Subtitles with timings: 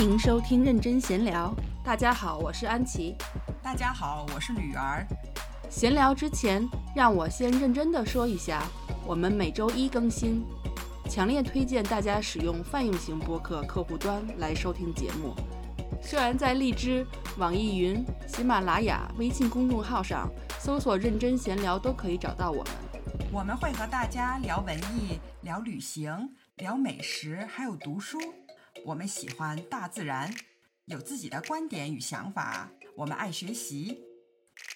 [0.00, 1.54] 欢迎收听认真闲聊。
[1.84, 3.14] 大家好，我是安琪。
[3.62, 5.06] 大家好，我是吕儿。
[5.68, 6.66] 闲聊之前，
[6.96, 8.62] 让我先认真的说一下，
[9.04, 10.42] 我们每周一更新，
[11.10, 15.34] 强烈推荐大家使用泛用型播客客户端来收听节目。
[16.00, 17.06] 虽然在荔枝、
[17.36, 22.72] 网易云、喜马拉雅、微信公众号上搜索“认真闲聊”都可以找到我们。
[23.30, 28.18] 我们会和大家聊文艺、聊旅行、聊美食，还有读书。
[28.84, 30.32] 我们喜欢大自然，
[30.86, 32.68] 有自己的观点与想法。
[32.96, 34.00] 我们爱学习，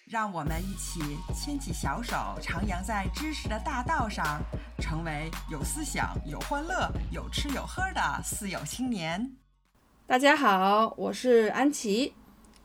[0.06, 1.00] 让我们一起
[1.34, 4.40] 牵起小手，徜徉在知识的大道上，
[4.78, 9.36] 成为有思想、有欢乐、有吃有喝的四有青年。
[10.06, 12.14] 大家好，我是安琪。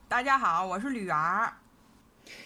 [0.07, 1.53] 大家好，我是吕儿。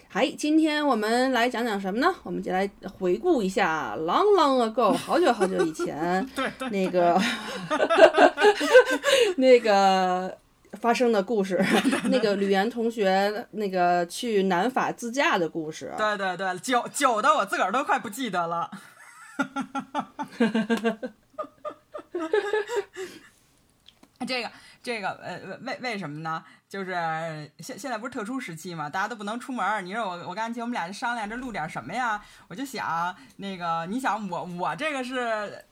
[0.08, 2.14] 嗨，今天我们来讲讲什么呢？
[2.24, 7.20] 我们就来回顾一下 long long ago，好久好久以前， 对对，那个
[9.38, 10.38] 那个
[10.74, 11.60] 发生的故事，
[12.12, 15.92] 那个吕岩同学那个去南法自驾的故事。
[15.98, 18.70] 对对对，久久的我自个儿都快不记得了。
[24.26, 24.50] 这个
[24.84, 26.44] 这个呃为为什么呢？
[26.70, 26.92] 就是
[27.60, 29.84] 现现在不是特殊时期嘛，大家都不能出门。
[29.84, 32.24] 你说我我跟安琪我们俩就商量着录点什么呀？
[32.50, 35.66] 我就想那个，你想我我这个是。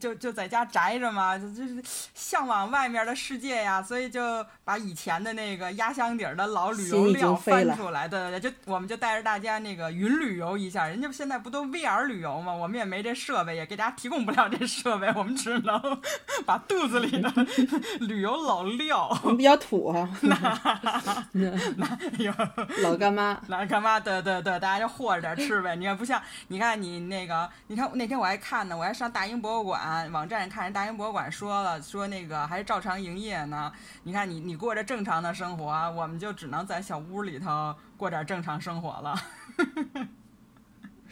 [0.00, 1.82] 就就在家宅着嘛，就就是
[2.14, 10.86] 向往外面的世界呀，所以就把以前的那个压箱底儿的老旅游料翻出来，对对对，就我们就带着大家那个云旅游一下。
[10.86, 16.00] 人家现在不都 VR 旅游嘛，我们也没这设备，也给大家提供不了这设备，我们只能
[16.46, 17.30] 把肚子里的
[18.00, 19.08] 旅游老料。
[19.22, 22.32] 我们比较土 哈，那那有
[22.82, 25.76] 老干妈，老干妈，对对对，大家就和着点吃呗。
[25.76, 29.65] 你看不像，你看你那个，你看那天我还看呢，我还上大英博物。
[29.66, 33.70] 馆网站看人大英博物馆说了，说那个还是照常营业呢。
[34.04, 39.14] 你看你你过着正常的生活，我们就只能在小屋里头过点正常生活了。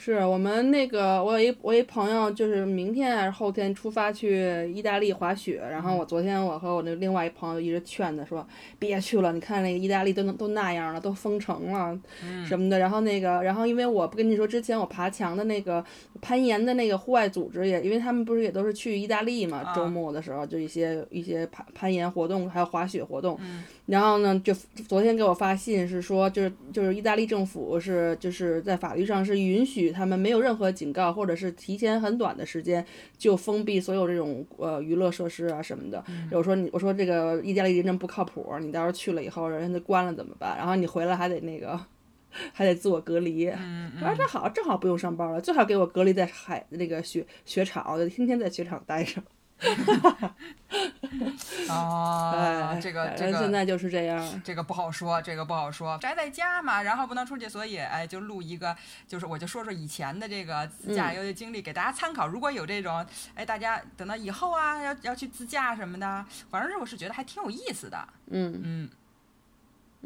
[0.04, 5.62] 是我们那个，我有一我一朋友，就是明天还是后天出发去意大利滑雪。
[5.70, 8.46] 然后我昨天我和我那另外一朋友一直劝他说
[8.78, 11.98] 别去了，你看那个意大利都能都那样了，都封城了
[12.46, 12.78] 什么的。
[12.78, 15.82] 然后那个，然后因为我不跟你说之前我爬墙的那个
[16.20, 23.40] 攀岩的那个户外组织也，因为他们不是也都是去意大利嘛，周末的时候就一些一些攀攀岩活动还有滑雪活动。
[23.86, 24.52] 然后呢，就
[24.86, 32.84] 昨天给我发信是说，就是就是意大利政府是就是在法律上是允许他们没有任何警告，或者是提前很短的时间
[33.16, 36.04] 就封闭所有这种呃娱乐设施啊什么的。
[36.32, 40.56] 我说你我说这个意大利人真不靠谱，你到时候去了以后人家关了怎么办？
[40.58, 41.78] 然后你回来还得那个
[42.52, 43.46] 还得自我隔离。
[43.46, 49.22] 我说这好，正好不用上班了，最好给我隔离在海那个雪雪场，我就天天在雪场待着。
[51.70, 58.76] 哦，这个这个现在就是这样，这个不好说，这个不好说，宅在家嘛，然后不能出去，所以哎，就录一个，
[59.06, 62.26] 就是我就说说以前的这个自驾游的经历，给大家参考。
[62.26, 68.08] 如果有这种，哎，大家等到以后啊，要要去自驾什么的，反正是我是觉得还挺有意思的。
[68.30, 68.60] 嗯。
[68.62, 68.90] 嗯。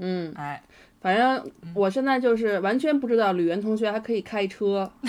[0.00, 0.62] 嗯，哎，
[1.00, 4.92] 反正我现在就是完全不知道吕岩同学还可以开车。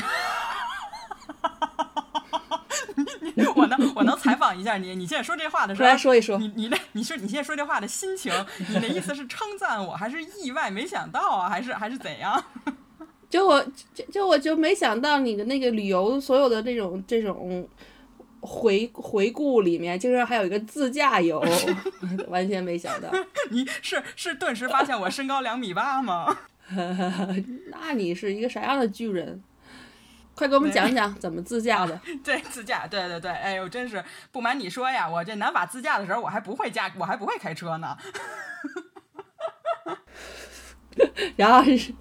[3.95, 8.31] 我能采访一下你，你现在说这话的时候，来说一说，你你那你说你现在说这话的心情，
[8.69, 12.43] 你的意思是称赞我，还是意外没想到啊，还是还是怎样？
[13.29, 13.63] 就我
[13.93, 17.67] 就就我就没想到你的那个旅游所有的这种这种
[18.41, 21.39] 回回顾里面，竟然还有一个自驾游，
[22.27, 23.09] 完全没想到。
[23.51, 26.37] 你是是顿时发现我身高两米八吗？
[27.71, 29.43] 那你是一个啥样的巨人？
[30.39, 31.99] 快给我们讲讲怎么自驾的？
[32.23, 34.01] 对，自驾，对对对，哎呦，真是
[34.31, 37.97] 不瞒你说呀，我这南法自驾的时候，我还不会驾，我还不会开车呢。
[41.35, 41.93] 然后是，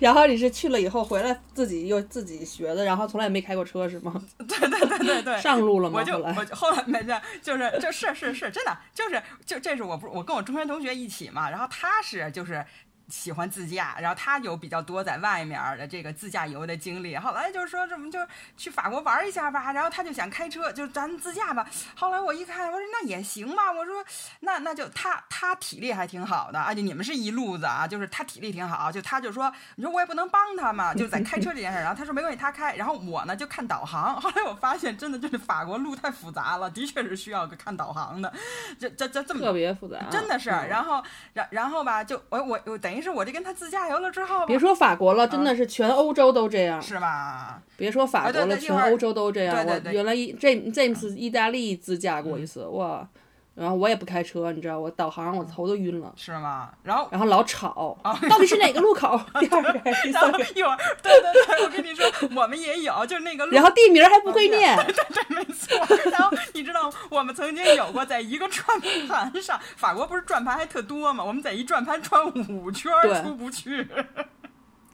[0.00, 4.22] 然后你是去了以后回来自己又自己学的，然后从来没开过车是吗？
[4.46, 5.98] 对对对对对，上路了吗？
[5.98, 12.62] 我就我后来没事，就是就是是是真的，就是就这是我不我跟我中学同学一起嘛，然后他是就是。
[13.08, 17.16] 喜欢自驾，然后他有比较多在外面的这个自驾游的经历。
[17.16, 18.18] 后来就是说，怎么就
[18.56, 19.72] 去法国玩一下吧？
[19.72, 21.66] 然后他就想开车，就咱自驾吧。
[21.94, 23.72] 后来我一看，我说那也行吧。
[23.72, 24.04] 我说
[24.40, 28.92] 那那就他他体力还挺好的，而且你们是一路子啊，就是他体力挺好。
[28.92, 31.78] 就他就说，你说我也不能帮他嘛，就在开车这件事。
[31.78, 32.76] 然后他说没关系，他开。
[32.76, 34.20] 然后我呢就看导航。
[34.20, 38.30] 后来我发现，真的就是法国路太复杂了，的确是需要个看导航的。
[38.78, 40.50] 这这这这么特别复杂，真的是。
[40.50, 41.02] 然后
[41.32, 42.97] 然然后吧，就我我我等于。
[43.00, 47.62] 是我这跟他自驾游了之后，别说法国了，真的是全欧洲都这样，是吧？
[47.76, 49.66] 别说法国了，全欧洲都这样。
[49.66, 53.08] 我原来 James James 意大利自驾过一次，哇，
[53.58, 56.70] 然后我也不开车，你知道，我导航我头都晕了，是吗？
[56.82, 57.98] 然后然后老吵，
[58.30, 59.20] 到底是哪个路口？
[59.40, 59.72] 第二个
[60.02, 60.44] 第然后三个？
[60.54, 62.06] 一会儿，对对对，我跟你说，
[62.36, 65.76] 我们也有，就是那个路然后地名还不会念，对对，没错。
[66.10, 68.64] 然后你知道，我们曾经有过在一个转
[69.08, 71.24] 盘上，法国不是转盘还特多吗？
[71.24, 73.88] 我们在一转盘转五圈儿出不去。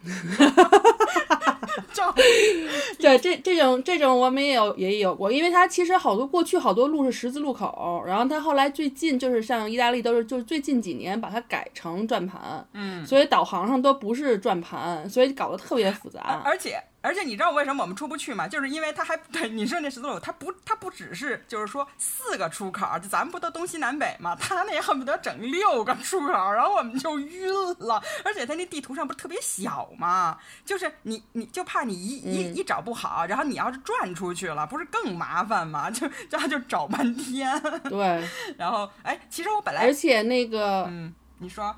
[1.93, 2.13] 照
[2.99, 16.43] 对，这这种这种我们也有也有过，因为它其实好多过去好多路是十字路口，然后它后来最近就是像意大利都是就是最近几年把它改成转盘，嗯，所以导航上都不是转盘，所以搞得特别复杂。
[16.45, 18.49] 而且而且你知道为什么我们出不去吗？
[18.49, 24.35] 就是因为它还对你说那十字路口，它不它不只是就是说四个出口，就咱们不都东西南北吗？
[24.41, 28.03] 它那恨不得整六个出口，然后我们就晕了。
[28.25, 30.39] 而且它那地图上不是特别小吗？
[30.65, 35.91] 就是你你就怕你一一嗯一找不好，然后你要是转出去了，不是更麻烦吗？
[35.91, 37.61] 就这样就找半天。
[37.85, 41.75] 对， 然后哎，其实我本来而且那个嗯，你说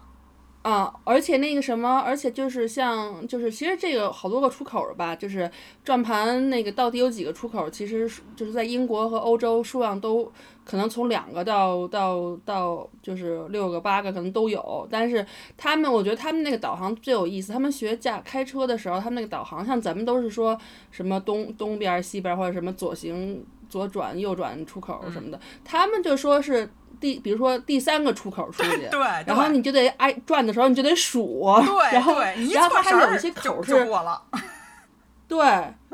[0.67, 5.49] 啊，而且那个什么，而且就是像就是其实这个好多个出口吧，就是
[5.85, 10.29] 转盘那个到底有几个出口，其实就是在英国和欧洲数量都
[10.65, 15.25] 可能从两个到到到就是六个八个可能都有，但是
[15.57, 20.59] 他们我觉得他们那个导航最有意思，他们学驾开车的时候，他们那个导航像咱们都是说
[20.91, 26.69] 什么东东边儿西边儿或者什么左行左转右转出口什么的，他们就说是
[27.15, 28.89] 第比如说第三个出口出去。
[28.91, 34.21] 对，然后你就得挨转的时候，你就得数，对 然后对，然后它还有一些就口就是过了。
[35.29, 35.39] 对，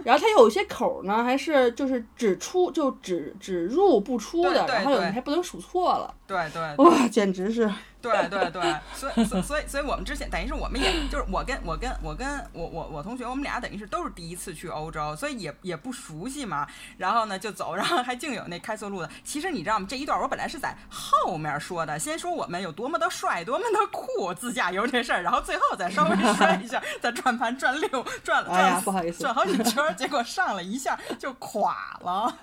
[0.05, 7.71] 然后它有一些口呢，还是就是只出就只只入不出的，然后有对你还不能数错了，对对哇，简直是
[8.03, 16.67] 对对对， 所以所以所以所以我们之前等于是我们也就是我跟我跟我跟我我我同学，我们俩等于是都是第一次去欧洲，所以也也不熟悉嘛。
[16.99, 19.09] 然后呢就走，然后还净有那开错路的。
[19.23, 19.87] 其实你知道吗？
[19.89, 32.37] 这一段我本来是在后面说的，先说我们有多么的帅，多么的酷，自驾游这事儿，然后最后再稍微说一下，再转盘转六转哎不好意思转好几圈儿，结果上了一下就垮了。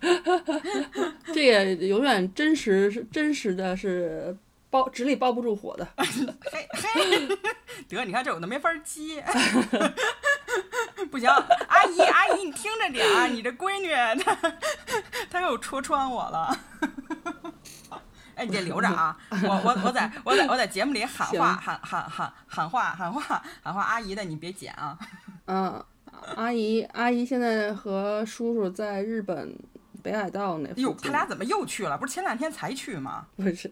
[1.32, 4.36] 这也永远真实是真实的是
[4.68, 7.26] 包纸里包不住火的， 嘿嘿，
[7.88, 9.24] 得，你看这我都没法接。
[11.10, 13.92] 不行，阿姨阿姨，你听着点儿，你这闺女
[14.22, 14.36] 她
[15.30, 16.56] 她又戳穿我了。
[18.34, 19.16] 哎，你这留着啊！
[19.30, 24.96] 我我我在我在我在节目里喊话喊喊喊喊话喊话喊话，阿姨的你别剪啊！
[25.46, 25.84] 嗯，
[26.36, 29.54] 阿姨阿姨现在和叔叔在日本
[30.02, 31.98] 北海道那哟，他俩怎么又去了？
[31.98, 33.26] 不是前两天才去吗？
[33.36, 33.70] 不是，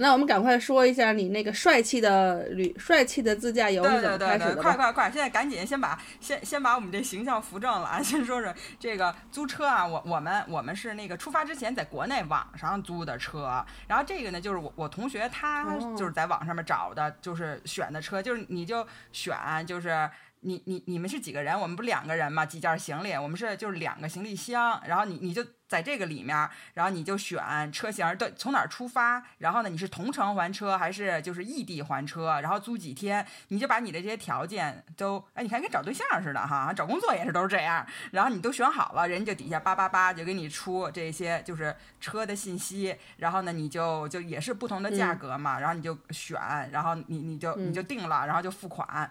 [0.00, 4.62] 那我们赶快说一下你那个帅气的旅帅气的自驾游对是怎么对对对，开始的吧？
[4.62, 5.10] 快快快！
[5.12, 8.02] 现在赶紧先把先先把我们这形象扶正了啊！
[8.02, 20.10] 先说说这个租车啊，我我们我们是那个出发之前在国内网上租的车，然后这个呢就是我我同学他哦就是在网上面找的，就是选的车，就是你就选就是。
[20.44, 21.58] 你你你们是几个人？
[21.58, 46.38] 我们不两个人嘛，几件行李，我们是就是两个行李箱，然后你你就在这个里面，然后你就选车型，对，从哪儿出发，然后呢，你是同城还车还是就是异地还车，然后租几天，你就把你的这些条件都，哎，你看跟找对象似的哈，找工作也是都是这样，然后你都选好了，人家就底下叭叭叭就给你出这些就是车的信息，然后呢，你就就也是不同的价格嘛，然后你就选，
[46.70, 49.10] 然后你你就你就定了，然后就付款。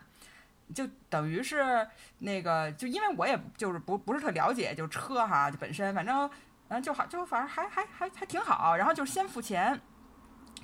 [0.73, 1.87] 就等于是
[2.19, 6.29] 那个，就因为我也就是不不是特了解，就车哈，就本身反正
[6.69, 8.75] 嗯就好，就反正还还还还挺好。
[8.75, 9.79] 然后就先付钱，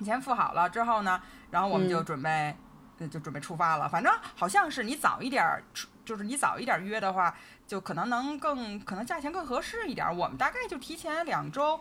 [0.03, 2.29] 钱付好了之后呢，然后我们就嗯准备、
[2.99, 3.87] 呃就准备出发了。
[3.87, 7.33] 反正好像是你早一点儿出，就是你早一点儿约的话，
[7.65, 10.13] 就可能能更可能价钱更合适一点儿。
[10.13, 11.79] 我们大概就提前两周，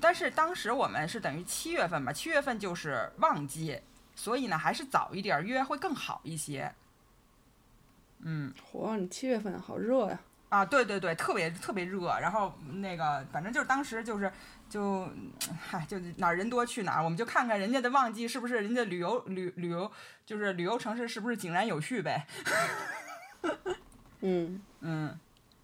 [0.00, 3.80] 但是当时我们是等于七月份吧，七月份就是旺季，
[4.14, 6.72] 所以呢还是早一点儿约会更好一些。
[8.22, 8.52] 嗯。
[8.62, 10.20] 火，你七月份好热呀！
[10.50, 14.30] 啊，对对对，特别特别热，然后那个反正就是当时就是
[14.68, 15.08] 就，
[15.60, 19.88] 嗨，就哪儿人多去哪儿，我们就看看人家的旺季是不是人家旅游旅旅游
[20.26, 22.26] 就是旅游城市是不是井然有序呗，
[24.22, 25.16] 嗯，嗯，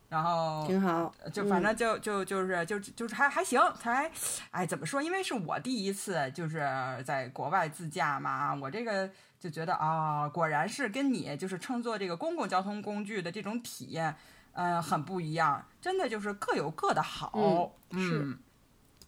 [0.09, 1.13] 然后挺好。
[1.33, 4.11] 就反正就就就是就就是还还行，才，
[4.51, 5.03] 哎，怎么说？
[5.03, 6.59] 因为是我第一次就是
[7.05, 14.17] 在国外自驾嘛，我这个就觉得啊、果然是跟你就是乘坐这个公共交通工具的这种体验，
[14.53, 18.39] 嗯、很不一样，真的就是各有各的好，嗯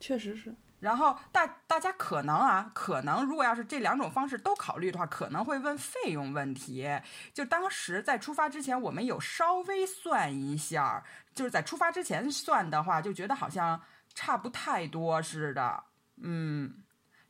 [0.01, 0.55] 确实是。
[0.81, 6.89] 然后大大家可能啊，可能如果要是这两种方式都考虑的话，可能会问费用问题。
[7.35, 11.03] 就当时在出发之前，我们有稍微算一下，
[11.35, 13.81] 就是在出发之前算的话，就觉得好像
[14.15, 15.83] 差不太多似的。
[16.17, 16.73] 嗯，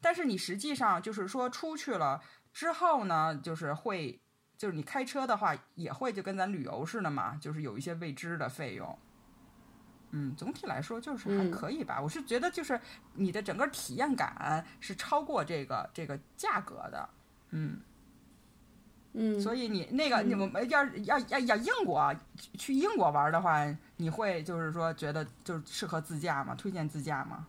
[0.01, 4.21] 但是你实际上就是说出去了之后呢，就是会，
[4.59, 8.99] 就是你开车的话也会就跟咱旅游似的嘛，就是有一些未知的费用。
[10.11, 12.01] 嗯，总体来说就是还可以吧。
[12.01, 12.81] 我是觉得就是
[13.15, 17.09] 你的整个体验感是超过这个这个价格的。
[17.51, 17.79] 嗯
[19.13, 22.15] 嗯，所以你那个你们要要要要英国
[22.55, 26.55] 去英国玩的话，你会就是说觉得就是适合自驾吗？
[26.55, 27.47] 推荐自驾吗？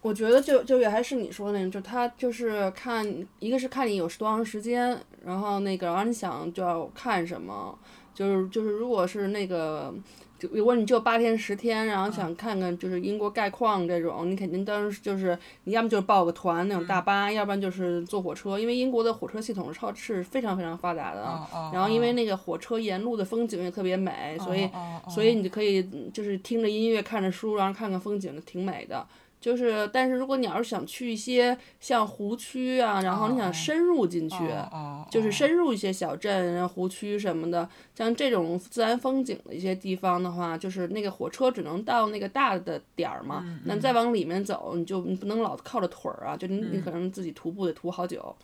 [0.00, 3.04] 我觉得就就也还是你说的那种，就他就是看
[3.38, 7.78] 一个是看你有多长时间，然后那个然后你想就要看什么，
[8.14, 9.94] 就是就是如果是那个。
[10.38, 21.22] 就如果你就八天十天，然后想看看就是英国概况这种，你肯定当时就是你要么就是报个团那种大巴，要不然就是坐火车，因为英国的火车系统超是非常非常发达的。
[21.72, 24.68] 然后因为那个火车沿路的风景也特别美，所以
[25.08, 29.06] 所以你就可以就是听着音乐看着书，然后看看风景，挺美的。
[29.38, 34.36] 就是，但是如果你要是想去一些像湖区啊，然后你想深入进去，
[35.08, 48.36] 就是深入一些小镇、湖区什么的，像这种自然风景的一些地方的话，就是那个火车只能到那个大的点儿嘛，那再往里面走，你就你不能老靠着腿儿啊，就你你可能自己徒步得徒好久。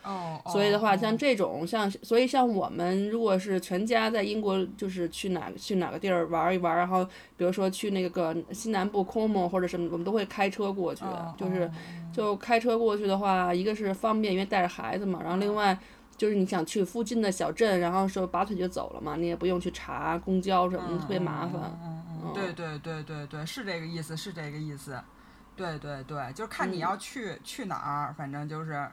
[0.51, 7.05] 所以的话，像这种像，所以像我们如果是全家在英国，就是去哪去哪个地儿玩一玩，然后
[7.37, 10.95] 比如说去那个西南部 Como 或者什么，我们都会开车过。
[10.95, 11.05] 去
[11.37, 11.71] 就是，
[12.13, 15.21] 就开车过去的话，一个是方便，因为带着孩子嘛。
[15.23, 15.77] 然后另外
[16.23, 21.55] 就是你想去附近的小镇，然后说拔腿就走了嘛，你也不用去查公交什么的，特别麻烦。
[21.83, 24.97] 嗯嗯，对对对对对，是这个意思，是这个意思。
[25.57, 28.89] 对对对，就是看你要去去哪儿，反正就是。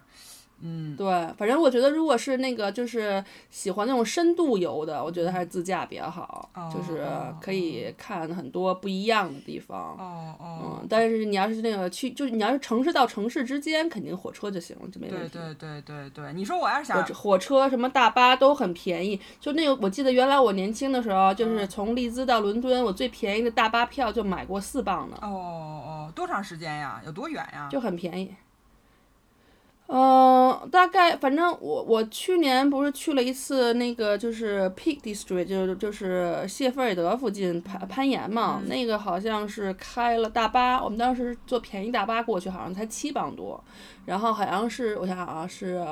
[0.61, 1.05] 嗯，对，
[1.37, 7.07] 反正我觉得，如果是那个就是喜欢那种深度游的，我觉得还是自驾比较好，就是
[7.41, 9.95] 可以看很多不一样的地方。
[9.97, 10.59] 哦哦。
[10.81, 15.29] 嗯，但是你要是那个去，就是你要是城市到城市之间，肯定火车就行了，就没问题。
[15.33, 25.17] 对对对对对，你说我要是想火车什么大巴都很便宜，就那个我记得原来我年轻的时候，就是从利兹到伦敦，我最便宜的大巴票就买过四磅呢。
[25.21, 27.01] 哦哦，多长时间呀？
[27.05, 27.69] 有多远呀？
[27.71, 28.33] 就很便宜。
[29.91, 43.59] 嗯，大概反正我我去年不是去了一次那个就是 Peak District，就是就是谢菲尔德附近攀攀岩嘛，那个好像是开了大巴，我们当时坐便宜大巴过去，好像才七磅多，
[44.05, 45.83] 然后好像是我想想啊，是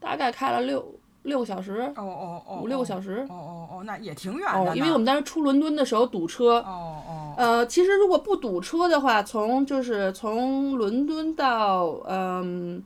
[0.00, 0.84] 大概开了六
[1.22, 4.72] 六个小时，哦哦哦，五六个小时，哦哦哦，那也挺远的。
[4.72, 12.82] 哦，因为我们当时出伦敦的时候堵车，哦哦，呃，其实如果不堵车的话，从就是从伦敦到嗯。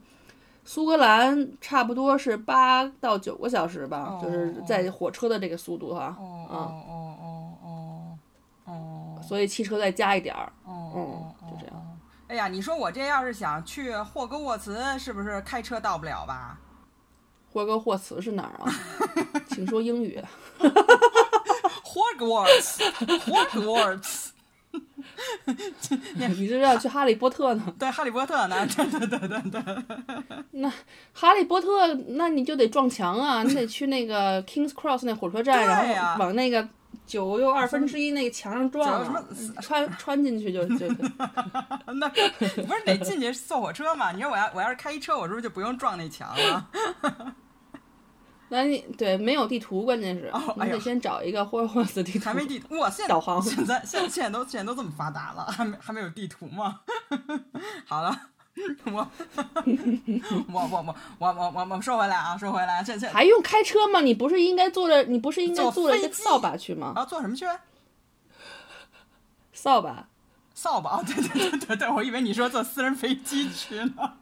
[0.65, 6.57] 苏格兰差不多是八到九个小时吧，就是在火车的这个速度哈，哦哦
[7.21, 8.19] 哦哦
[8.67, 11.75] 哦，所以汽车再加一点儿，嗯，就这样。
[12.29, 16.59] 哎呀，你说我这要是想去霍格沃茨，是不是开车到不了吧？
[17.53, 18.73] 霍格沃茨是哪儿啊？
[19.51, 20.23] 请说英语。
[21.85, 24.22] Hogwarts，Hogwarts。
[26.15, 27.75] 你是要去哈利波特呢？
[27.79, 28.67] 对，哈利波特呢？
[28.67, 29.63] 对对对对对。
[30.53, 30.73] 那
[31.13, 33.43] 哈利波特，那你就得撞墙啊！
[33.43, 36.69] 你得去那个 Kings Cross 那火车站，然后往那个
[37.07, 39.25] 九又二分之一那个墙上撞，
[39.61, 40.87] 穿穿进去就就。
[41.95, 42.17] 那不
[42.75, 44.13] 是得进去坐火车吗？
[44.13, 46.69] 你说我要我要是开车，我是不是就不用撞那墙了？
[48.55, 52.27] 那你对没有地图，关键是，你得先找一个或或死地图。
[52.27, 52.91] 还没地图哇！
[52.91, 56.81] 现在 现在现在都现在都这么发达了，还没还没有地图吗？
[57.89, 58.15] 好了，
[58.85, 58.93] 我
[60.53, 64.03] 我我我我我我说回来啊，说回来这这还用开车吗？
[64.03, 65.03] 你不是应该坐着？
[65.05, 66.93] 你不是应该坐了一个扫把去吗？
[66.95, 67.47] 啊，坐什么去？
[69.55, 70.07] 扫把？
[70.53, 71.03] 扫把？
[71.03, 74.13] 对对对对，我以为你说坐私人飞机去呢。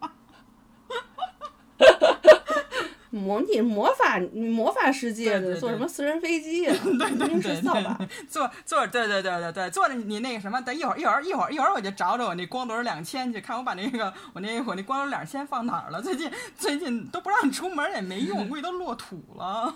[3.10, 6.72] 魔你魔法魔法世界的坐什么私人飞机 呀？
[6.82, 7.98] 对对是扫把。
[8.28, 16.00] 坐坐对对对对对，坐着你那个什么，等一会儿一会儿一会儿一会儿我就找找我那光轮两千去看我把那个我那我那光轮两千放哪儿了？
[16.00, 19.74] 最近最近都不让你出门也没用， 估计都落土了。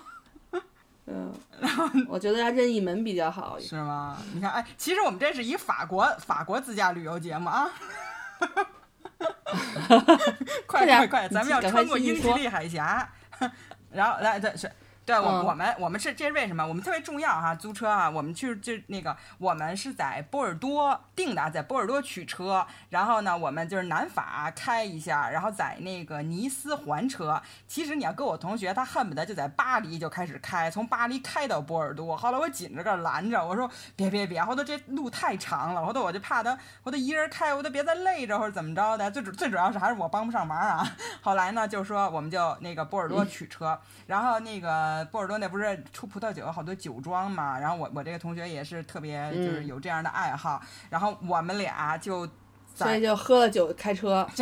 [1.07, 3.59] 嗯，然后我觉得要任意门比较好。
[3.59, 4.17] 是吗？
[4.33, 7.69] 你看，哎，其实我们这是一法国法国自驾旅游节目啊。
[10.67, 13.07] 快快快，咱们要穿过英吉利海峡。
[13.91, 14.71] 然后来，这是
[15.07, 16.67] 对我嗯我们我们是这是为什么？
[16.67, 27.41] 我们特别重要哈，租车啊，我们去就那个我们是在波尔多定的，在波尔多取车，然后呢，我们就是南法开一下，然后在那个尼斯还车。
[27.67, 32.17] 其实你要跟我同学，他恨不得就在巴黎就开始开，从巴黎开到波尔多。
[32.17, 39.11] 后来我紧着个拦着，我说别别别，后头这路太长了，后头我就怕他，我都一人开，我都别再累着或者怎么着的。
[39.11, 40.87] 最主最主要是还是我帮不上忙啊。
[41.21, 50.61] 后来呢，就说我们就那个波尔多取车，然后那个波尔多那不是出葡萄酒好多酒庄嘛，然后我我这个同学也是特别就是有这样的爱好，
[50.91, 52.27] 然后我们俩就
[52.75, 54.29] 在所以就喝了酒开车。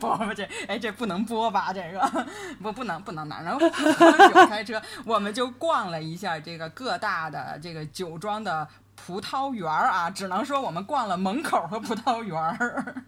[0.00, 2.26] 不不这哎这不能播吧这个
[2.60, 8.66] 不不能不能拿，然后喝酒开车，我们就逛了一下这个各大的这个酒庄的。
[8.96, 13.04] 葡萄园儿啊，只能说我们逛了门口和葡萄园儿，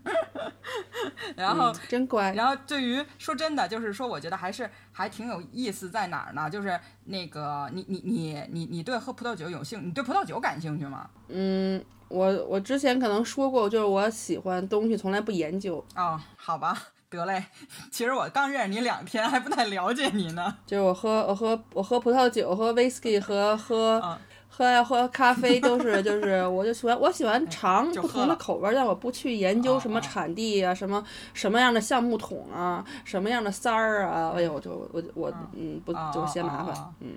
[1.34, 2.32] 然后嗯真乖。
[2.34, 6.48] 然后对于说真的，就是说，我觉得还是还挺有意思，在哪儿呢？
[6.48, 11.08] 就是那个你你你你你对喝葡萄酒有兴，你对葡萄酒感兴趣吗？
[11.28, 16.76] 嗯，我我之前可能说过，就是我喜欢东西从来不研究，哦，好吧，
[17.10, 17.42] 得嘞。
[17.90, 20.54] 其实我刚认识你两天，还不太了解你呢。
[20.66, 24.18] 就是我喝我喝我喝葡萄酒、喝 whisky 和喝、嗯
[24.48, 37.12] 喝喝咖啡都是就是我就喜欢我喜欢尝不同的口味儿，但我不去研究什么产地啊，什么什么样的橡木桶啊，什么样的塞儿啊，哎呦，我就我我嗯不哦就嫌麻烦嗯。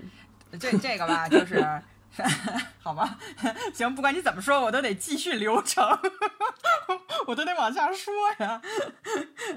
[0.60, 1.66] 这这个吧，就是。
[2.84, 3.18] 好吧，
[3.74, 5.84] 行，不管你怎么说，我都得继续流程，
[7.26, 8.62] 我都得往下说呀。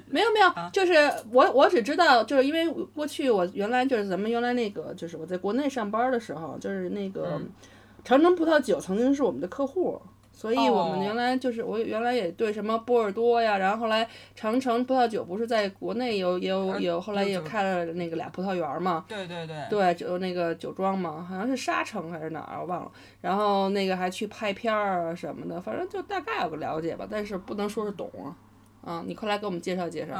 [0.07, 0.71] 没有没有，啊。
[0.73, 7.51] 就是我我只知道，就是因为过去我原来就是咱们原来那个，就是我在国内上班的时候，就是那个嗯。
[8.05, 9.99] 长城葡萄酒曾经是我们的客户，
[10.45, 22.93] 所以我们哦原来就是我原来也对什么波尔多呀，然后后来长城葡萄酒不是在国内有也有呃有后来也开了那个俩葡萄园嘛，对对对，对，就那个酒庄嘛，好像是沙城还是哪儿，我忘了。
[23.23, 28.37] 然后那个还去拍片儿啊什么的，反正就大概有个了解吧，但是不能说是懂啊。
[28.85, 30.13] 啊，你快来给我们介绍介绍。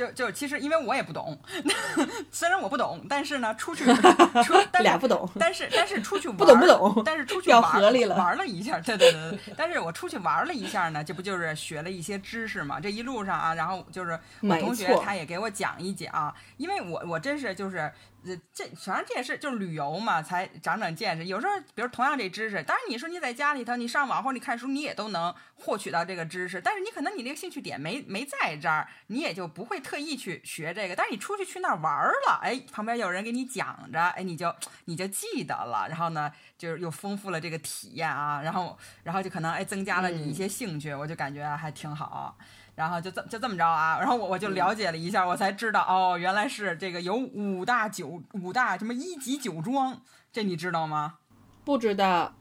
[0.00, 1.38] 就就其实因为我也不懂，
[2.32, 12.80] 虽然我不懂，但是呢，出去出但俩不懂，但是但是出去玩不懂不懂但是出去要玩合理了玩了一下，对对对对，但是我出去玩了一下呢，这不就是学了一些知识嘛？
[12.80, 17.92] 这一路上啊，然后就是我同学他也给我讲一讲，因为我我真是就是。
[18.26, 21.24] 呃，这反正这也是就是旅游嘛，才长长见识。
[21.24, 26.60] 有时候，比如同样这知识，当然你说你在家里头，你上网或者你看书，你也都能获取到这个知识。
[26.60, 30.94] 但是你可能你那个兴趣点没没在这儿，你也就不会特意去学这个。
[30.94, 31.92] 但是你出去去那儿玩
[32.26, 34.54] 了，哎，旁边有人给你讲着，哎，你就
[34.84, 35.86] 你就记得了。
[35.88, 42.36] 然后呢，就是又丰富了这个体验啊，然后然后就可能哎增加了你一些兴趣，我就感觉还挺好。
[42.80, 50.00] 然后就这就这么着啊，然后我我就了解了一下，我才知道哦，原来是这个有五大酒五大什么一级酒庄，
[50.32, 51.16] 这你知道吗？
[51.62, 52.32] 不知道。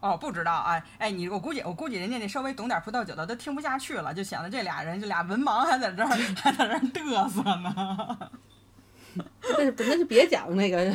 [0.00, 6.08] 哦，不知道啊哎，你我估计我估计人家那稍微懂点葡萄酒的都听不下去了，就想着这俩人就俩文盲还在这儿
[6.42, 8.30] 还在这儿嘚瑟呢。
[9.56, 10.94] 但是那就别讲那个，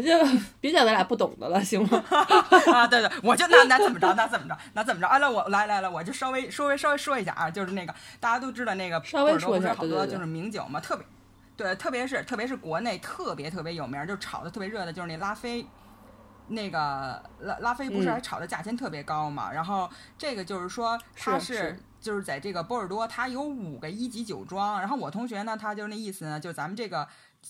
[0.00, 2.04] 就别讲咱俩不懂的了，行吗？
[2.72, 5.06] 啊，对对，我就那那怎么着，那怎么着，那怎么着？
[5.06, 11.04] 啊，那我来来来，我就稍微稍微稍微说一下啊，就是那个大家都知道那个稍微波尔多说一下不是好多就是名酒嘛，特别
[11.56, 15.66] 对，特别是特别是国内特别特别有名儿，就炒的特别热的，就是那拉菲。
[16.52, 19.52] 那个拉拉菲不是嗯还炒的价钱特别高嘛？
[19.52, 24.80] 然后这个就是说它是是就是在这个波尔多，它有五个一级酒庄。
[24.80, 27.06] 然后我同学呢，他就是那意思呢，就咱们这个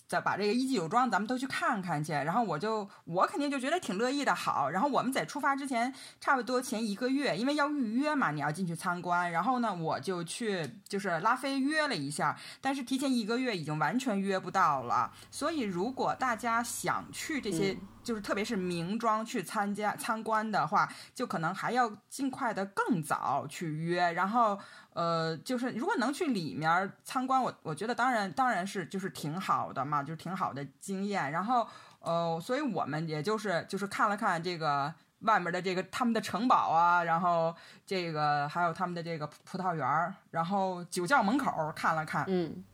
[0.06, 2.12] 再把这个一级酒庄咱们都去看看去。
[2.12, 4.70] 然后我就我肯定就觉得挺乐意的，好。
[4.70, 9.30] 然后我们在出发之前差不多前一个月，因为要预约嘛，你要进去参观。
[9.30, 15.12] 然后呢，我就去就是拉菲约了一下，但是提前一个月已经完全约不到了。
[15.30, 24.58] 所以如果大家想去这些，就是特别是名庄去参加参观的话，就可能还要尽快的更早去约，然后
[24.92, 31.30] 呃，就是如果能去里面参观，我我觉得当然当然是就是挺好的嘛，就是挺好的经验。
[31.30, 31.66] 然后
[32.00, 37.54] 呃，所以我们也就是就是看了看这个外面的这个他们的城堡啊，然后
[37.86, 42.64] 这个还有他们的这个葡葡萄园儿，然后酒窖门口看了看，嗯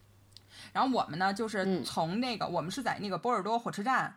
[0.73, 4.17] 然后我们呢，就是嗯从那个、我们是在那个波尔多火车站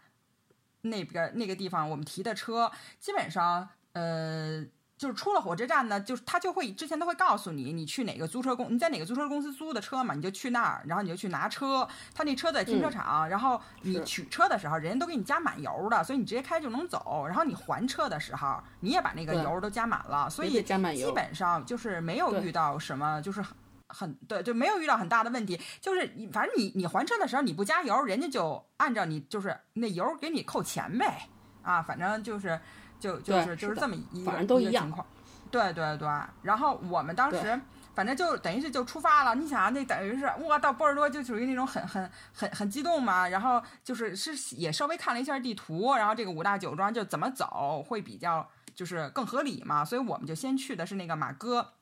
[0.81, 4.65] 那边那个地方，我们提的车，基本上呃。
[4.99, 11.87] 就是出了火车站呢，就是他就会之前都会告诉你，你去哪个租车公，你在哪个租车公司租的车嘛，你就去那儿，然后你就去拿车。
[12.13, 17.25] 他那车在停车场，然后你取车的时候，人家都给你加满油的，所以你直接开就能走。
[17.25, 23.41] 然后你还车的时候，你也把那个油都加满了，所以基本上就是没有遇到什么就是
[23.87, 25.57] 很对，就没有遇到很大的问题。
[25.79, 31.29] 就是你反正你你还车的时候你不加油，人家就按照你就是那油给你扣钱呗。
[31.61, 32.59] 啊，反正就是
[32.99, 35.05] 就就是就是这么一个一个情况。
[35.49, 36.07] 对对对，
[36.41, 37.59] 然后我们当时。
[37.95, 43.27] 反正就等于是就出发了，你想啊，那等于是哇，到波尔多就属于那种很很很很激动嘛。
[43.27, 49.83] 然后就是是也稍微看了一下地图，然后这个五大酒庄就怎么走会比较就是更合理嘛。
[49.83, 51.73] 所以我们就先去的是那个马哥，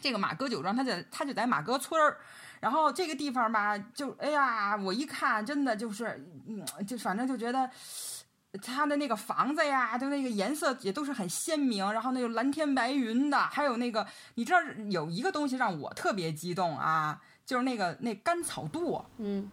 [0.00, 2.18] 这个马哥酒庄，它在它就在马哥村儿。
[2.58, 7.70] 然后这个地方吧，就哎呀，我一看真的就是，嗯，就反正就觉得。
[8.62, 14.58] 他的那个房子呀，就那个颜色也都是很鲜明，然后那个蓝天白云的，还有那个，你知道
[14.90, 19.50] 有一个东西让我特别激动啊，就是那个那甘草垛，嗯，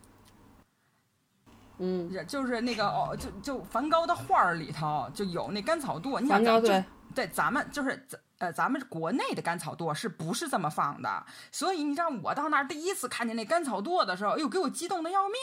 [1.80, 11.26] 嗯，就是那个哦，就就梵高的画儿里头就有那甘草垛，你想对对，咱们就是咱呃咱们国内的甘草垛是不是这么放的？
[11.52, 15.36] 所以你知道我到那儿第一次看见那甘草垛的时候，哎呦，给我激动的要命。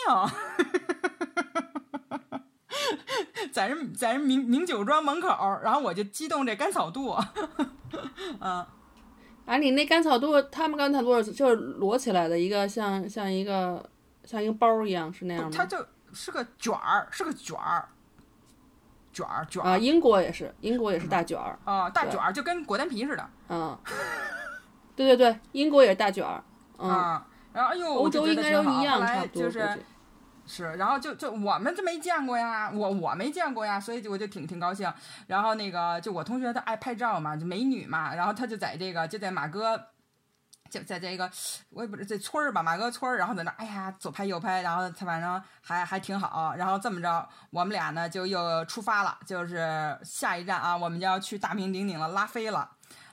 [3.53, 5.29] 在人，在人名名酒庄门口，
[5.62, 7.16] 然后我就激动这甘草肚，
[8.40, 8.64] 嗯，
[9.46, 13.85] 啊，你那甘草肚，他们甘草垛就是摞起来的一个，像像一个
[14.24, 15.50] 像一个包一样，是那样吗？
[15.53, 17.88] 它就是个卷儿，是个卷儿，
[19.12, 19.79] 卷儿卷儿啊。
[19.79, 23.76] 英国也是，英国也是大卷儿啊，大卷儿就跟果丹皮似的，嗯，
[24.94, 26.42] 对对对，英国也是大卷儿，
[26.79, 26.88] 嗯，
[27.53, 29.50] 然后哎呦，欧洲应该都一样，差不多。
[29.50, 29.79] 是，
[30.52, 34.92] 是然后就就我们就没见过呀，我我没见过呀，所以就我就挺挺高兴。
[35.28, 39.80] 然后那个就我同学他爱拍照嘛，就美女嘛，然后他就在这个就在马哥，
[40.68, 41.30] 就在这个
[41.70, 46.52] 我也不知这村儿吧，马哥村儿，然后在那哎呀左拍右拍，然后他反正还还挺好。
[46.56, 52.68] 然后这么着，我们俩呢就又出发了，就是下一站啊，我们就要去大名鼎鼎的拉菲了。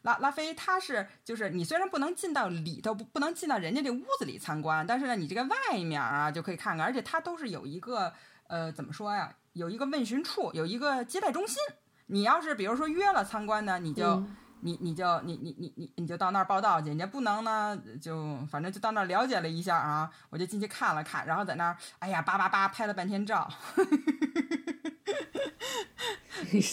[0.08, 8.14] 拉拉菲，它是就是你虽然不能进到里头，不不能进到人家这屋子里参观，但是呢，你这个外面啊就可以看看，而且它都是有一个
[8.48, 11.58] 呃怎么说呀，有一个问询处，有一个接待中心。
[12.06, 14.24] 你要是比如说约了参观呢，你就
[14.62, 23.50] 你你就你你你你你就到那儿报道去，你不能呢就反正就到那儿了解了一下啊，我就进去看了看，然后在那儿哎呀叭叭叭拍了半天照。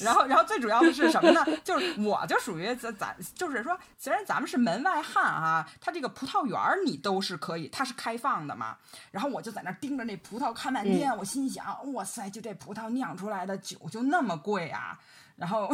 [0.03, 1.45] 然后，然后最主要的是什么呢？
[1.65, 8.77] 就是我就属于咱咱，就是说，虽然咱们是门外汉啊，他这个葡萄园你都是可以，它是开放的嘛。
[9.11, 15.01] 然后我就在那盯着那葡萄看半天，我心想，哇塞，就这葡萄酿出来的酒就那么贵啊！
[15.35, 15.69] 然后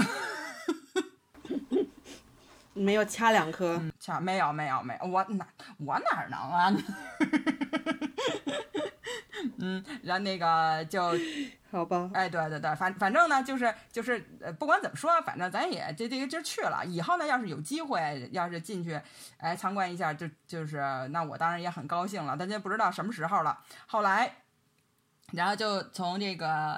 [2.75, 5.47] 没有掐两颗，掐没有没有没有，我哪
[5.79, 6.73] 我哪能啊？
[9.59, 11.13] 嗯，然后那个就。
[11.71, 16.85] 好吧，哎，对对对，反反正呢，就是就是，呃，不管怎么说，反正咱也这这个就去了。
[16.85, 19.01] 以后呢，要是有机会，要是进去，
[19.37, 20.79] 哎，参观一下，就就是，
[21.11, 22.37] 那我当然也很高兴了。
[22.37, 23.57] 大家不知道什么时候了。
[23.87, 24.35] 后来，
[25.33, 26.77] 然后就从这个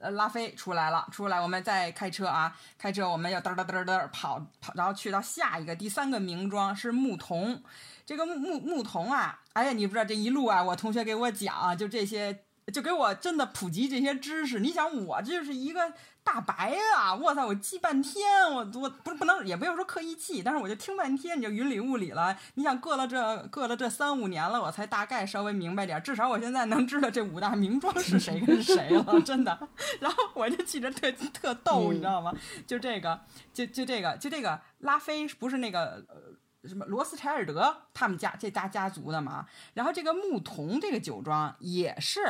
[0.00, 7.62] 呃拉菲出来了，出来我们再开车啊，开车我们要嘚嘚嘚嘚跑跑，然后去到下一个第三个名庄是牧童。
[8.04, 12.44] 这个牧牧牧童啊，哎呀，你不知道这一路啊，我同学给我讲，就这些。
[12.72, 17.14] 就给我真的普及这些知识，你想我就是一个大白啊！
[17.14, 22.36] 我操，我记半天，我我不是不能，也不要说刻意记，但是我就听半天，你就云里雾里了。
[22.54, 29.68] 你想，过了这过了这三五年了，我才大概稍微明白点，至少我现在能知道这五大名庄是谁跟谁了， 真的。
[30.00, 32.32] 然后我就记着特特逗，你知道吗？
[32.66, 33.20] 就这个，
[33.52, 39.46] 就就这个，就这个拉菲不是那个呃什么罗斯柴尔德他们家这大家族的嘛？
[39.74, 42.20] 然后这个牧童这个酒庄也是。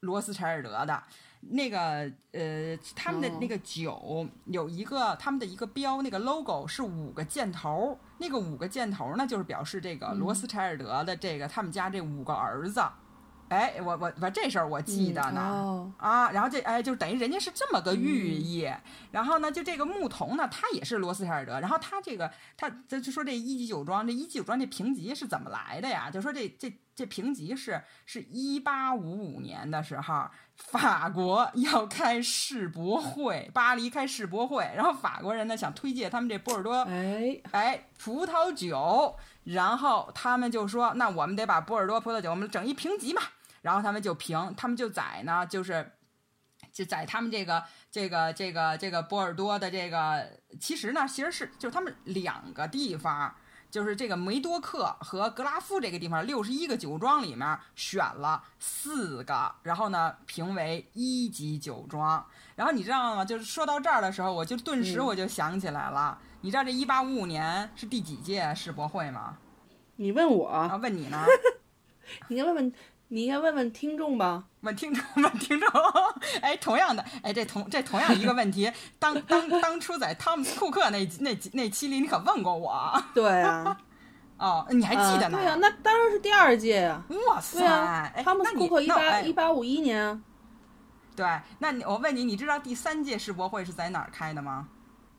[0.00, 1.02] 罗斯柴尔德的
[1.40, 12.82] 那个呃，他们的那个酒有一个他们的一个标，那个 logo 是五个箭头，那个五个箭头呢，就是表示这个罗斯柴尔德的这个他们家这五个儿子。
[13.50, 15.92] 哎，我我我这事儿我记得呢。
[15.98, 18.72] 啊，然后这哎就等于人家是这么个寓意，
[19.10, 26.08] 然后呢就这个牧童呢他也是罗斯柴尔德，然后他这个他就就说这一级酒庄这一级酒庄这评级是怎么来的呀？
[26.10, 37.40] 就说这这这评级是是一八五五年的时候，法国要开世博会，巴黎开世博会，然后法国人呢想推介他们这波尔多哎。
[37.50, 43.20] 哎葡萄酒，然后他们就说那我们得把波尔多葡萄酒我们整一评级嘛。
[43.62, 45.92] 然后他们就评，他们就在呢，就是
[46.72, 50.26] 就在他们这个这个这个这个波尔多的这个，
[50.60, 53.34] 其实呢，其实是就是他们两个地方，
[53.70, 62.24] 就是这个梅多克和格拉夫这个地方，六十一个酒庄里面选了四个，然后呢评为一级酒庄。
[62.56, 63.24] 然后你知道吗？
[63.24, 69.38] 就是说到这儿的时候，我就顿时我就想起来了，你知道这一八五五年是第几届世博会吗？
[69.96, 71.24] 你问我，啊，问你呢？
[72.28, 72.72] 你问问，
[73.12, 74.44] 你应该问问听众吧。
[74.60, 75.68] 问听众，问听众，
[76.40, 83.76] 哎，同样的，哎，这同这同样一个问题，当当当初在汤姆斯库克那那那期里，你可问过我，对啊，
[84.38, 85.38] 哦，你还记得呢？
[85.38, 87.58] 啊对呀、那当然是第二届呀、哇塞，
[88.22, 90.20] 汤姆斯库克一八一八五一年啊，
[91.16, 91.26] 对，
[91.58, 94.68] 那你我问你，你知道第三届世博会是在哪儿开的吗？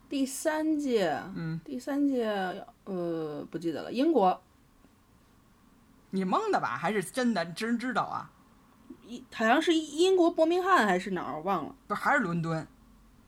[0.08, 2.26] 第三届，嗯，第三届，
[2.86, 4.40] 呃，不记得了，英国，
[6.12, 6.78] 你蒙的吧？
[6.78, 8.30] 还是真的真知道啊？
[9.08, 11.76] 一好像是英国伯明翰还是哪儿，我忘了。
[11.88, 12.66] 不，还是伦敦？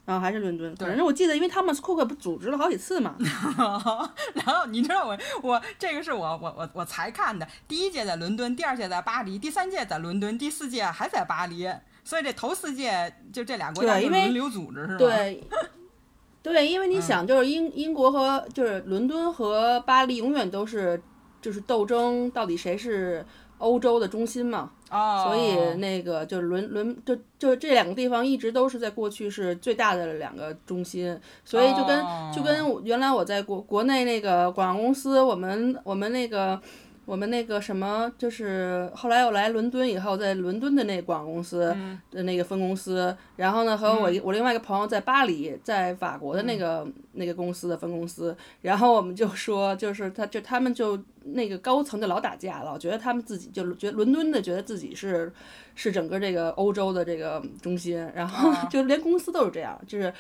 [0.06, 3.16] 然后还是伦敦，对反正我记得，因为汤姆斯库克不组织了好几次嘛。
[4.36, 11.70] 然后你知道我我这个是我我我我才看的，第一届在伦敦，第二届在巴黎，第三届在伦敦，第四届还在巴黎，
[12.04, 14.98] 所以这头四届就这俩国家轮流组织是吧？
[14.98, 15.44] 对，
[16.44, 21.02] 对，因为你嗯想，就是英英国和就是伦敦和巴黎永远都是
[21.44, 23.24] 就是斗争，到底谁是
[23.60, 24.72] 欧洲的中心嘛。
[24.90, 32.04] 哦，所以那个就伦伦就就这两个地方一直都是在过去是最大的两个中心，所以就跟、
[32.34, 36.60] 就跟原来我在国国内那个广告公司，我们我们那个。
[37.06, 41.76] 我们那个什么，就是后来我来伦敦以后，在伦敦的那广告公司
[42.10, 55.32] 的那个分公司，然后呢，和我一我另外一个朋友在巴黎，在法国的那个那个公司的分公司，然后我们就说，就是他就他们就那个高层就老打架，老觉得他们自己就觉得伦敦的觉得自己是
[55.76, 58.68] 是整个这个欧洲的这个中心，然后啊。
[58.74, 60.12] 就连公司都是这样，就是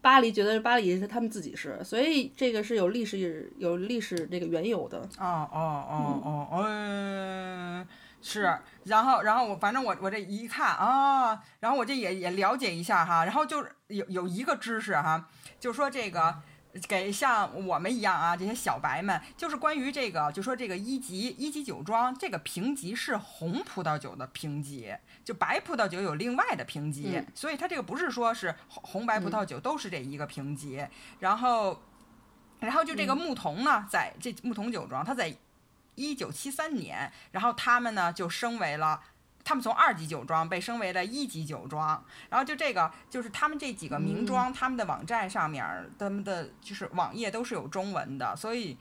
[0.00, 4.98] 巴黎觉得巴黎是他们自己是，所以这个是有历史有历史这个缘由的。
[5.18, 7.86] 哦哦哦哦，嗯，
[8.22, 15.28] 是，然后然后我反正我我这一看啊，然后我这也也了解一下哈，然后就是有有一个知识哈，
[15.60, 16.42] 就是说这个。
[16.88, 24.90] 给像我们一样啊，这些小白们，就是关于这个，就说这个一级一级酒庄这个评级是红葡萄酒的评级，
[25.22, 30.82] 就白葡萄酒有另外的评级，嗯所以它这个不是说是红红白葡萄酒都是这一个评级，
[31.20, 31.78] 然后
[32.58, 35.30] 然后就这个牧童呢，在这牧童酒庄，它在
[35.94, 39.02] 一九七三年，然后他们呢就升为了。
[39.44, 42.00] 他们从二级酒庄被升为了一级酒庄，
[42.30, 48.78] 然后就这个就是他们这几个名庄，他们的网站上面儿，他们的就是网页都是有中文的，所以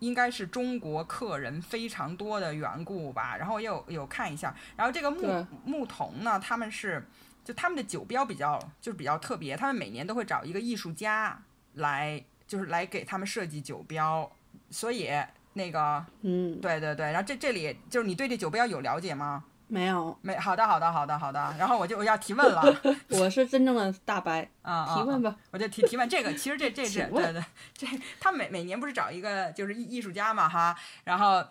[0.00, 3.38] 应该是中国客人非常多的缘故吧。
[3.38, 7.08] 然后又有有看一下，然后这个牧对牧童呢，他们是
[7.42, 11.42] 就他们的酒标比较就是比较特别，他们每年都会找一个艺术家
[11.76, 14.30] 来就是来给他们设计酒标，
[14.68, 15.10] 所以
[15.54, 19.44] 那个嗯，对对对，然后这这里就是你对这酒标有了解吗？
[19.68, 22.62] 没有，没，好的好的好的好的，然后我就我要提问了
[23.08, 24.94] 我是真正的大白， 啊啊！
[24.94, 25.34] 提问吧。
[25.50, 27.86] 我就提提问这个，其实这 这是对对，这
[28.20, 31.42] 他每每年不是找一个就是艺艺术家嘛哈，然后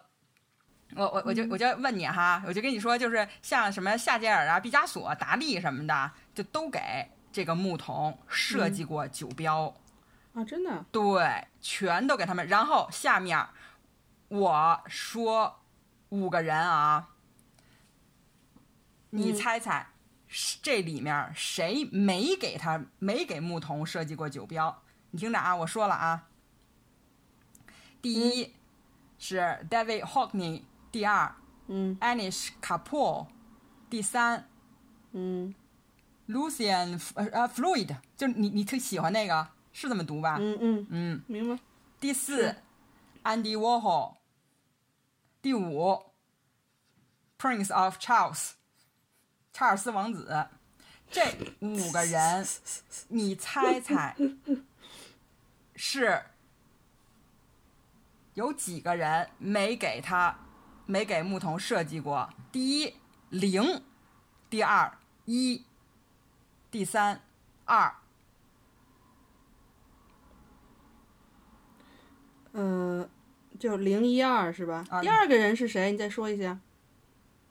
[0.95, 6.79] 我我我就我就问你哈，我就跟你说，就是像什么夏加尔啊、毕加索、达利什么的，就都给
[7.31, 9.73] 这个牧童设计过酒标，
[10.35, 12.47] 啊，真的，对，全都给他们。
[12.47, 13.43] 然后下面
[14.31, 15.59] 我说
[16.07, 17.09] 五个人啊，
[19.09, 19.89] 你嗯猜猜，
[20.25, 24.81] 是这里面谁没给他没给牧童设计过酒标？
[25.09, 26.29] 你听着啊，我说了啊，
[28.01, 28.53] 第一
[29.19, 30.61] 是 David Hockney，
[30.93, 31.35] 第二
[31.67, 33.27] 嗯 Anish Kapoor，
[33.89, 34.47] 第三
[35.11, 35.53] 嗯
[36.29, 40.37] Lucian 呃呃 Floyd，就是你你特喜欢那个是这么读吧？
[40.39, 41.23] 嗯嗯，嗯。
[41.27, 41.61] 明白。
[41.99, 42.55] 第四
[43.23, 44.20] ，Andy Warhol。
[45.41, 46.11] 第五
[47.39, 48.51] ，Prince of Charles，
[49.51, 50.47] 查尔斯王子。
[51.09, 51.21] 这
[51.59, 52.47] 五个人，
[53.09, 54.15] 你猜猜
[55.75, 56.23] 是
[58.35, 60.37] 有几个人没给他
[60.85, 62.29] 没给牧童设计过？
[62.51, 62.95] 第一
[63.29, 63.83] 零，
[64.49, 65.65] 第二一，
[66.69, 67.21] 第三
[67.65, 67.93] 二。
[72.53, 73.09] 嗯、
[73.61, 74.83] 就零一二是吧？
[74.89, 75.91] 啊第二个人是谁？
[75.91, 76.59] 你再说一下。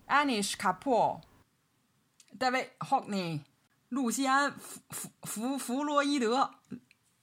[0.08, 1.20] Anish Kapoor、
[2.36, 3.42] David Hockney、
[3.90, 6.50] 路西安·弗弗弗弗洛伊德、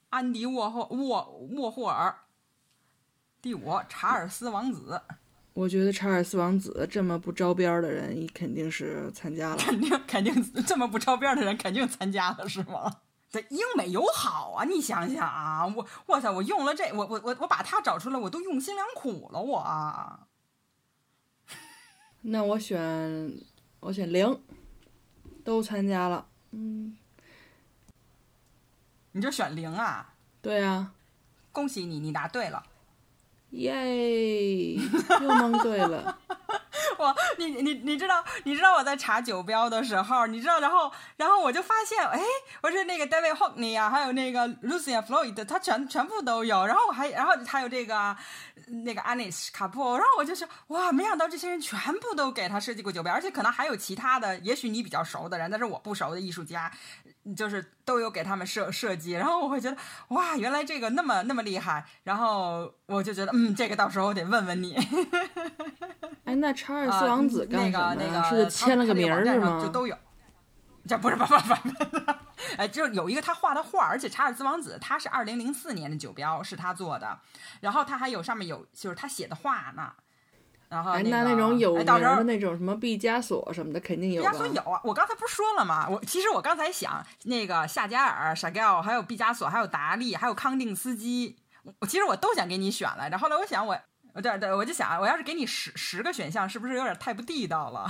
[0.08, 2.16] 安迪沃霍沃沃霍尔。
[3.42, 5.02] 第五，查尔斯王子，
[5.52, 9.58] 我觉得查尔斯王子这么不着边的人，肯定是参加了。
[9.58, 13.02] 肯定肯定这么不着边的人肯定参加了是吗？
[13.30, 20.26] 这英美友好啊，你想想啊，我我操，我用了这，我我我我把它找出来，我都用心良苦了，我啊。
[22.22, 23.32] 那我选，
[23.80, 24.42] 我选零，
[25.44, 26.26] 都参加了。
[26.50, 26.96] 嗯，
[29.12, 30.92] 你就选零啊，对啊，
[31.52, 32.64] 恭喜你，你答对了。
[33.50, 36.18] 耶，又蒙对了。
[36.98, 42.20] 我，你你你知道，你知道我在查酒标的时候，你知道，然后然后我就发现，哎，
[42.62, 48.16] 我说那个 David Hockney 啊，还有那个 Lucia Floyd，他全全部都有，然后我还然后还有这个
[48.84, 56.70] 那个 Anis 卡普，然后我就说，哇，没想到这些人全部都给他设计过酒标，而且可能还有其他的，也许你比较熟的人，但是我不熟的艺术家，
[57.34, 59.76] 就是都有给他们设设计，然后我会觉得，
[60.08, 64.76] 哇，原来这个那么那么厉害，然后我就觉得，嗯，这个到时候我得问问你。
[66.24, 67.94] 哎，那查尔斯王子干什么？
[67.98, 69.60] 那个是签了个名儿是吗？
[69.62, 69.96] 就都有，
[70.86, 72.12] 这不是不不不，
[72.56, 77.18] 哎，就有一个他画的画，而且查尔斯王子他是二零零四年的酒标是他做的，
[77.60, 79.92] 然后他还有上面有就是他写的话呢。
[80.68, 84.22] 然后那那种有名的那种什么毕加索什么的肯定有。
[84.22, 85.88] 毕加索有啊，我刚才不是说了吗？
[85.88, 91.36] 我其实我刚才想那个夏加尔、沙盖还有毕加索，还有达利，还有康定斯基，
[91.80, 93.16] 我其实我都想给你选来着。
[93.18, 93.78] 后来我想我。
[94.20, 97.88] 对对，我就想，我要是给你十十个选项，是不是有点太不地道了？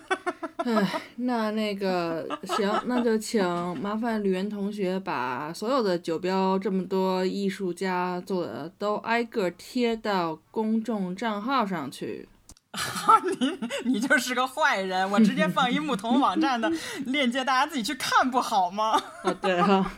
[0.66, 3.42] 哎， 那那个行，那就请
[3.80, 12.28] 麻烦吕岩同学把所有的酒标这么多艺术家做的都挨个贴到公众账号上去。
[13.40, 16.70] 你你就是个坏人，我直接放一牧童网站的
[17.06, 19.00] 链接，大家自己去看不好吗？
[19.22, 19.90] 啊，对哈，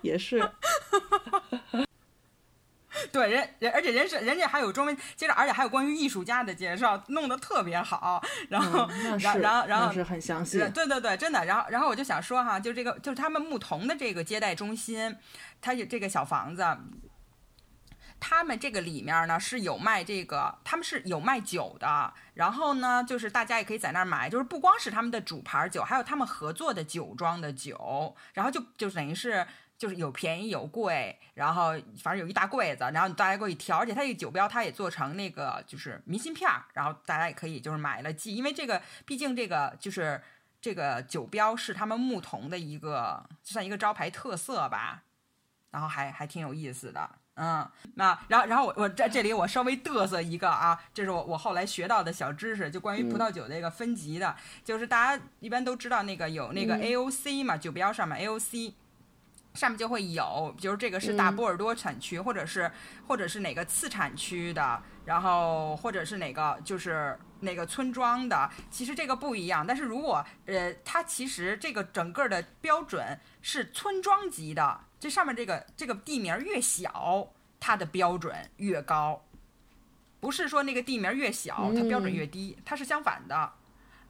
[0.00, 0.48] 也是。
[3.10, 8.22] 对人人，而且人是人家还有专门，接着而且还有关于艺术家的介绍，弄得特别好。
[8.48, 10.58] 然后，然后，然后，然后是很详细。
[10.58, 11.44] 对对对，真的。
[11.44, 15.16] 然后，然后我就想说哈，就这个，就是他们牧童的这个接待中心，
[15.60, 16.64] 它有这个小房子，
[18.20, 22.12] 他们这个里面呢是有卖这个，他们是有卖酒的。
[22.34, 28.14] 然后呢，就是大家也可以在那儿买，就是不光是他们的主牌酒，还有他们合作的酒庄的酒。
[28.32, 29.46] 然后就就等于是。
[29.84, 40.18] 就是有便宜有贵，然后反正有一大柜子，然后你大家过去挑，而且它这个酒标它也做成那个就是明信片儿，然后大家也可以就是买了寄，因为这个毕竟这个就是
[40.58, 45.02] 这个酒标是他们牧童的一个算一个招牌特色吧，
[45.70, 58.72] 然后还还挺有意思的，嗯，那然后然后我我在这里我稍微嘚瑟一个啊，这是我我后来学到的小知识，就关于葡萄酒这个分级的，就是大家一般都知道那个有那个 AOC 嘛，酒标上面 AOC。
[59.54, 62.70] 上面就会有，比如这个是大波尔多产区，或者是
[63.06, 69.64] 或者是哪个次产区的，然后或者是哪个就是哪个村庄的，其实这个不一样。
[69.64, 79.24] 但是如果呃，它其实这个整个的标准是村庄级的，这上面这个这个地名越小，它的标准越高，
[80.18, 83.52] 不是说那个地名越小，它标准越低，它是相反的。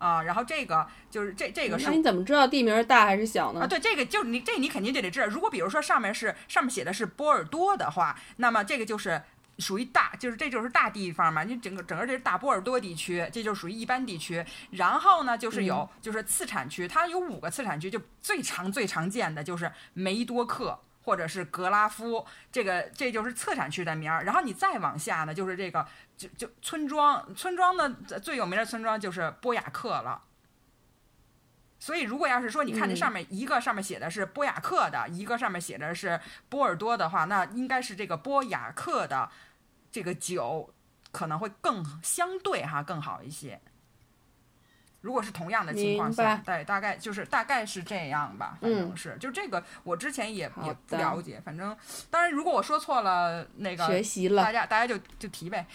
[0.04, 3.62] 啊，然后这个就是这这个是，那你怎么知道地名大还是小呢？
[3.62, 5.26] 啊，对，这个就是你这你肯定就得知道。
[5.26, 9.22] 如果比如说上面是上面写的是波尔多的话，那么这个就是
[9.60, 11.42] 属于大，就是这就是大地方嘛。
[11.44, 14.44] 你整个整个这是大波尔多地区，这就属于一般地区。
[14.72, 20.78] 然后呢，就是有就是次产区，它有五个次产区，就最常最常见的就是梅多克。
[21.04, 24.24] 或者是格拉夫，这个这就是次产区的名儿。
[24.24, 25.86] 然后你再往下呢，就是这个
[26.16, 27.88] 就就村庄，村庄呢
[28.22, 30.22] 最有名的村庄就是波雅克了。
[31.78, 39.30] 所以如果要是说你看这上面一个上面写的是波雅克的，一个上面写的是波尔多的话，那应该是这个波雅克的
[39.92, 40.72] 这个酒
[41.12, 43.60] 可能会更相对哈更好一些。
[45.04, 51.76] 如果是同样的情况下，对，大概就是大概是这样吧，反正是，就这个我之前也也不了解，反正
[52.08, 55.66] 当然如果我说错了，那个学习了，大家大家就就提呗，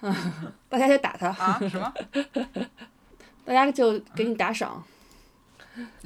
[0.70, 1.28] 大家就打他。
[1.28, 1.60] 啊？
[1.68, 1.92] 什么？
[3.44, 4.82] 大家就给你打赏。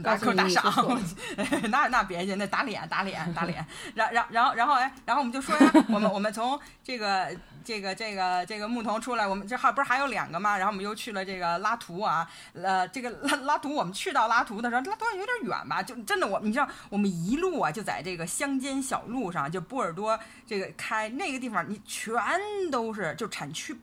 [0.05, 0.63] 打扣打赏，
[1.71, 3.65] 那那别介，那打脸打脸打脸。
[3.95, 10.57] 然然然后然后哎，然后我们就说呀，我们我们从这个这个这个这个牧童出来，我们这还不是还有两个吗？
[10.57, 15.83] 然后我们又去了这个拉图啊，呃，这个拉拉图，我们去到拉图的时候，拉图有点远吧？
[15.83, 22.15] 就真的我，你知道，我们一路啊就在这个乡间小路上，就波尔多这个开那个地方，你全
[22.71, 23.75] 都是就产区。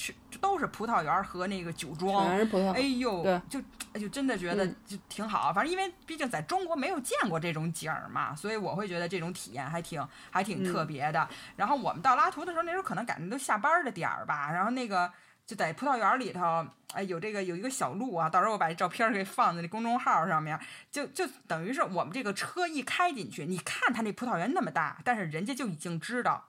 [0.00, 2.72] 去都是葡萄园和那个酒庄，全是葡萄。
[2.72, 3.60] 哎呦，就
[4.00, 5.52] 就真的觉得就挺好。
[5.52, 11.28] 反正因为毕竟在中国没有见过这种景儿嘛，所以我会觉得这种体验还挺还挺特别的。
[11.54, 14.50] 然后我们到拉图的时候，那时候可能赶上都下班的点儿吧。
[14.50, 15.12] 然后那个
[15.44, 18.26] 就在葡萄园里头，哎，有这个有一个小路啊。
[18.26, 20.58] 到时候我把这照片给放在那公众号上面。
[20.90, 26.46] 就就等于是我们这个车一开进去，你看他那葡萄园那么大，但是人家就已经知道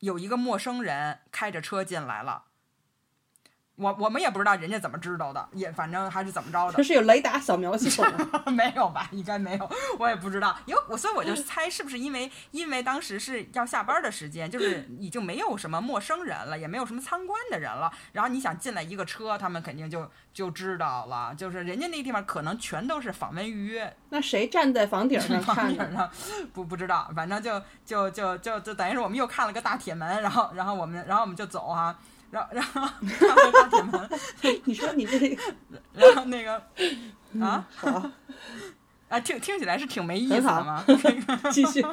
[0.00, 2.44] 有一个陌生人开着车进来了。
[3.76, 6.76] 我我们也不知道人家怎么知道的，也反正还是怎么着的。
[6.76, 8.44] 这是有雷达扫描系统吗？
[8.52, 9.08] 没有吧？
[9.10, 10.56] 应该没有，我也不知道。
[10.64, 17.92] 因为我所以我就猜是不是因为因为当时是要下班的时间，就是已经没有什么陌生人了，也没有什么参观的人了。
[18.12, 21.34] 然后你想进来一个车，他们肯定就就知道了。
[21.34, 23.96] 就是人家那地方可能全都是访问预约。
[24.10, 26.08] 那谁站在房顶上看着呢
[26.54, 31.98] 不不知道，反正就就就就就等于是我们又看了个大铁门，然后然后我们然后我们就走哈、
[32.34, 34.00] 然后然后
[34.64, 35.42] 你说你这个
[35.92, 36.54] 然后那个
[37.40, 38.10] 啊好，
[39.08, 40.84] 啊听听起来是挺没意思的嘛。
[41.52, 41.84] 继续。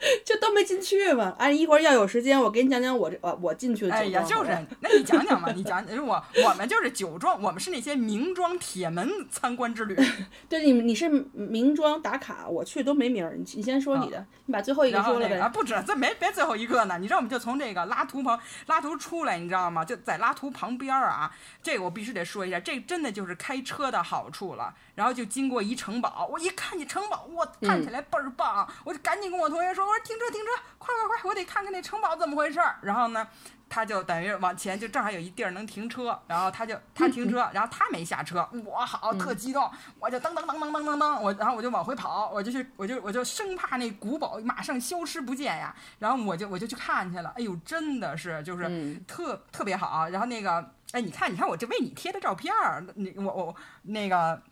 [0.24, 9.96] 就都没进去嘛，哎，一会儿要有时间，我给你讲讲我这我我进去的哎呀，就是，那你讲讲嘛，你讲，我我们就是酒庄，我们是那些名庄铁门参观之旅。
[10.48, 13.34] 对你你是名庄打卡，我去都没名儿。
[13.36, 15.52] 你你先说你的，你把最后一个说了那个啊，呗。
[15.52, 16.96] 不止，这没别最后一个呢。
[16.98, 19.84] 你知道，我们就从这个拉图旁拉图出来，你知道吗？
[19.84, 21.30] 就在拉图旁边儿啊。
[21.62, 24.74] 这个我必须得说一下，这真的就是开车的好处了。
[24.94, 33.26] 然后就经过一城堡，我一看见城堡，我看起来倍儿棒，我就赶紧跟我同学说：“我说停车停车，快快快，我得看看那城堡怎么回事儿。”然后呢？
[33.72, 39.70] 他就等于往前，就正好有一地儿能停车，然后他就他停车，然后他没下车，我好特激动，
[40.00, 54.42] 我就噔噔噔噔噔噔噔，我然后我就往回跑，我就去，我就我就生怕那古堡马上消失不见呀，然后我就我就去看去了，哎呦，真的是就是嗯特、特别好，然后那个哎，你看你看我这为你贴的照片儿，你我我那个。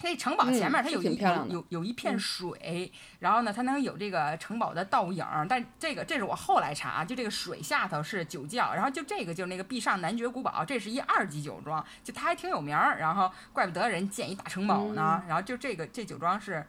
[0.00, 2.18] 这城堡前面它有一、有有有一片嗯。
[2.18, 16.64] 水，然后呢，它能有这个城堡的倒影儿，但这个这是我后来查，就这个水下头是酒窖，然后就这个就是那个壁上男爵古堡，这是一二级酒庄，就它还挺有名儿，然后怪不得人建一大城堡呢，然后就这个这酒庄是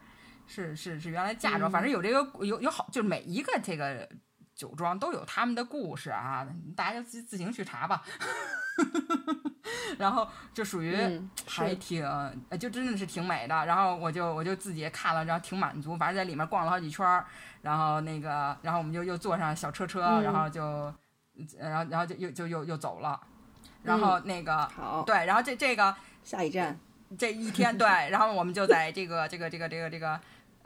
[0.48, 4.10] 是是是原来嫁妆，反正有这个有有好，就是每一个这个
[4.60, 6.46] 酒庄都有他们的故事啊，
[6.76, 8.04] 大家就自自行去查吧。
[9.98, 10.98] 然后就属于
[11.48, 12.06] 还挺，
[12.50, 13.66] 呃，就真的是挺美的。
[13.66, 17.26] 然后我就我就自己也看了，然后挺满足，反正在里面逛了好几圈儿。
[17.62, 20.94] 然后那个，然后我们就又坐上小车车，嗯然后就，
[21.58, 23.18] 然后然后就又就又又走了。
[23.82, 25.96] 然后那个，好，对，然后这这个
[26.26, 26.78] 下一站。
[27.18, 30.20] 这一天对，然后我们就在这个这个这个这个这个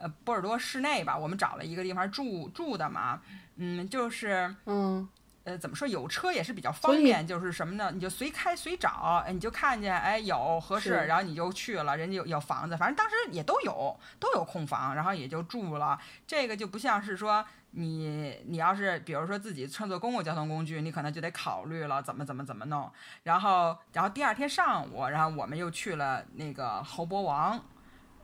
[0.04, 3.22] 呃波尔多市内吧，我们找了一个地方住住的嘛，
[3.56, 5.08] 嗯，就是嗯
[5.46, 7.90] 呃怎么说有车也是比较方便，就是什么呢？
[7.94, 16.00] 你就随开随找，哎你就看见哎有合适，然后你就去了，人家有有房子，反正当时也都有都有空房，然后也就住了。
[16.28, 22.90] 这个就不像是说你你要是比如说自己乘坐公共交通工具，你可能就得考虑了怎么怎么怎么弄。
[23.24, 27.60] 然后然后第二天上午，然后我们又去了那个侯伯王。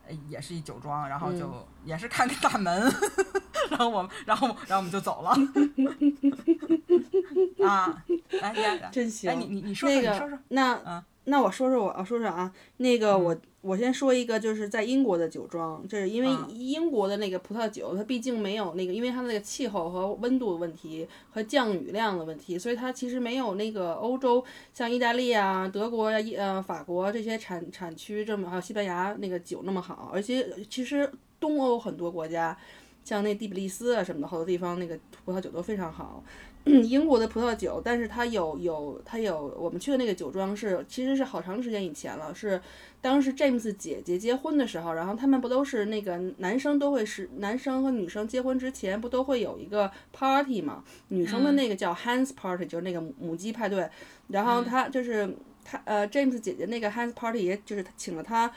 [0.10, 2.94] 呃也是一酒庄，然后就、嗯也是看个大门，
[3.72, 5.32] 然后我们，然后然后我们就走了。
[7.66, 8.04] 啊，
[8.42, 9.32] 来来来，真行。
[9.32, 31.10] 哎，你你你说那说，你说说个，，那、嗯那我说说我，我说说啊，那个嗯我、我先说一个，就是在英国的酒庄，这是因为嗯英国的那个葡萄酒，它毕竟没有那个，因为它那个气候和温度的问题和降雨量的问题，所以它其实没有那个欧洲像意大利啊、德国呀、呃法国这些产产区这么，还有西班牙那个酒那么好，而且其实
[31.40, 32.58] 东欧很多国家。
[33.02, 36.24] 像那第比利斯啊什么的，好多地方那个葡萄酒都非常好。
[36.66, 42.62] 英国的葡萄酒，但是它有有它有，我们去的那个酒庄是其实是好长时间以前了，是
[43.02, 50.84] 当时 James 姐姐结婚的时候，然后他们不都是那个男生都会是男生和女生结婚之前不都会有一个 party 嘛？
[51.08, 53.90] 女生的那个叫 Hans Party，、就是那个母母鸡派对，
[54.28, 58.52] 然后他就是他呃 James 姐姐那个 Hans Party 也就是请了他。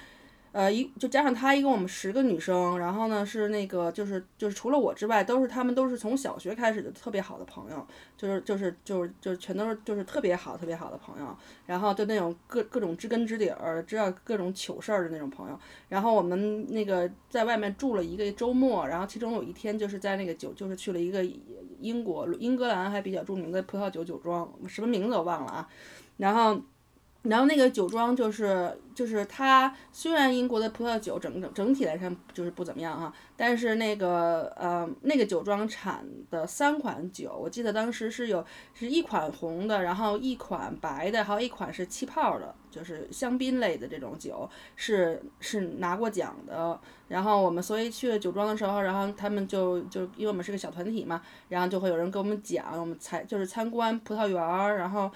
[0.52, 7.86] 呃，一就加上她一共我们十个女生，然后呢是那个就是就是除了我之外，都是她们都是从小学开始的特别好的朋友，
[8.18, 11.34] 就是就是就是就是全都是就是特别好特别好的朋友，
[11.64, 15.58] 然后就那种各各种知根知底儿，知道各种糗事儿的那种朋友。
[15.88, 21.24] 然后我们那个在外面住了一个周末，然后其中有一天就是在那个酒就是去了一个
[21.80, 25.68] 英国英格兰还比较著名的葡萄酒酒庄，什么名字我忘了啊，
[26.18, 26.60] 然后。
[27.22, 38.44] 然后那个酒庄就是就是它虽然英国的葡萄酒整整整体来看就是不怎么样哈，但是那个呃那个酒庄产的三款酒，我记得当时是有
[38.74, 46.78] 是一款红的，然后一款白的，还有一款是气泡的，就是香槟类的这种酒是是拿过奖的。
[47.06, 55.08] 然后我们所以去了酒庄的时候，然后他们就就因为我们是个小团体嘛，然后就会有人给我们讲，我们参就是参观葡萄园儿，然后。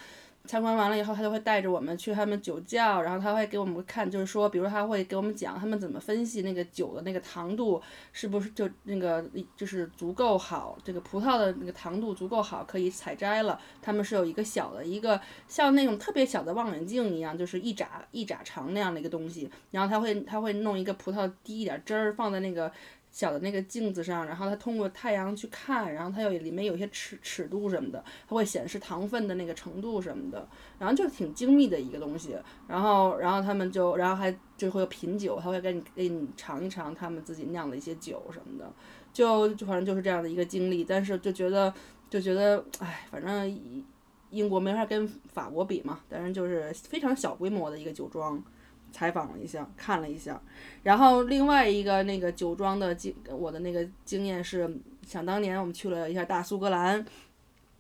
[0.47, 7.83] 参观完了以后，他就会带着我们去他们酒窖，然后他会给我们看，就是说，比如他会给我们讲他们怎么分析那个酒的那个糖度
[8.13, 9.25] 是不是就那个
[9.57, 13.61] 就是足够好，这个葡萄的那个糖度足够好，可以采摘了。
[13.83, 22.73] 他们是有一个小的一个像那种特别小的望远镜一样，就是一眨一眨长那样的一个东西，然后他会他会弄一个葡萄滴一点汁儿放在那个。
[23.17, 30.47] 小的那个镜子上，然后它通过太阳去看，然后它有里面有些尺尺度什么的，它会显示糖分的那个程度什么的，
[30.79, 32.37] 然后就挺精密的一个东西。
[32.69, 38.71] 然后，然后他们就，然后还就会有品酒，他会给你给你尝一尝他们自己酿的一些酒什么的，
[39.15, 40.85] 就就反正就是这样的一个经历。
[40.85, 41.73] 但是就觉得
[42.11, 43.83] 就觉得，哎，反正
[44.29, 48.45] 英国没法跟法国比嘛，但是就是非常小规模的一个酒庄。
[48.93, 50.41] 采访了一下，看了一下，
[50.83, 54.69] 然后另外一个那个酒庄的经，我的那个经验是，
[55.07, 57.05] 想当年我们去了一下大苏格兰，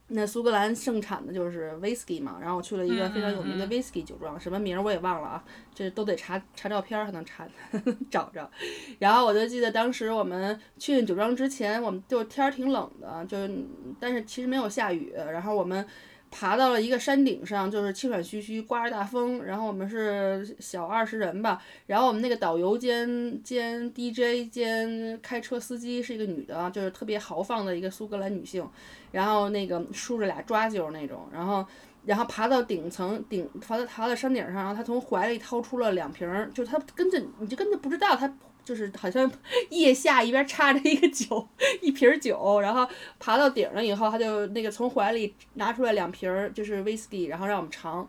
[0.09, 5.45] 那苏格兰盛产的就是 whisky 嘛，然后我去了一个非常有名的 whisky 酒庄，什么名儿我也忘了啊，
[5.75, 7.49] 这都得查查照片才能查
[8.11, 8.51] 找着。
[8.99, 13.65] 然后我就记得当时我们去酒庄之前，我们就天儿挺冷的，就是
[13.99, 15.87] 但是其实没有下雨，然后我们。
[16.39, 19.43] 爬到了一个山顶上，就是气喘吁吁，刮着大风。
[19.43, 21.63] 然后我们是小二十人吧。
[21.87, 28.69] 然后我们那个导游兼兼 DJ 兼开车司机是一个女的，就是特别豪放的一个苏格兰女性。
[29.13, 31.27] 然后那个梳着俩抓阄那种。
[31.33, 31.67] 然后
[32.05, 38.31] 然后爬到顶层顶，爬到爬到山顶上，然后她从怀里掏出了两瓶，就她跟着你就根本不知道她。
[38.67, 39.31] 就是好像
[39.71, 41.49] 腋下一边插着一个酒，
[41.81, 42.87] 一瓶酒，然后
[43.19, 48.07] 爬到顶了以后，他就那个从怀里拿出来两瓶儿，就是 whisky，然后让我们尝。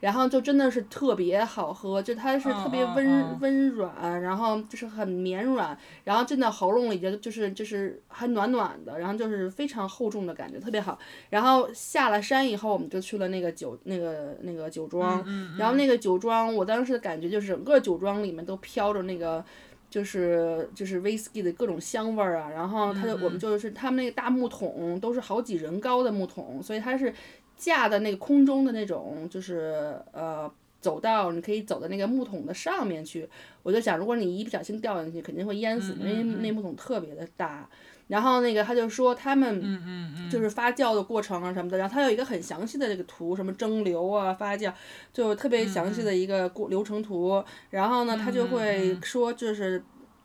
[0.00, 10.98] 然后就真的是特别好喝，就它是特别温温软，然后就是很绵软，然后进到喉咙里就就是就是还暖暖的，然后就是非常厚重的感觉，特别好。
[11.28, 15.22] 然后下了山以后，我们就去了那个酒那个那个酒庄，
[15.58, 19.44] 然后那个酒庄，我当时的感觉就是整个酒庄里面都飘着那个
[19.90, 27.12] 就是就是 whisky 的各种香味儿啊，然后它就我们就是他们那个大木桶都是好几人高的木桶，所以它是。
[27.56, 33.28] 架在那个空中的那种，就是呃走道，你可以走到那个木桶的上面去。
[33.62, 37.68] 我就想，如果你一不小心掉进去，肯定会淹死，因为那木桶特别的大。
[38.10, 44.72] 然后那个他就说他们就是发酵的过程啊什么的，然后他有一个很详细的这个图，什么蒸馏啊发酵，
[45.12, 47.42] 就特别详细的一个过流程图。
[47.70, 49.82] 然后呢，他就会说，就是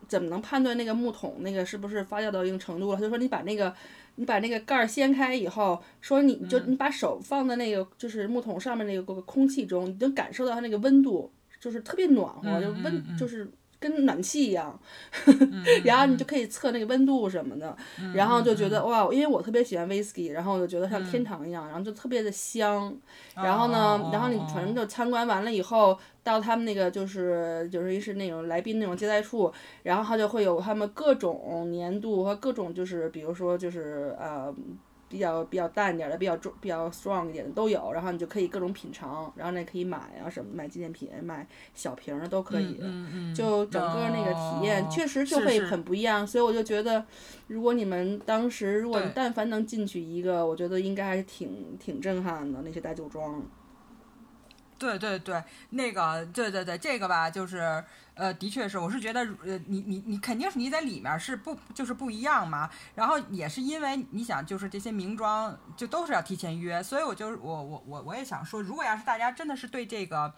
[0.08, 2.96] 怎么能判断那个木桶那个是不是发酵到一定程度了？
[2.96, 3.74] 他就说你把那个。
[4.18, 11.30] 你把那个盖儿掀开以后，说你就你把手放在那个就是木桶上面那个空气中，你能感受到它那个温度，
[11.60, 13.46] 就是特别暖和，就温就是。
[13.90, 14.78] 跟暖气一样，
[15.84, 17.76] 然后你就可以测那个温度什么的，
[18.16, 22.98] 然后就觉得哇，因为我特别喜欢 whisky，然后我就觉得像天堂一样，然后就特别的香。
[23.36, 34.54] 然后呢，然后你反正就参观完了以后，到他们那个就是就是一是那种来宾那种接待处，然后他就会有他们各种年度和各种就是比如说就是呃。
[35.16, 42.78] 比较比较淡点的，比较重比较 strong 一点的都有，然后你就可以各种品尝，然后呢可以买啊什么买纪念品，买小瓶的都可以，
[43.34, 47.06] 就整个那个体验确实就会很不一样，所以我就觉得，
[47.48, 53.42] 如果你们当时如果但凡能进去一个，我觉得应该还是挺挺震撼的那些大酒庄。
[54.78, 62.70] 对对对，那个对对对，这个吧，就是呃，的确是，我是觉得呃，你你你肯定是你在里面是不就是不一样嘛。
[62.94, 70.34] 然后也是因为你想，就是这些名庄就都是要提前约，所以我就我我我我也想说，如果要是大家真的是对这个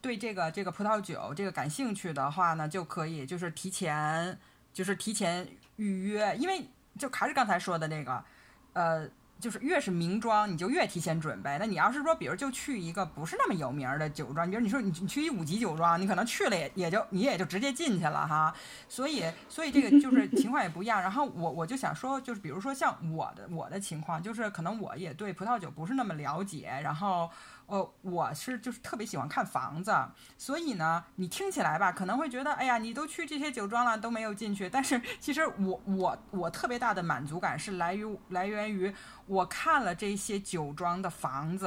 [0.00, 4.38] 对这个这个葡萄酒这个感兴趣的话呢，就可以就是提前
[4.72, 6.66] 就是提前预约，因为
[6.98, 8.24] 就还是刚才说的那个
[8.72, 9.08] 呃。
[9.42, 11.56] 就是越是名庄，你就越提前准备。
[11.58, 18.54] 那你要是说，比如就去一个不是那么有名的酒庄，比如你说你你去一五级酒庄，你可能去了也也就你也就直接进去了哈。
[18.88, 21.02] 所以所以这个就是情况也不一样。
[21.02, 27.28] 然后我我就想说，就是比如说像我的我的情况，就是可能我也对葡萄酒不是那么了解，然后。
[27.72, 29.90] 呃，我是就是特别喜欢看房子，
[30.36, 34.68] 所以呢，你听起来吧，可能会觉得，哎呀，你都去这些酒庄了，都没有进去。
[34.68, 38.94] 但是其实我我我特别大的满足感是来于来源于
[39.24, 41.66] 我看了这些酒庄的房子，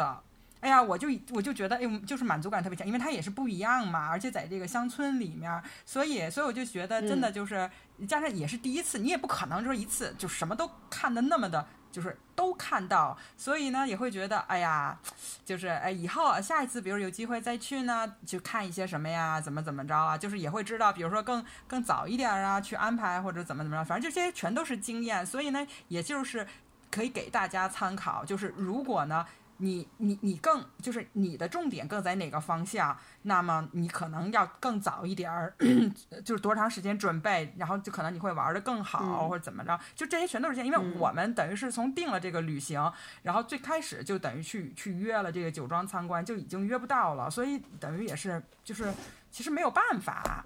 [0.60, 7.68] 哎呀，我就我就觉得，哎，就是满足感特别强，因为它也是不一样嘛，而且在这个乡村里面，所以所以我就觉得真的就是
[8.08, 11.68] 加上也是第一次，你也不可能说一次就什么都看的那么的。
[11.95, 14.99] 就是都看到，所以呢也会觉得，哎呀，
[15.45, 26.45] 就是哎，以后下一次，比如有机会再去呢，去看一些什么呀，怎么怎么着啊，就是也会知道，比如说更更早一点啊，去安排或者怎么怎么着，反正这些全都是经验，所以呢，也就是
[26.91, 29.25] 可以给大家参考，就是如果呢。
[29.58, 35.53] 你你你更就是你的重点更在哪个方向，那么你可能要更早一点儿，
[36.26, 42.91] 就是多长时间准备，然后就可能你会玩的更好或者怎么着，就这些全都是这样，因为我们等于是从定了这个旅行，
[43.24, 48.91] 然后最开始就等于去去约了这个酒庄参观，就已经约不到了，所以等于也是就是
[49.32, 50.45] 其实没有办法，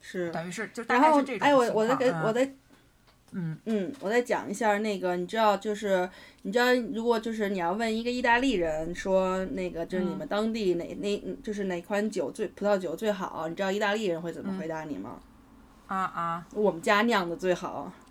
[0.00, 0.30] 是。
[0.30, 2.52] 等于是就然后哎，我我再给我再。
[3.32, 6.08] 嗯嗯，我再讲一下那个，你知道，就是
[6.42, 15.18] 你知道，如果就是你要问一个意大利人说那个，就是你们当地哪哪就是哪款酒最葡萄酒最好，你知道意大利人会怎么回答你吗？
[15.88, 17.90] 啊啊，我们家酿的最好。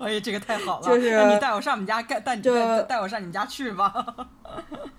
[0.00, 3.92] 哎呀，这个太好了，就是你带我上我们家干，带你带带我上你们家去吧。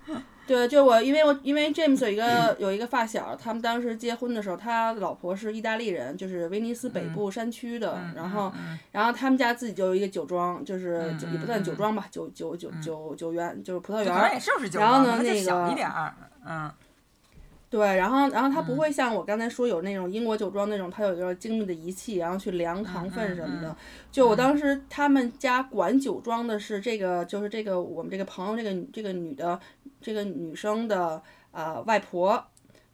[0.52, 8.52] 对，就我，因为我因为 James 有一个有一个发小，他们当时结婚的时候，他老婆是意大利人，就是威尼斯北部山区的，然后
[8.90, 14.12] 然后他们家自己就有一个酒庄，就是也不算酒庄吧，酒酒酒酒酒园，就是葡萄园。
[14.78, 16.14] 然后呢，那个
[16.46, 16.70] 嗯。
[17.70, 23.74] 对，然后，然后他不会像我刚才说有那种英国酒庄那种，他有一个精密的仪器，然后去量糖分什么的。
[24.10, 29.58] 就我当时他们家管酒庄的是这个，就是这个我们这个朋友这个这个女的
[30.02, 32.44] 这个女生的啊外婆，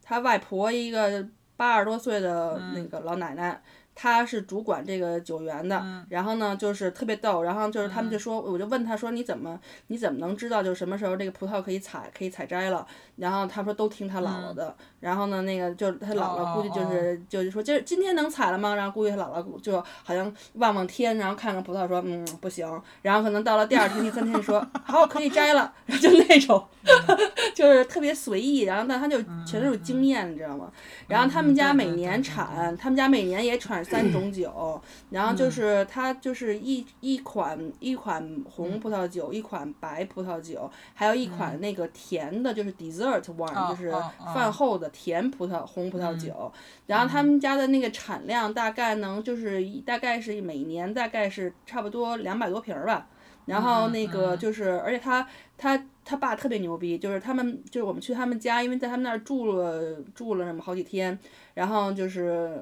[0.01, 3.61] 她外婆一个八十多岁的那个老奶奶。
[4.01, 12.87] 他是主管这个酒园的，然后呢，就是特别逗，然后就是他们就说，我就问他说，你怎么你怎么能知道就什么时候这个葡萄可以采可以采摘了？
[13.17, 18.75] 然后他说都听他姥姥的，然后呢，那个就他姥姥估计就是就是说今儿今天能采了吗？
[18.75, 22.67] 然后估计他姥姥就好像望望天，然后看看葡萄说嗯不行，
[23.01, 26.63] 然后可能到了第二天第三天说 好可以摘了，然 后就那种
[27.55, 30.71] 就是特别随意，然后但他就全都是经验，你知道吗？
[31.07, 33.79] 然后他们家每年产，他们家每年也产。
[33.89, 43.89] 三种酒，然后就是他就是一一款一款红葡萄酒，一款白葡萄酒，还有一款那个甜的，就是 dessert wine，就是
[44.33, 46.51] 饭后的甜葡萄红葡萄酒。
[46.87, 53.07] 然后他们家的那个产量大概能就是大概是每年大概是差不多两百多瓶儿吧。
[53.45, 55.27] 然后那个就是，而且他
[55.57, 61.17] 他他爸特别牛逼，就是他们就是我们去他们家，因为在他们那儿住了住了那么好几天，
[61.53, 62.59] 然后就是。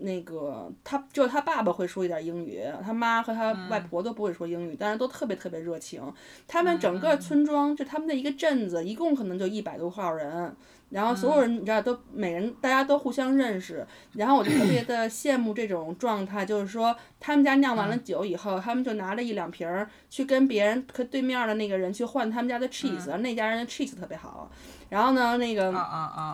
[0.00, 6.02] 那个他就他爸爸会说一点英语，他妈和他外婆都不会说英语，但是都特别特别热情。
[6.48, 10.54] 他们整个村庄就他们的一个镇子，一共可能就一百多号人。
[10.90, 24.50] 然后所有人你知道都每人大家都互相认识，然后我就特别的 羡慕这种状态，就是说他们家酿完了酒以后，他们就拿着一两瓶儿去跟别人和对面的那个人去换他们家的 cheese，那家人的 cheese 特别好。
[24.90, 25.72] 然后呢，那个，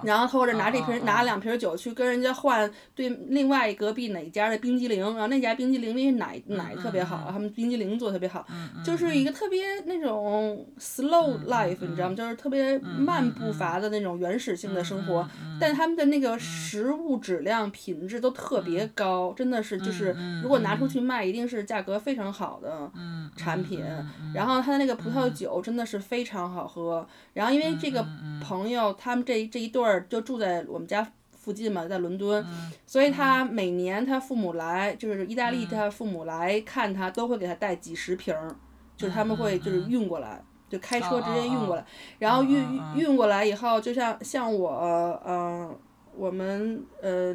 [0.03, 8.47] 然后或者拿这瓶拿两瓶酒去跟人家换对另外隔壁哪家的冰激凌，然后那家冰激凌因为奶奶特别好，他们冰激凌做特别好，
[8.83, 12.15] 就是一个特别那种 slow life，你知道吗？
[12.15, 15.29] 就是特别慢步伐的那种原始性的生活，
[15.61, 22.91] 但他们的那个食物质量品质都特别高，真的是就是如果拿出去卖，一定是价格非常好的
[23.37, 23.85] 产品。
[24.33, 28.07] 然后他的那个葡萄酒真的是非常好喝，然后因为这个。
[28.47, 32.45] 朋友，他们这这一对儿就住在我们家附近嘛，在伦敦，
[32.87, 38.55] 所以他每年他父母来，就是意大利，他父母来看他，都会给他带几十瓶儿，
[38.97, 41.85] 就是他们会就是运过来，就开车直接运过来，
[42.19, 42.65] 然后运
[42.97, 45.77] 运过来以后，就像像我，嗯，
[46.15, 47.35] 我们呃，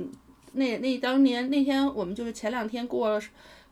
[0.54, 3.22] 那那当年那天我们就是前两天过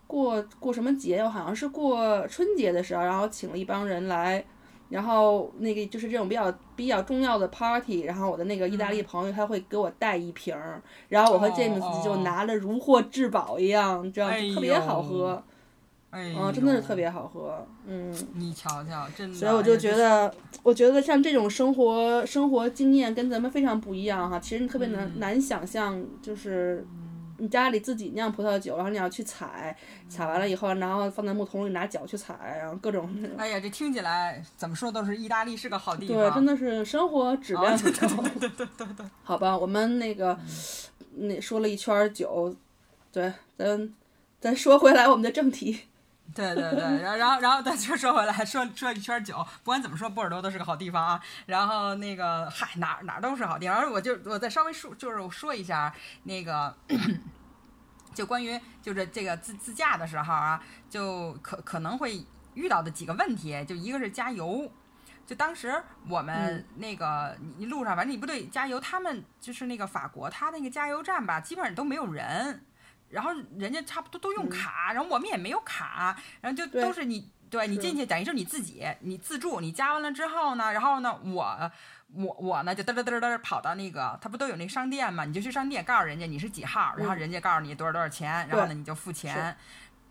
[0.07, 4.43] 过过什么节，好像是过春节的时候，然后请了一帮人来。
[4.89, 15.41] 然后那个就是这种比较比较重要的 party，然后我的那个意大利朋友他会给我带一瓶儿，然后我和 James 就拿了如获至宝一样，这样特别好喝，
[16.11, 18.13] 嗯，真的是特别好喝，嗯。
[18.33, 19.35] 你瞧瞧，真的。
[19.35, 20.33] 所以我就觉得，
[20.63, 26.85] 我觉得像这种生活生活经验跟咱们非常不一样哈，其实你特别难难想象，就是。
[27.39, 29.75] 你家里自己酿葡萄酒，然后你要去采，
[30.07, 33.09] 采完了以后，然后放在木桶里拿脚去踩，然后各种。
[33.37, 36.17] 哎呀，这听起来怎么说都是意大利是个好地方。
[36.17, 38.23] 对，真的是生活质量很高。
[38.39, 39.05] 对对对对。
[39.23, 40.37] 好吧，我们那个
[41.15, 42.55] 那说了一圈酒，
[43.11, 43.93] 对，咱
[44.39, 45.79] 咱说回来我们的正题。
[46.35, 51.21] 对对对，然后然后然后再 就说回来，说说一圈酒，不管怎么说，波尔多都是个好地方啊。
[51.45, 53.91] 然后那个嗨，哪哪都是好地方。
[53.91, 56.75] 我就我再稍微说，就是说一下那个，
[58.13, 62.23] 就关于就是这个自自驾的时候啊，就可可能会
[62.53, 64.71] 遇到的几个问题，就一个是加油。
[65.25, 72.63] 就当时我们那个你路上，反正你不对加油，他们就是那个法国，他那个加油站吧，基本上都没有人。
[73.09, 81.71] 然后人家差不多都用卡，然后我们也没有卡，然后就都是你对你进去等于是你自己，你自助，你加完了之后呢，然后呢，我
[82.13, 85.25] 我我呢就嘚嘚嘚嘚跑到那个，他不都有那商店嘛？
[85.25, 89.55] 你就去商店告诉人家你是几号，然后人家告诉你多少多少钱，然后呢你就付钱。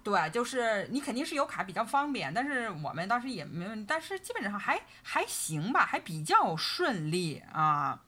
[0.05, 8.01] 对，就是你肯定是有卡比较方便，但是我们当时也没问，但是基本上还还行吧，还比较顺利啊。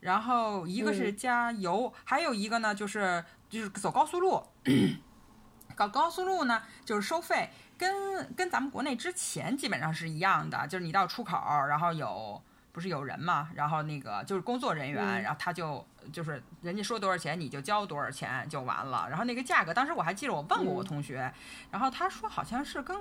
[0.00, 3.22] 然后一个是加油，还有一个呢就是
[3.52, 4.42] 就是走高速路，
[5.76, 11.36] 搞高速路呢就是收费，跟跟咱们国内之前基本上是一样的，就是你到出口，
[11.68, 12.42] 然后有。
[12.74, 19.06] 不是有人嘛，然后那个就是工作人员，然后他就就是人家说多少钱你就交多少钱就完了。
[19.10, 21.30] 然后那个价格，当时我还记得我问过我同学，
[21.70, 22.96] 然后他说好像是跟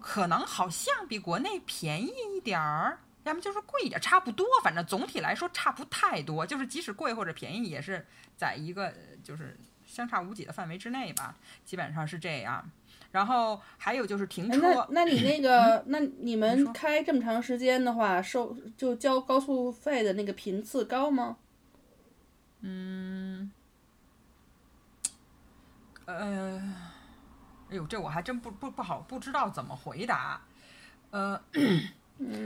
[0.00, 6.44] 可能好像比国内便宜一点儿，要么就是贵一点，差不多，反正总体来说差不太多。
[6.44, 8.04] 就是即使贵或者便宜，也是
[8.36, 8.92] 在一个
[9.22, 9.56] 就是
[9.94, 12.68] 相差无几的范围之内吧，基本上是这样。
[13.12, 21.36] 然后还有就是停车，那那你那 个，那你们开这么长时间的话，收就交高速费的那个频次高吗？
[22.62, 23.52] 嗯，
[26.06, 26.60] 呃，
[27.70, 30.40] 哎呦，这我还真不不不好不知道怎么回答，
[31.10, 31.40] 呃，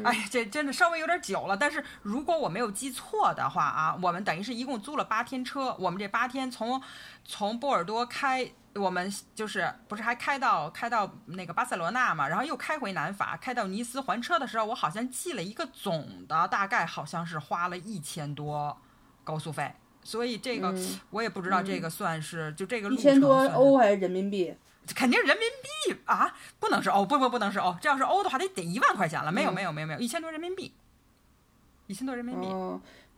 [0.04, 6.80] 哎呀，这真的稍微有点久了，但是如果我没有记错的话啊，我们等于是一共租了八天车，我们这八天从
[7.24, 8.52] 从波尔多开。
[8.74, 18.76] 我们就是不是还开到开到那个巴塞罗那嘛，然后又开回南法，开到尼斯还车的时候，我好像记了一个总的，大概好像是花了一千多
[19.24, 20.72] 高速费，所以这个
[21.10, 24.54] 我也不知道这个算是就这个一千多欧还是人民币？
[24.94, 30.72] 肯定是人民币啊，不能是欧，不不不能是欧，这要是欧的话得得一万块钱了，没有没有没有没有，一千多人民币，
[31.86, 32.46] 一千多人民币。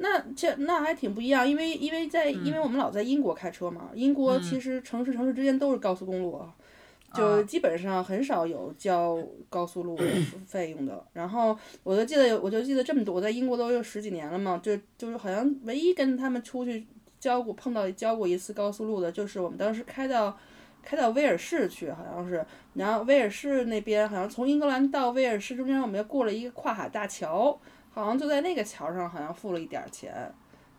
[0.02, 6.42] 那这那还挺不一样，因为因为在因为我们老在英国开车嘛，英国其实城市城市之间都是高速公路，
[7.12, 9.18] 就基本上很少有交
[9.50, 9.98] 高速路
[10.46, 11.04] 费用的。
[11.12, 16.86] 然后我就记得我就记得这么多，我在英国都有十几年了嘛，就就是好像唯一跟他们出去
[17.18, 20.34] 交过碰到交过一次高速路的，就是我们当时开到
[20.82, 27.58] 开到威尔士去，好像是，然后威尔士那边好像从英格兰到威尔士中间我们要过了一个跨海大桥。
[27.92, 30.14] 好像就在那个桥上，好像付了一点钱，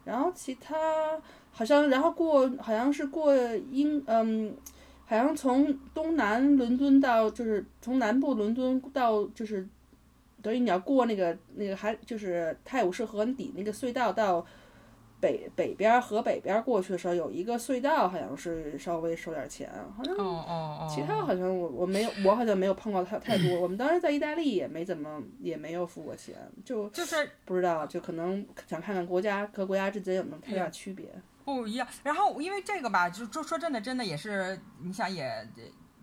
[0.06, 1.20] 然后其他
[1.52, 3.36] 好像，然后过好像是过
[3.70, 4.56] 英，嗯，
[5.06, 9.68] 好像从东南伦敦到就是从南部伦敦到就是，
[10.42, 14.44] 等于你要过那个那个还就是泰晤士河底那个隧道到。
[15.22, 20.16] 北北边河北边过去的时候有一个隧道，好像是稍微收点钱，好像
[20.90, 23.62] 其他好像我我没有我好像没有碰到太太多。
[23.62, 31.08] 我们当时在意大利也没怎么也没有付过钱，就就是不知道，就可能想看看国家和国家之间有没有太大区别。
[31.46, 31.88] 不一样。
[32.04, 35.48] 然后因为这个吧，就说说真的，真的也是你想也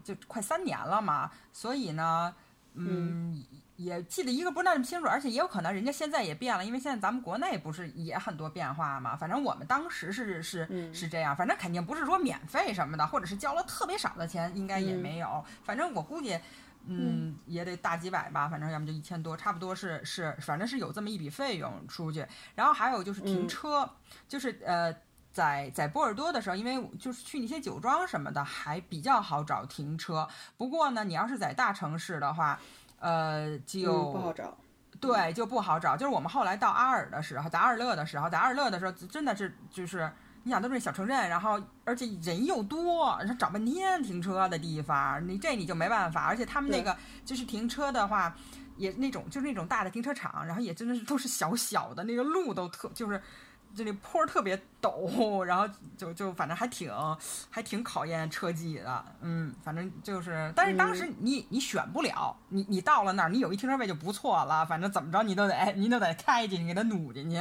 [0.05, 2.33] 就快三年了嘛，所以呢，
[2.75, 3.45] 嗯。
[3.79, 9.15] 也记得一个不是那么清楚，而且也有可能人家现在也变了，因为现在咱们国内不是也很多变化嘛。
[9.15, 15.45] 反正我们当时是是是这样，反正肯定不是说免费什么的，或者是交了特别少的钱，应该也没有。
[15.63, 16.37] 反正我估计，
[16.89, 22.27] 嗯，也得大几百吧，反正要么就一千多，差不多是是，反正是有这么一笔费用出去。
[22.57, 23.89] 然后还有就是停车，
[24.27, 24.93] 就是呃，
[25.33, 30.29] 在在波尔多的时候，因为就是去那些酒庄什么的还比较好找停车。
[30.57, 32.59] 不过呢，你要是在大城市的话。
[33.01, 34.57] 呃，就不好找，
[35.01, 35.97] 对，就不好找。
[35.97, 40.11] 就是我们后来到阿尔的时候，在阿尔勒的时候，在阿尔勒的时候，真的是就是
[40.43, 46.25] 你想都是小城镇，然后而且人又多，然后找半天停车的地方，你这你就没办法。
[46.25, 48.35] 而且他们那个就是停车的话，
[48.77, 53.21] 也那种就是那种大的停车场，然后也真的是都是小小的，那个路都特就是。
[53.79, 56.93] 就那坡特别陡，然后就就反正还挺
[57.49, 67.37] 还挺考验车技的，嗯，反正就是，但是当时你你选不了，你你到了那儿，你有一停车位就不错了，反正怎么着你都得你都得开进去给它努进去。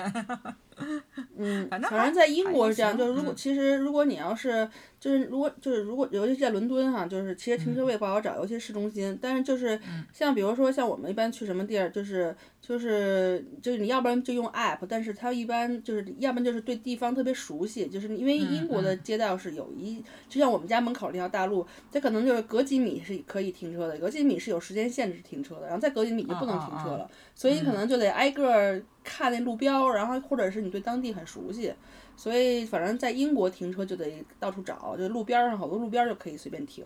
[1.82, 4.68] 正反正在英国是这样，就是如果其实如果你要是
[5.00, 9.18] 就是如果就是如果尤其是在伦敦哈，就是其实停车位不好找，尤其是市中心。
[9.22, 9.80] 但是就是
[10.14, 28.82] 像比如说像我们一般去什么地儿，就是就是就是你要不然就用 app，但是它一般就是要不然就是对地方特别熟悉，就是因为英国的街道是有一就像我们家门口那条大路，它可能就是隔几米是可以停车的，隔几米是有时间限制停车的，然后再隔几米就不能停车了，所以可能就得挨个。
[29.10, 31.74] 看那路标，然后或者是你对当地很熟悉，
[32.18, 36.86] 所以反正在英国停车就得到处找，就路边上好多路边就可以随便停。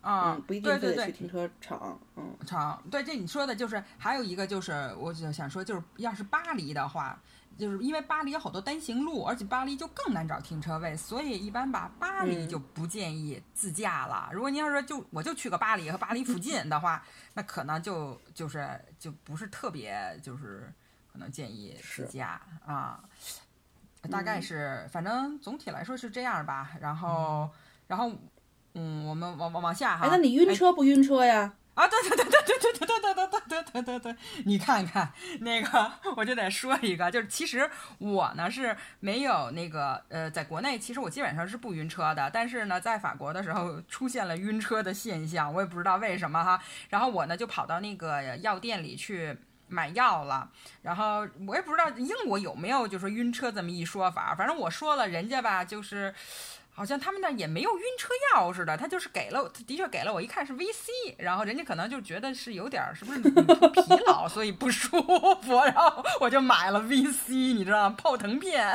[0.00, 1.96] 啊，不一定非得去停车场。
[2.16, 7.16] 嗯，场对这你说的就是还有一个就是，我就想说，就是要是巴黎的话，
[7.58, 14.28] 就是因为巴黎有好多单行路，而且巴黎就更难找停车位，所以一般吧，巴黎就不建议自驾了。
[14.32, 17.02] 如果您要是就我就去个巴黎和巴黎附近的话，
[17.34, 20.72] 那可能就就是就不是特别就是
[21.12, 23.02] 可能建议自驾啊。
[24.10, 26.72] 大概是，反正总体来说是这样吧。
[26.80, 27.48] 然后，
[27.86, 28.10] 然后，
[28.74, 30.06] 嗯，我们往往往下哈。
[30.06, 31.54] 哎，那你晕车不晕车呀？
[31.74, 35.10] 啊，对对对对对对对对对对对对对对，你看看
[35.40, 46.62] 那个，我就得说一个，就是其实我呢是没有那个呃，在国内其实我基本上是不晕车的，但是呢，在法国的时候出现了晕车的现象，我也不知道为什么哈。
[46.90, 49.34] 然后我呢就跑到那个药店里去
[49.68, 50.50] 买药了，
[50.82, 56.14] 然后我也不知道英国有没有就是晕车这么一说法，反正我说了，人家吧就是。
[56.74, 65.00] 好像他们那也没有晕车药似的，他就是给了，的确给了我，一看是 VC，然后人家可能就觉得是有点是不是 疲劳，所以不舒
[65.42, 67.94] 服，然后我就买了 VC，你知道吗？
[67.98, 68.66] 泡腾片。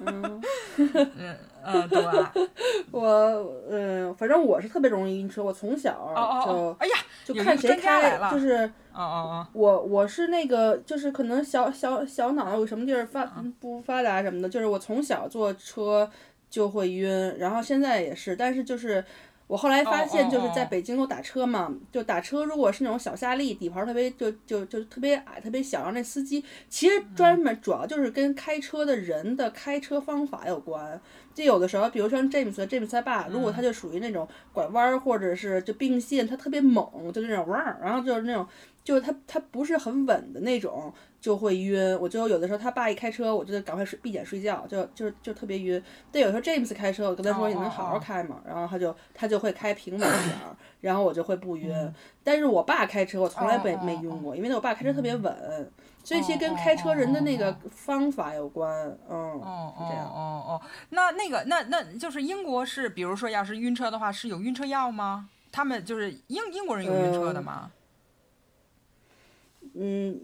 [0.00, 0.42] 嗯
[0.76, 2.02] 嗯，嗯对。
[2.90, 6.14] 我嗯，反正我是特别容易晕车，我从小
[6.46, 6.94] 就哎呀，
[7.24, 13.24] 就看谁开，就是哦哦哦，我我是那个就是可能小小小脑有什么地儿发
[13.60, 16.10] 不发达什么的，就是我从小坐车。
[16.50, 19.02] 就会晕，然后现在也是，但是就是
[19.46, 31.00] 我后来发现，就是在北京我打车嘛，就打车如果是那种小夏利，底盘特别就就就特别矮，特别小，然后那司机其实专门主要就是跟开车的人的开车方法有关。
[31.32, 38.46] 就有的时候，比如说 James，James 他爸，如果他就属于那种拐弯或者是就并线，他特别猛，就那种汪，然后就是那种。
[38.90, 41.96] 就是他，他不是很稳的那种，就会晕。
[42.00, 45.80] 我就有的时候他爸一开车，我就得赶快睡，闭眼睡觉，就就就特别晕。
[46.10, 48.42] 但有时候 James 开车，我跟他说你能好好开吗？
[48.44, 51.94] 然后他就他就会开平稳点儿， 然后我就会不晕。
[52.24, 55.70] 但是我爸开车，我从来没没晕过，因为我爸开车特别稳，
[56.02, 58.74] 所以其实跟开车人的那个方法有关。
[59.08, 59.34] 嗯，
[59.78, 60.04] 是这样。
[60.06, 65.28] 哦哦，那那个那那就是英国是，比如说要是晕车的话，是有晕车药吗？
[65.52, 67.70] 他们就是英英国人有晕车的吗？
[67.72, 67.79] 嗯，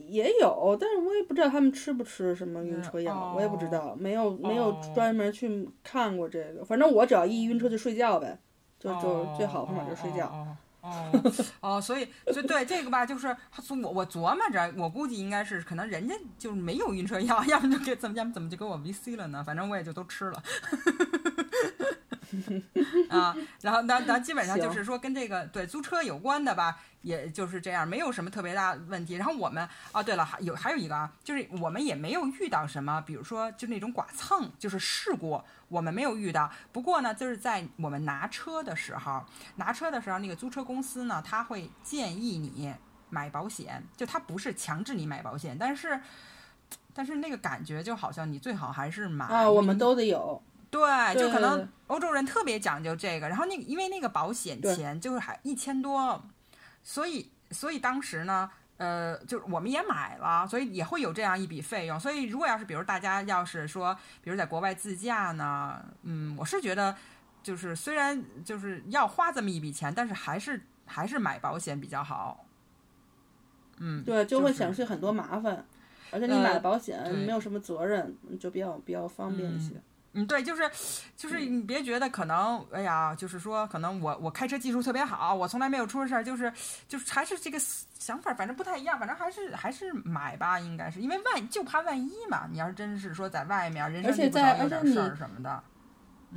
[0.09, 6.65] 也有，但是我也不知道他们吃不吃什么晕车药，我也不知道，没有没有专门去看过这个。
[6.65, 8.39] 反正我只要一晕车就睡觉呗，
[8.79, 10.27] 就就最好方法就睡觉。
[10.27, 10.57] 哦
[11.61, 13.27] 哦，所以所以对这个吧，就是
[13.83, 19.43] 我我琢磨着，我估计应该是可能人家就是没有晕车药， 要么就给怎么怎么怎么就给我 VC 了呢？
[19.43, 20.41] 反正我也就都吃了。
[23.09, 29.15] 啊，然后那那基本上就是说跟这个对租车有关的吧，也就是这样，没有什么特别大问题。
[29.15, 36.51] 然后我们啊，对了，还有还有一个啊，就是我们也没有遇到什么，比如说就那种剐蹭，就是事故，我们没有遇到。
[36.73, 39.25] 不过呢，就是在我们拿车的时候，
[39.57, 42.75] 拿车的时候，那个租车公司呢，他会建议你
[43.09, 46.01] 买保险，就他不是强制你买保险，但是
[46.93, 50.43] 但是那个感觉就好像你最好还是买啊，我们都得有。
[50.77, 56.23] 对，就可能欧洲人特别讲究这个，然后那个因为那个保险钱就是还一千多，
[56.83, 61.99] 所以所以当时呢，呃，就是我们也买了，所以也会有这样一笔费用。
[61.99, 66.95] 所以如果要是比如大家要是说，比如在国外自驾呢，嗯，我是觉得
[67.43, 72.45] 就是虽然就是要花这么一笔钱，但是还是还是买保险比较好。
[73.79, 75.65] 嗯，对，就会省去很多麻烦，
[76.11, 79.75] 而且你买了保险没有什么责任，就比较比较方便一些。
[79.75, 79.83] 嗯，
[80.25, 80.63] 对，就是，
[81.17, 86.53] 就是你别觉得可能，哎呀，就是说可能我我开车技术特别好，我从来没有出过事儿，就是
[86.89, 91.01] 就是还是这个想法，反正不太一样，反正还是还是买吧，应该是。
[91.01, 95.63] 因为万就怕万一嘛，你要是真是说在外面人生地不熟有点事儿什么的。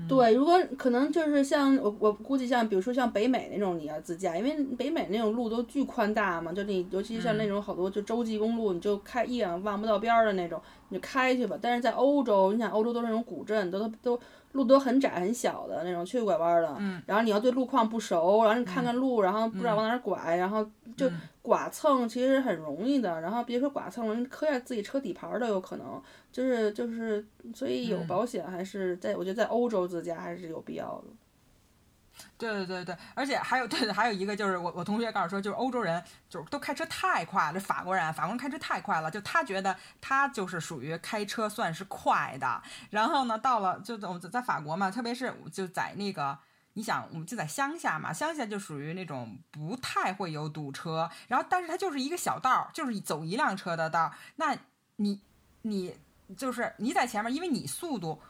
[0.08, 11.58] 对，如果可能就是像我我估计像比如说像北美那种你要自驾，因为北美那种路都巨宽大嘛，就你尤其像那种好多就洲际公路，你就开一眼望不到边儿的那种，你就开去吧。
[11.62, 14.20] 但是在欧洲，你想欧洲都是那种古镇，都都
[14.52, 16.76] 路都很窄很小的那种，去拐弯的。
[16.80, 17.02] 嗯。
[17.06, 20.66] 然后你要对路况不熟，然后你看看路，然后不知道往哪拐，然后
[20.96, 21.10] 就。
[21.42, 26.00] 剐蹭其实很容易的，然后别说剐蹭了，你磕下自己车底盘都有可能，
[26.32, 27.26] 就是就是，
[27.56, 31.06] 所以有保险还是在，我觉得在欧洲自驾还是有必要的。
[32.40, 46.40] 对对对对，而且还有 对，还有一个就是我我同学告诉说，就是欧洲人就是都开车太快了，法国人法国人开车太快了，就他觉得他就是属于开车算是快的，然后呢，到了就在在法国嘛，特别是就在那个。
[46.74, 54.14] 你想，我们就在乡下嘛，乡下就属于那种不太会有堵车，然后但是它就是一个小道，就是走一辆车的道。
[54.36, 54.56] 那
[54.98, 55.20] 你
[55.64, 55.98] 你
[56.38, 58.22] 就是你在前面，因为你速度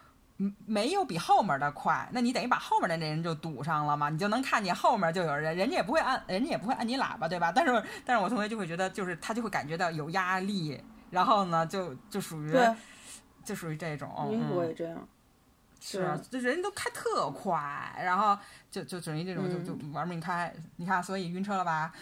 [0.66, 7.52] 没有比后面的快，那你等于把后面的那人就堵上了嘛，你就能看见后面就有人，人家也不会按，人家也不会按你喇叭，对吧？
[7.54, 12.58] 但是但是我同学就会觉得，就是他就会感觉到有压力，然后呢，就就属于
[13.44, 14.30] 就属于这种。
[14.32, 15.08] 英国也嗯、这样。
[15.82, 17.62] 是，啊这人都开特快，
[18.02, 18.38] 然后
[18.72, 21.92] 就就属于这种就就嗯玩命开，你看，所以晕车了吧？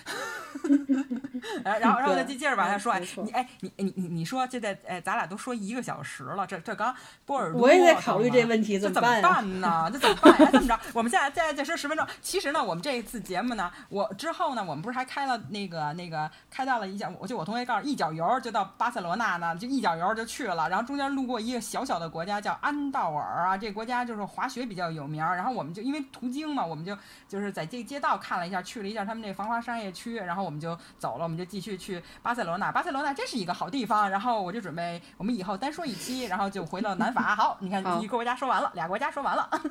[1.64, 6.94] 然后然后然后再对接着往下说，哎你哎你你你你说这在哎咱俩都说一个小时了，这这刚
[7.26, 8.46] 波尔多，我也在考虑这题。
[8.46, 9.90] 问题，这怎么么办呢？
[9.94, 10.50] 这怎么办呀？
[10.52, 12.06] 这么着，我们现在再再说十分钟。
[12.22, 25.36] 其实呢，我们这一次节目呢，我之后呢，我们不是还开了那个那个开到了一脚，我就我同学告诉一脚油就到巴塞罗那呢，就一脚油就去了，然后中间路过一个小小的国家叫安道尔啊，这个国家就是滑雪比较有名儿。
[25.36, 26.98] 然后我们就因为途经嘛，我们就
[27.28, 32.72] 就是在这个街道看了一下，去了一下他们这繁华商业区，然后我们就走了，我们就继续去巴塞罗那。
[32.72, 34.10] 巴塞罗那真是一个好地方。
[34.10, 37.36] 然后我就准备我们以后单说一期，然后就回到南法。
[37.36, 39.50] 好，你看一个国家说完了，俩国家说完了。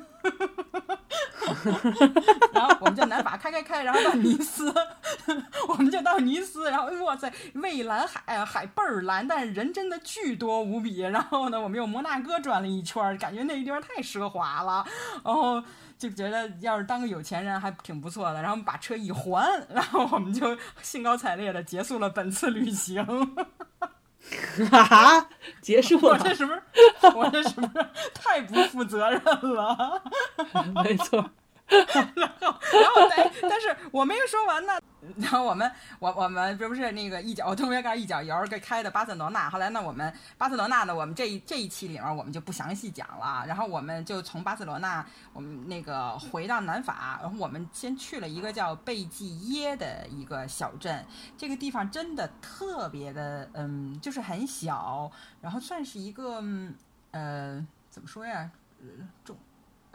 [2.53, 4.73] 然后我们就南法开开开，然后到尼斯，
[5.67, 10.99] 我们就到尼斯，然后哇塞，蔚蓝海啊，海倍儿蓝，但是人真的巨多无比。
[10.99, 14.85] 然后呢，我们又摩纳哥转了一圈儿，感觉那个地方太奢华了，
[15.23, 15.63] 然后
[15.97, 18.41] 就觉得要是当个有钱人还挺不错的。
[18.41, 23.05] 然后把车一还，然后我们就兴高采烈的结束了本次旅行。
[24.69, 25.29] 哈哈，
[25.61, 26.61] 结束了，我这是不是
[27.15, 29.21] 我这是不是太不负责任
[29.53, 30.01] 了？
[30.83, 31.29] 没错。
[31.67, 34.73] 然后但但是我没有说完呢。
[35.17, 51.05] 然后我们我我们这不是那个一脚我同学干一脚油给开的巴塞罗那，后来呢我们巴塞罗那呢我们这一这一期里面我们就不详细讲了，然后我们就从巴塞罗那我们那个回到南法，然后我们先去了一个叫贝济耶的一个小镇，
[51.37, 55.09] 这个地方真的特别的嗯，就是很小，
[55.41, 56.75] 然后算是一个嗯
[57.11, 58.49] 呃怎么说呀，
[58.81, 58.87] 呃
[59.23, 59.37] 中。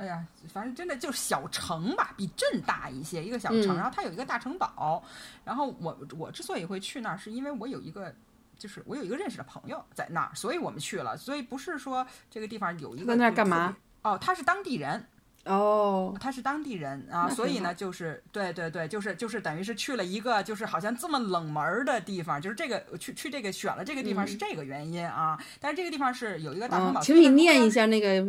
[0.02, 3.68] 哎呀，反正真的就是小城吧，比镇大一些，一个小城。
[3.68, 5.00] 嗯然后它有一个大城堡。
[5.44, 8.12] 然后我我之所以会去那儿，是因为我有一个，
[8.58, 11.16] 就是我有一个认识的朋友在那儿，所以我们去了。
[11.16, 13.76] 所以不是说这个地方有一个在那儿干嘛？
[14.02, 15.06] 哦，他是当地人，
[15.44, 25.38] 哦，他是当地人啊，所以呢，就是对对对，就是就是等于是去了一个就是好像这么冷门儿的地方，就是这个去去这个选了这个地方是嗯这个原因啊。
[25.60, 28.26] 但是这个地方是有一个大城堡，，哦请你念一下那个，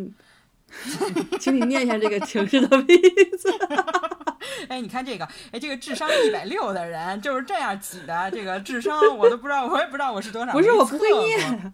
[1.39, 2.87] 请你念一下这个情绪的名
[3.37, 3.51] 字。
[4.67, 10.51] 哎，你看这个，哎，这个智商一百六的人就是这样挤的，这个智商我都不知道，我也不知道我是多少。
[10.51, 11.73] 不是我不会念，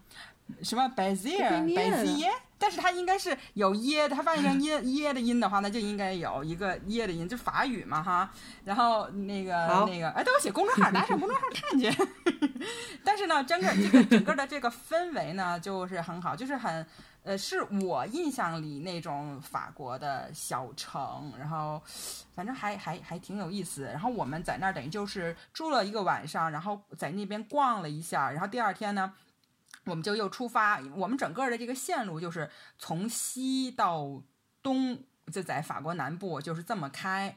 [0.62, 2.28] 什么 b a z i 不会 r 念 b a z i
[2.58, 8.30] 但是它应该是有耶，它发现成耶耶的音的话，那就应该有一个耶的音，就法语嘛哈。
[8.64, 9.52] 然后那个
[9.88, 11.90] 那个，哎，都有写公众号，大家上公众号看去。
[13.02, 16.86] 但是呢，整个这个整个的这个氛围呢，就是很好，就是很。
[17.22, 21.80] 呃，是我印象里那种法国的小城，然后
[22.34, 23.82] 反正还还还挺有意思。
[23.84, 29.12] 然后我们在那儿等于就是住了一个晚上，然后在那边逛了一下，然后第二天呢，
[29.84, 30.80] 我们就又出发。
[30.96, 34.22] 我们整个的这个线路就是从西到
[34.62, 34.98] 东，
[35.30, 37.36] 就在法国南部就是这么开。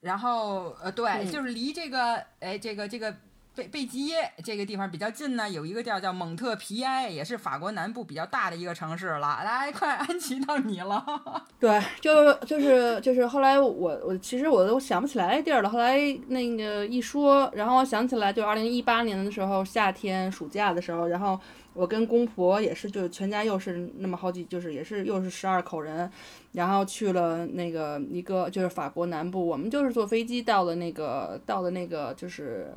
[0.00, 3.16] 然后呃，对，嗯就是离这个哎这个这个。
[3.54, 9.40] 贝贝吉耶这个地方比较近呢，有一个地儿叫蒙特皮埃，也是法国南部比较大的一个城市了。
[9.44, 11.04] 来，快，安琪到你了。
[11.60, 15.68] 对，就就是就是后来我我其实我都想不起来地儿了。
[15.68, 15.96] 后来
[16.26, 21.38] 那个一说，然后我想起来，就二零一八年的时候，夏天暑假的时候，然后
[21.74, 26.10] 我跟公婆也是，就全家又是那么好几，就是也是又是十二口人，
[26.50, 32.74] 然后去了那个一个就是法国南部，我们就是坐飞机到了那个到了那个就是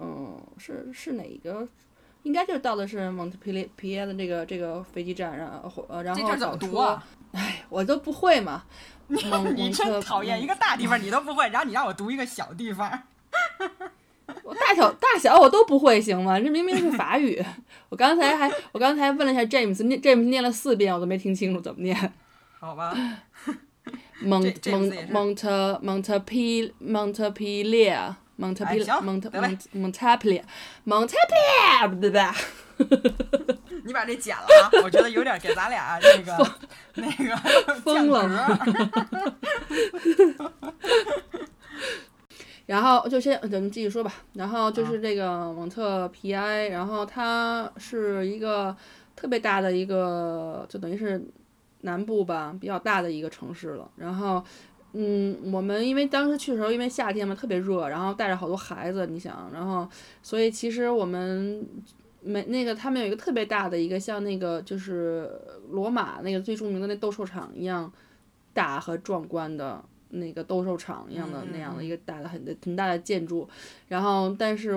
[0.00, 1.66] 嗯是是哪个？
[2.24, 7.02] 应该就是到的是蒙特皮列皮耶的这个这个飞机站，然后呃然后这字怎么读啊？
[7.32, 8.64] 哎，我都不会嘛。
[9.06, 12.90] 蒙你蒙特真讨厌，一个大地方你都不会，然后你让我读一个小地方。
[14.42, 16.38] 我大小大小我都不会，行吗？
[16.38, 17.42] 这明明是法语。
[17.88, 21.96] 我刚才还我刚才问了一下 James，念 James 念了四遍，我都没听清楚怎么念。
[22.60, 22.94] 好吧，
[24.20, 27.98] 蒙这蒙蒙特蒙特皮蒙特皮列
[28.40, 30.44] 蒙特皮蒙特蒙蒙特皮列
[30.84, 31.34] 蒙特皮
[31.90, 32.32] 列， 对吧？
[33.84, 34.70] 你把这剪了啊！
[34.84, 36.50] 我觉得有点给咱俩那个
[36.94, 38.28] 那 个疯了
[42.66, 44.12] 然后就先咱们继续说吧。
[44.34, 48.76] 然后啊就是这个蒙特皮埃，然后它是一个
[49.16, 51.20] 特别大的一个，就等于是
[51.80, 53.90] 南部吧，比较大的一个城市了。
[53.96, 54.44] 然后，
[54.92, 59.88] 嗯，我们因为当时去的时候，因为夏天嘛，特别热，然后带着好多孩子，你想，然后
[60.22, 61.66] 所以其实我们。
[62.20, 65.30] 没那个，他们有一个特别大的一个像那个就是
[65.70, 67.90] 罗马那个最著名的那斗兽场一样
[68.52, 73.48] 大和壮观的那个斗兽场一样的那样的一个大的很很大的建筑，
[73.86, 74.72] 然后但是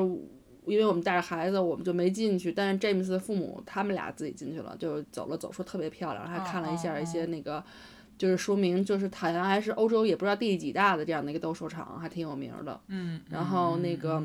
[0.65, 2.51] 因为我们带着孩子，我们就没进去。
[2.51, 7.61] 但是 James 的父母他们俩自己进去了，就走了走，说特别漂亮，还看了一下一些那个，
[8.21, 12.79] 就是说明就是好像还是欧洲也不知道第几大的这样的一个斗兽场，还挺有名的。
[12.89, 14.23] 嗯，然后那个，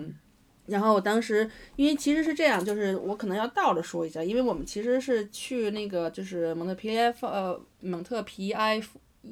[0.66, 8.78] 然后我当时因为其实是这样，就是我可能要倒着说一下，因为我们其实是去那个就是蒙特皮埃呃蒙特皮埃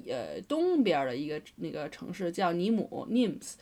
[0.08, 3.56] 呃东边的一个那个城市叫尼姆 Nims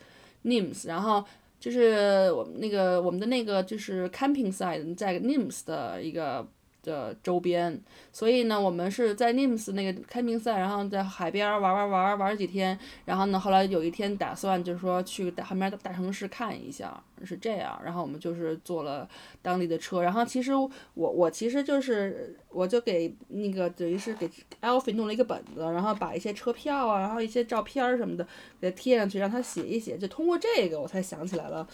[0.45, 1.25] Nims，然后。
[1.59, 6.45] 就是我们那个我们的那个就是 camping site 在 Nims 的一个
[6.83, 7.81] 的周边，
[8.11, 17.01] 所以呢，我们是在 Nims 那个开明赛然后在海边玩玩玩玩几天，然后呢，后来有一天打算就是说去大海边的大城市看一下。
[17.25, 19.07] 是这样，然后我们就是坐了
[19.41, 24.29] 当地的车，然后其实我我其实就是我就给那个等于是给
[24.61, 28.25] Alfie 弄了一个本子，然后把一些车票啊，然后一些照片什么的
[28.59, 29.97] 给他贴上去，让他写一写。
[29.97, 31.67] 就通过这个，我才想起来了，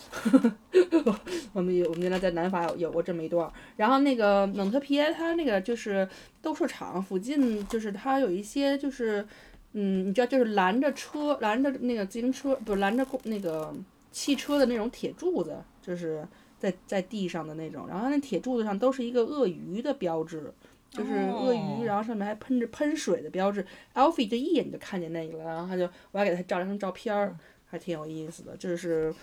[1.53, 3.51] 我们有我们原来在南法有有过这么一段。
[3.75, 6.07] 然后那个蒙特皮耶，它那个就是
[6.41, 9.25] 斗兽场附近，就是它有一些就是
[9.73, 13.73] 嗯，你知道就是拦着车，拦着那个自行车，不是拦着那个。
[14.11, 20.53] 汽车的那种铁柱子，就是在在地上的那种，然后那铁柱子上都是一个鳄鱼的标志，
[20.89, 23.65] 就是鳄鱼，然后上面还喷着喷水的标志。
[23.93, 27.37] Alfie 就一眼就看见那个了，然后他就我还给他照了张照片儿，
[27.67, 29.13] 还挺有意思的，就是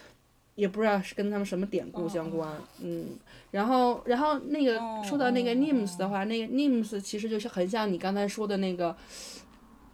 [0.55, 2.49] 也不知道是跟他们什么典故相关，
[2.81, 3.09] 嗯，
[3.51, 8.97] 然后然后那个说到那个 Nims 的话，那个 Nims 其实就是很像你刚才说的那个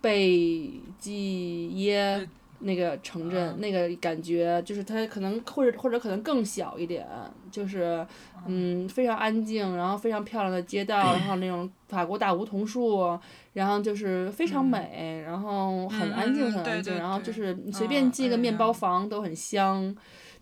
[0.01, 2.29] 贝基耶。
[2.63, 7.07] 那个城镇，那个感觉就是它可能或者或者可能更小一点，
[7.51, 8.07] 就是
[8.47, 8.89] 嗯。
[8.89, 13.19] 非常安静，然后非常漂亮的街道，然后那种法国大梧桐树，
[13.53, 19.95] 然后就是非常美，然后很安静很安静，然后就是你随便进个面包房都很香。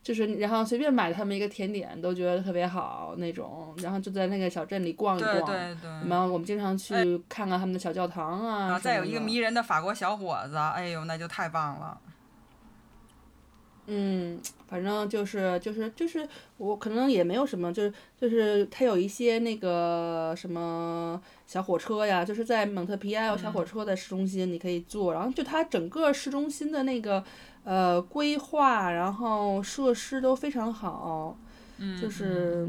[0.03, 5.55] 就是然后随便买他们一个甜点都觉得特别好那种，然后就在那个小镇里逛一逛，
[6.09, 6.95] 然后我们经常去
[7.29, 8.67] 看看他们的小教堂啊。
[8.67, 12.01] 然后再有一个迷人的法国小伙子，哎呦那就太棒了。
[13.93, 14.39] 嗯，
[14.69, 16.27] 反正就是就是就是
[16.59, 27.25] 我可能也没有什么，就是就是它有一些那个什么小火车呀，就是在蒙特皮埃有小火车在市中心你可以坐，然后就它整个市中心的那个
[27.71, 31.37] 呃规划，然后设施都非常好，
[32.01, 32.69] 就是。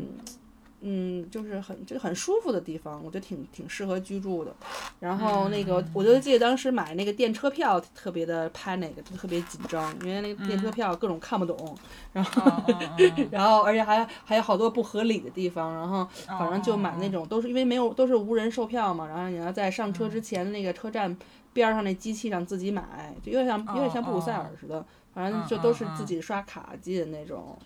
[0.84, 4.52] 嗯，就是很就很舒服的地方，我觉得挺挺适合居住的。
[5.00, 11.78] 然后那个，我就记得当时买那个电车票特别的 panic，特别紧张，因为那个电车票各种看不懂，
[12.12, 12.52] 然后
[13.30, 21.16] 然后而且还还有好多不合理的地方，然后反正就买那种都是因为没有都是无人售票嘛，然后你要在上车之前那个车站
[21.54, 27.58] 边上那机器上自己买，就有点像有点像布鲁塞尔似的，反正就都是自己刷卡进那种。
[27.60, 27.66] 嗯，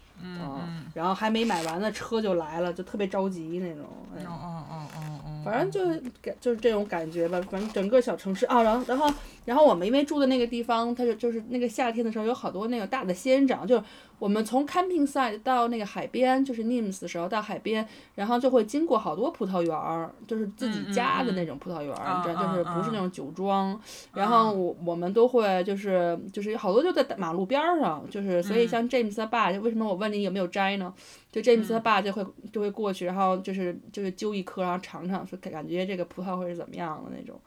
[0.93, 3.85] 然后还没买完呢，车就来了，就特别着急那种。
[4.17, 5.43] 嗯嗯嗯嗯嗯。
[5.43, 9.13] 反正就是感就是这种感觉吧，反正整个小城市啊，然后然后
[9.45, 13.83] 然后我们因为住的那个地方，它就就是那个夏天的时候有好多那个大的仙人掌，就是
[14.17, 23.79] 我们从 camping site 到那个海边，就是 Nims 的时候到海边，然后就会经过好多葡萄园儿，就是自己家的那种葡萄园儿，你知道，就是不是那种酒庄，
[24.13, 30.93] 然后我我们都会就是就是有好多就在马路边儿上，就是所以像 James 他爸，就为什么我问你有没有摘呢？
[31.31, 37.39] 就 James 他爸就会就会过去，然后就是就是揪一颗，然后尝尝，说感觉这个葡萄会是怎么样的那种，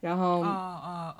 [0.00, 0.42] 然后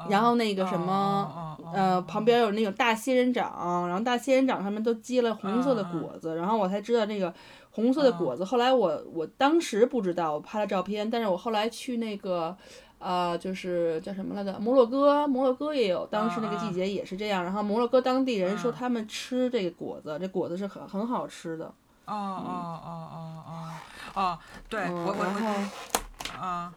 [0.08, 7.32] 然后那个什么呃旁边有那种大仙人掌，然后大仙人掌上面都结了红色的果子，然后我才知道那个
[7.70, 8.44] 红色的果子。
[8.44, 12.56] 后来我我当时不知道，我拍了照片，但是我后来去那个
[12.98, 14.58] 呃就是叫什么来着？
[14.58, 17.44] 摩洛哥，摩洛哥也有，当时那个季节也是这样。
[17.44, 21.66] 然后摩洛哥当地人说他们吃这个果子，这果子是很很好吃的。
[22.06, 23.70] 哦哦哦哦哦
[24.14, 24.38] 哦，
[24.68, 26.72] 对我我我啊，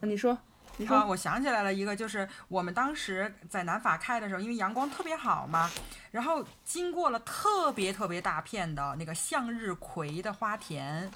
[0.00, 0.38] 你说，
[0.76, 5.68] 你说，我想起来了一个，就是我们当时在南法开的时候，因为阳光特别好嘛，
[6.12, 11.10] 然后经过了特别特别大片的那个向日葵的花田。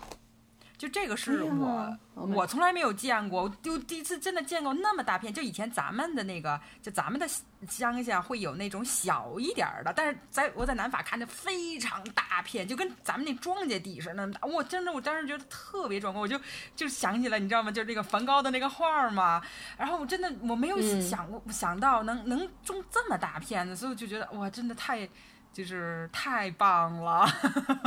[0.78, 5.32] 就这个是我，我从来没有见过，就第一次真的见过那么大片。
[5.32, 7.26] 就以前咱们的那个，就咱们的
[7.66, 14.40] 乡下会有那种小一点儿的，但是在我在南法看的非常大片，就跟咱们那庄稼地似的那么大。
[14.46, 16.38] 我真的，我当时觉得特别壮观，我就
[16.74, 17.70] 就想起来，你知道吗？
[17.70, 19.40] 就是那个梵高的那个画嘛。
[19.78, 25.08] 然后我真的我没有想过想到能能种这么大片子，所以我就觉得哇，真的太。
[25.56, 27.26] 就是太棒了，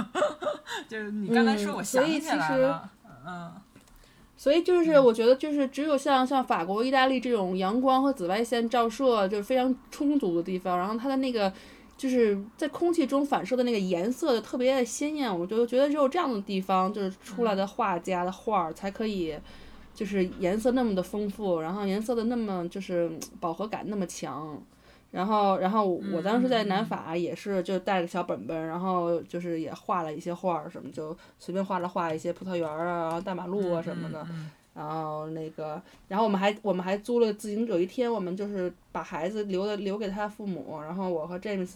[0.90, 2.90] 就是你刚才说，我想起来了，
[3.28, 3.54] 嗯，
[4.36, 11.54] 所以就是我觉得就是只有像像法国、意大利这种阳光和紫外线照射就是非常充足的地方，然后它的那个
[11.96, 19.38] 就是在空气中反射的那个颜色就特别的鲜艳，我就觉得只有这样的地方，就是出来的画家的画儿才可以，
[19.94, 24.60] 就是颜色那么的丰富，然后颜色的那么就是饱和感那么强。
[25.12, 34.26] 然后，然后我当时在南法也是，就带个小本本，然后就是也画了一些画儿什么，就随便画了画一些葡萄园儿啊、大马路啊什么的。
[34.76, 41.72] 然后那个，然后我们还我们还租了自行，有一天我们就是把孩子留的留给他父母，然后我和 James，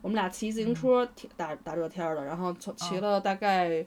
[0.00, 1.06] 我们俩骑自行车
[1.36, 3.86] 打打热天的，然后从骑了大概，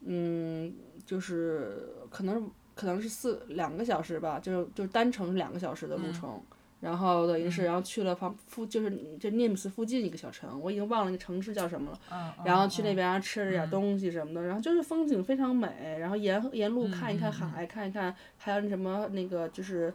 [0.00, 6.40] 嗯，就是可能可能是四两个小时吧，就是就是单程是两个小时的路程。
[6.80, 12.34] 然后等于是，然后去了旁附，就是这涅姆斯附近一个小城，我已经忘了那个城市叫什么了。
[12.44, 19.92] 然后去那边吃了点东西什么的，然后就是风景非常美，然后沿沿路看一看海，看一看，还有什么那个就是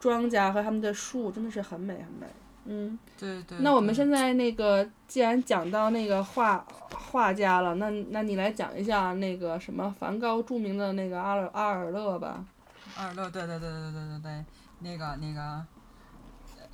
[0.00, 2.26] 庄稼和他们的树，真的是很美很美。
[2.64, 3.58] 嗯，对对。
[3.58, 12.42] 那我们现在那个既然讲到那个画画家了，那那你来讲一下那个什么梵高著名的那个阿尔阿尔勒吧。
[12.96, 14.44] 阿尔勒，对对对对对对对，
[14.78, 15.62] 那个那个。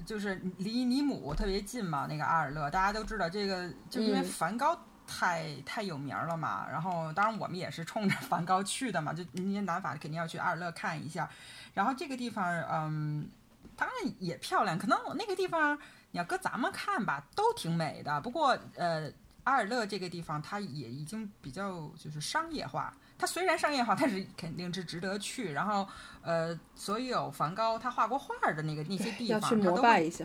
[0.09, 4.75] 就是离尼姆特别近嘛，那个阿尔勒，大家都知道这个，就因为梵高
[5.07, 6.67] 太太有名了嘛。
[6.67, 11.29] 然后，当然我们也是冲着梵高去的嘛，就您南法肯定要去阿尔勒看一下。
[11.75, 13.29] 然后这个地方，嗯，
[13.77, 14.79] 当然也漂亮。
[14.79, 15.79] 可能那个地方
[16.11, 18.19] 你要搁咱们看吧，都挺美的。
[18.23, 19.13] 不过，呃，
[19.45, 22.97] 阿尔勒这个地方它也已经比较就是商业化。
[23.19, 25.53] 它虽然商业化，但是肯定是值得去。
[25.53, 25.87] 然后，
[26.23, 30.25] 呃，所有梵高他画过画的那个那些地方，要去膜拜一下。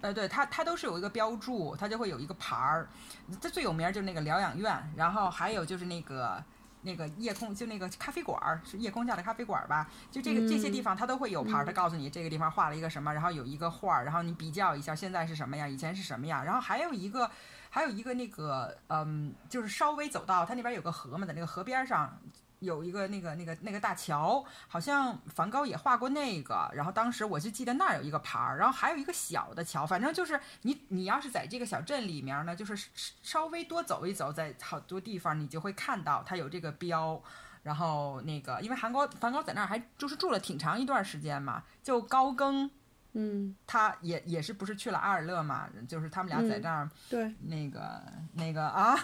[0.00, 2.88] 呃，对，它它都是有一个标注，它就会有一个牌儿。
[3.42, 6.42] 它最有名就是那个疗养院，然后还有就是那个
[6.80, 9.86] 那个夜空，就那个咖啡馆儿，是夜空下的咖啡馆儿吧？
[10.10, 16.42] 就这个这些地方，它都会有牌儿，它告诉你这个地方画了一个什么，然后有一个画儿，然后你比较一下现在是什么样，以前是什么样？
[16.42, 17.30] 然后还有一个。
[17.70, 22.20] 还有一个那个，嗯，就是稍微走到它那边有个河嘛，在那个河边上
[22.58, 26.68] 有一个那个那个那个大桥，好像梵高也画过那个。
[26.74, 32.76] 然后当时我就记得那儿有一个牌儿，然后还有一个小的桥，反正就是你你要是在这个小镇里面呢，就是
[33.22, 37.22] 稍微多走一走，在好多地方你就会看到它有这个标。
[37.62, 42.70] 然后那个因为梵高梵高在那儿还就是住了挺长一段时间嘛，就高更。
[43.12, 45.68] 嗯，他也也是不是去了阿尔勒嘛？
[45.88, 48.02] 就是他们俩在这儿，对，那个
[48.34, 48.96] 那个啊，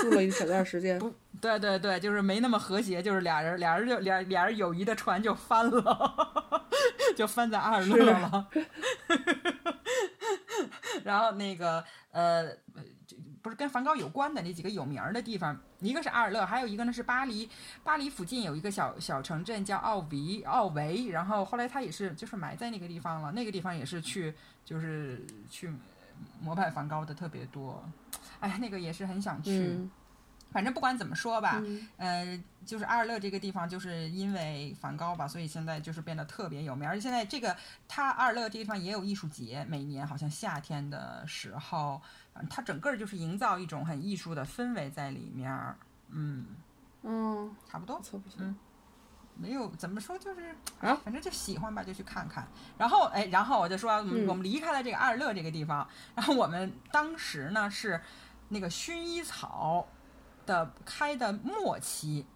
[0.00, 0.98] 住了一小段时间。
[1.00, 6.66] 不，对对对，就是没那么和谐，就是俩人俩人就俩俩人友谊的船就翻了，
[7.16, 8.48] 就翻在阿尔勒了。
[11.04, 12.56] 然后那个呃。
[13.42, 17.48] 不是跟梵高有关的那几个有名儿的地方，一个是阿尔勒，还有一个呢是巴黎。
[17.82, 21.08] 巴黎附近有一个小小城镇叫奥维，奥维。
[21.08, 23.32] 然后后来他也是就是埋在那个地方了。
[23.32, 24.34] 那个地方也是去
[24.64, 25.72] 就是去
[26.40, 27.82] 膜拜梵高的特别多。
[28.40, 29.78] 哎，那个也是很想去。
[30.52, 31.62] 反正不管怎么说吧，
[31.96, 36.88] 呃，就是阿尔勒这个地方，就是因为梵高吧，所以现在就是变得特别有名。
[36.88, 37.56] 而且现在这个
[37.86, 42.02] 他阿尔勒这个地方也有艺术节，每年好像夏天的时候，
[42.48, 45.76] 它整个就是营造一种很艺术的氛围在里面儿。
[46.10, 46.46] 嗯
[47.02, 48.00] 嗯，差不多？
[48.38, 48.56] 嗯，
[49.34, 52.46] 没有怎么说，就是啊，反正就喜欢吧，就去看看。
[52.78, 53.92] 然后哎，然后我就说，
[54.26, 58.00] 我们离开了这个阿尔勒这个地方，然后我们当时呢是
[58.48, 59.86] 那个薰衣草。
[60.46, 62.26] 的开的末期，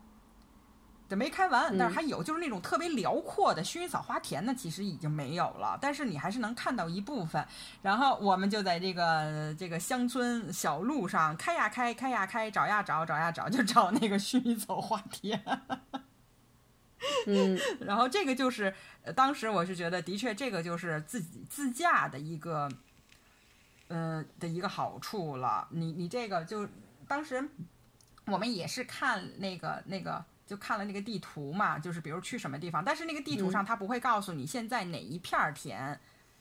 [1.09, 7.47] 的没开完，但是还有就是那种特别辽阔的薰衣草花田呢，其实已经没有了，但是你还是能看到一部分。
[7.83, 15.43] 然后我们就在这个这个乡村小路上开呀开，开呀开，找呀找，找呀找，就找那个薰衣草花田。
[17.27, 18.75] 嗯，然后这个就是
[19.15, 22.69] 当时我是觉得，的确这个就是自己自驾的一个，
[23.89, 25.69] 嗯的一个好处了。
[25.71, 26.69] 你你这个就
[27.07, 27.49] 当时。
[28.27, 35.99] 我们也是看那个那个，就看了那个地图嘛，就是比如去什么地方，但是那个地图上它不会告诉你现在哪一片田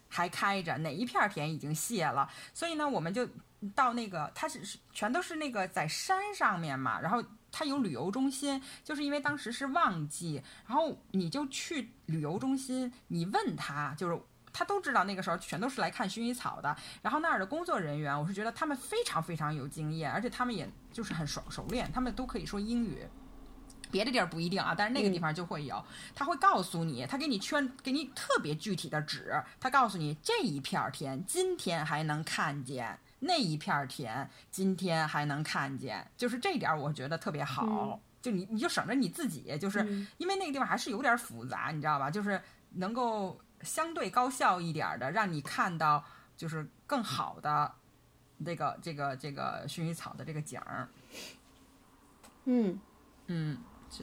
[0.08, 2.28] 还开着，哪一片田已经谢了。
[2.52, 3.28] 所以呢，我们就
[3.74, 14.20] 到那个，它是全都是那个在山上面嘛，然后它有旅游中心，就是因为当时是旺季，然后你就去旅游中心，你问他就是。
[14.56, 23.04] 他都知道那个时候全都是来看薰衣草的，然后那儿的工作人员，我是觉得他们非常非常有经验，而且他们也就是很熟熟练，他们都可以说英语。
[23.94, 25.80] 别的地儿不一定啊，但是那个地方就会有，
[26.16, 39.78] 他会告诉你，他给你圈，给你特别具体的指，他告诉你这一片田今天还能看见，那一片田今天还能看见，就是这点我觉得特别好，就你你就省着你自己，就是
[40.18, 42.10] 因为那个地方还是有点复杂，你知道吧？
[42.10, 43.40] 就是能够。
[43.62, 46.04] 相对高效一点的，让你看到
[46.36, 47.72] 就是更好的
[48.44, 50.86] 这个这个这个薰衣草的这个景儿。
[52.44, 52.78] 嗯。
[53.28, 53.58] 嗯，是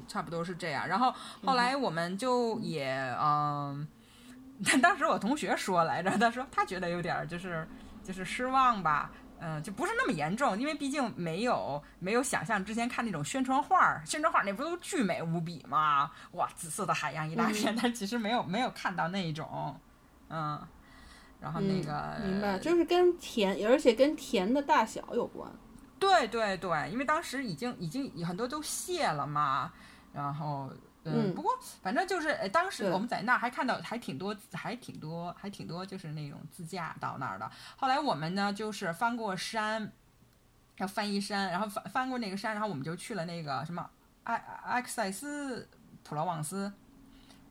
[0.07, 0.87] 差不多是这样。
[0.87, 1.13] 然后
[1.43, 3.87] 后来我们就也嗯，
[4.81, 7.67] 当时我同学说来着，他说他觉得有点儿就是
[8.03, 9.11] 就是失望吧。
[9.43, 16.11] 嗯，就不是那么严重，因为毕竟没有没有想象之前看那种宣传画儿，宣传画儿那不都巨美无比吗？
[16.33, 19.75] 哇，紫色的海洋一大片，但其实没有没有看到那一种，
[20.29, 20.61] 嗯，
[21.39, 25.51] 然后那个、明白，就是跟甜，而且跟甜的大小有关。
[26.01, 29.71] 对对对，因为当时已经已经很多都谢了嘛，
[30.11, 30.69] 然后。
[31.03, 31.51] 嗯，不过
[31.81, 37.51] 反正就是，呃，当时我们在那儿还看到还挺多，还挺多，还挺多，就是那种自驾到那儿的。
[37.75, 39.91] 后来我们呢，就是翻过山，
[40.77, 43.89] 要翻一山，然后翻翻过那个山，然后我们就去了那个什么
[44.25, 45.67] 埃埃克塞斯
[46.03, 46.71] 普罗旺斯。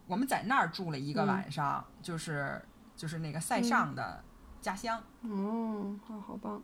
[0.07, 2.65] 我们在那儿住了一个晚上，就是
[2.95, 4.23] 就是那个塞尚的
[4.61, 5.03] 家乡。
[5.23, 6.63] 哦，好，好棒。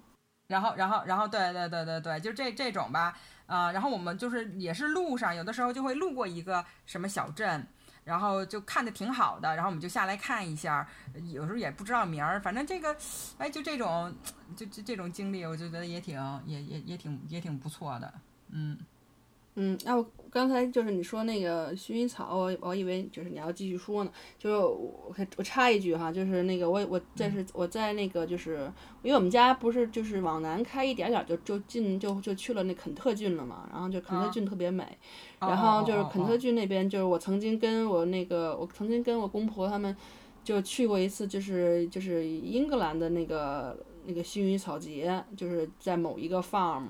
[0.49, 3.17] 然后，然后，然后，对对对对对，就这这种吧。
[3.47, 7.65] 啊，然后我们就是也是路上，有的时候就会路过一个什么小镇，
[8.03, 10.85] 然后就看的挺好的，然后我们就下来看一下，
[11.33, 12.97] 有时候也不知道名儿，反正这个，
[13.39, 14.13] 哎，就这种，
[14.57, 18.13] 就就这种经历，我就觉得也挺，也也也挺也挺不错的，
[18.51, 18.77] 嗯。
[19.59, 28.71] 嗯，那我刚才就是你说那个薰衣草，我我以为就是你要继续说呢，就是我我插一句哈，就是那个我我这是我在那个就是
[29.03, 34.87] 因为我们家不是就是往南开一点点就就进就就去了那肯特郡了嘛，然后就肯特郡特别美，
[35.41, 39.97] 然后就是肯特郡那边就是我曾经跟我那个我曾经跟我公婆他们
[40.45, 43.75] 就去过一次，就是就是英格兰的那个
[44.05, 46.89] 那个薰衣草节，就是在某一个 farm，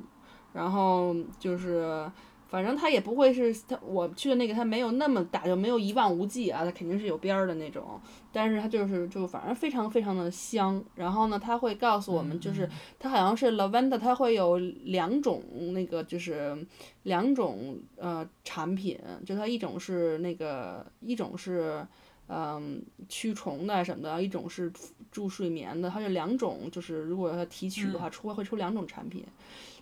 [0.52, 2.10] 然后就是。
[2.48, 8.00] 反正它也不会是它，我去的那个它没有那么大，就没有一望无际啊，它肯定是有边儿的那种。
[8.32, 10.82] 但是它就是就反正非常非常的香。
[10.94, 12.68] 然后呢，它会告诉我们，就是
[12.98, 15.42] 它好像是 lavender，它会有两种
[15.72, 16.56] 那个就是
[17.02, 21.86] 两种呃产品，就它一种是那个一种是
[22.28, 24.72] 嗯驱虫的什么的，一种是
[25.10, 29.24] 助睡眠的，它是两种，就是如果它提取的话，出会出两种产品。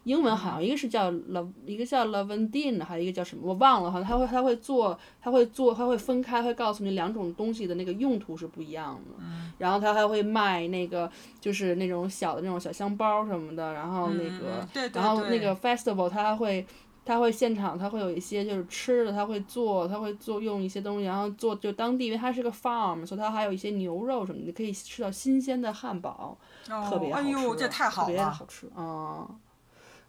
[0.04, 9.24] 英文好像一个是叫 La，一个叫 Lavendin，还有一个叫什么我忘了好像它会它会做它会做它会分开，会告诉你两种东西的那个用途是不一样的。
[9.56, 11.10] 然后它还会卖那个
[11.40, 13.72] 就是那种小的那种小香包什么的。
[13.72, 16.66] 然后那个，然后那个 Festival 它还会
[17.04, 26.36] 他会现场他会有一些就是吃的，他会做他会做用一些东西，然后做就当地因为它是个 farm，所以它还有一些牛肉什么的，你可以吃到新鲜的汉堡，
[26.66, 29.28] 特别好吃，特别好吃嗯。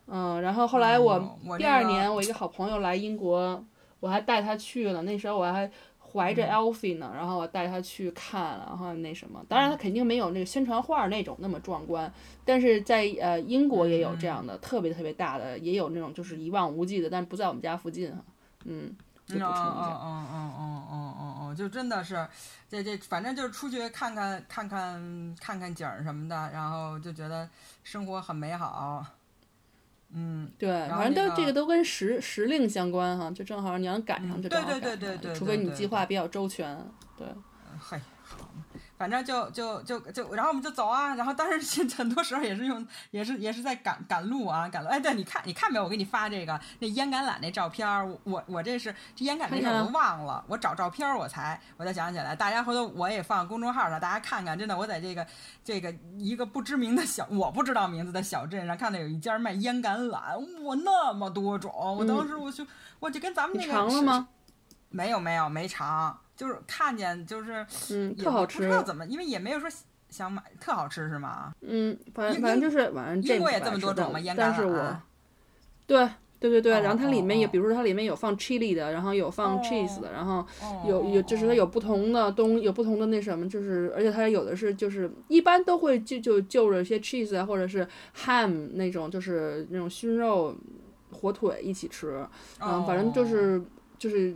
[0.08, 3.66] 嗯，然后后来我第二年，我一个好朋友来英国，
[4.00, 5.02] 我还带他去了。
[5.02, 5.68] 那时候我还
[6.16, 12.10] 怀着 Alfie 呢，然后我带他去看，然后那什么，当然他肯定没有那个宣传画那种那么壮观，
[12.46, 18.24] 但是在呃英国也有这样的特别特别大的，也有那种就是一望无际的，但是不在我们家附近哈。
[18.64, 20.00] 嗯，就补充一下。
[20.02, 22.26] 嗯嗯嗯嗯嗯嗯，就真的是，
[22.70, 27.48] 这这反正就是出去看看看看看看景儿什么的，然后就觉得
[27.84, 29.06] 生活很美好。
[30.16, 36.78] 嗯，对，反正都这个都跟时时令相关哈，就正好你要赶上就正好赶上，除非你计划比较周全，
[37.18, 37.28] 对。
[37.78, 38.50] 嗨，好。
[39.06, 44.90] 反正就就就就，然后我们就走啊，然后当时 很多时候也是用，也是也是在赶赶路啊，赶路。
[44.90, 45.84] 哎，对，你看你看没有？
[45.84, 52.36] 我给你发这个那烟橄榄那照片儿，我我这是这烟橄榄我都忘了，我找照片儿我才我才想起来。
[52.36, 55.28] 大家回头我也放公众号上，大家看看，真的，我在这个
[55.64, 62.66] 这个一个不知名的小我不知道名字的小镇上看到有一家卖烟橄榄，哇，那么多种，我当时我就
[63.00, 64.28] 我就跟咱们那个尝了吗？
[64.90, 66.18] 没有没有没尝。
[66.36, 68.58] 就是看见就是，嗯，特好吃。
[68.58, 69.70] 不知道怎么，因为也没有说
[70.10, 71.54] 想买，特好吃是吗？
[71.62, 74.20] 嗯，反正反正就是，反正这英国也这么多种嘛？
[74.36, 74.98] 但是我，
[75.88, 76.10] 对
[76.40, 80.46] 对对对，然后它里面也，比如说它里面有放 chili 的，然后有放 cheese 的，然后
[80.86, 87.88] 有有就是它有不同的东，有不同的那什么，就是而且它有的是就是一般都会就就就着一些 cheese 啊，或者是
[88.26, 90.56] ham 那种就是那种熏肉
[91.12, 92.28] 火腿一起吃，
[92.60, 93.62] 嗯，反正就是
[93.98, 94.36] 就是。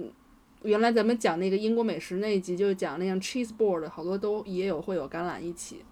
[0.64, 5.84] 原来咱们讲那个英国美食那一集，就讲那样 cheese board，好多都也有会有橄榄一起，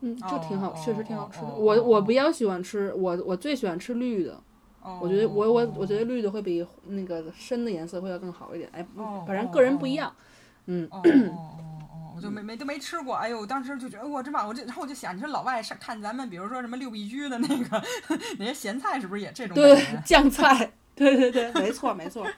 [0.00, 1.46] 嗯，就挺好，确实挺好吃的。
[1.46, 4.40] 我我比较喜欢吃，我我最喜欢吃绿的，
[5.00, 8.68] 我觉得我我我觉得绿的会比那个深的颜色会要更好一点。
[8.72, 8.86] 哎，
[9.26, 10.12] 反正个人不一样，
[10.66, 10.88] 嗯。
[10.90, 11.02] 哦
[12.16, 13.14] 我就没没都没吃过。
[13.14, 17.80] 哎呦，当时就觉得我这棒，我这然后我就想，你说老外是看咱们，比如说什么六必居的那个
[18.40, 19.54] 那些咸菜，是不是也这种？
[19.54, 20.72] 对， 酱菜。
[20.98, 22.26] 对对对， 没错没错。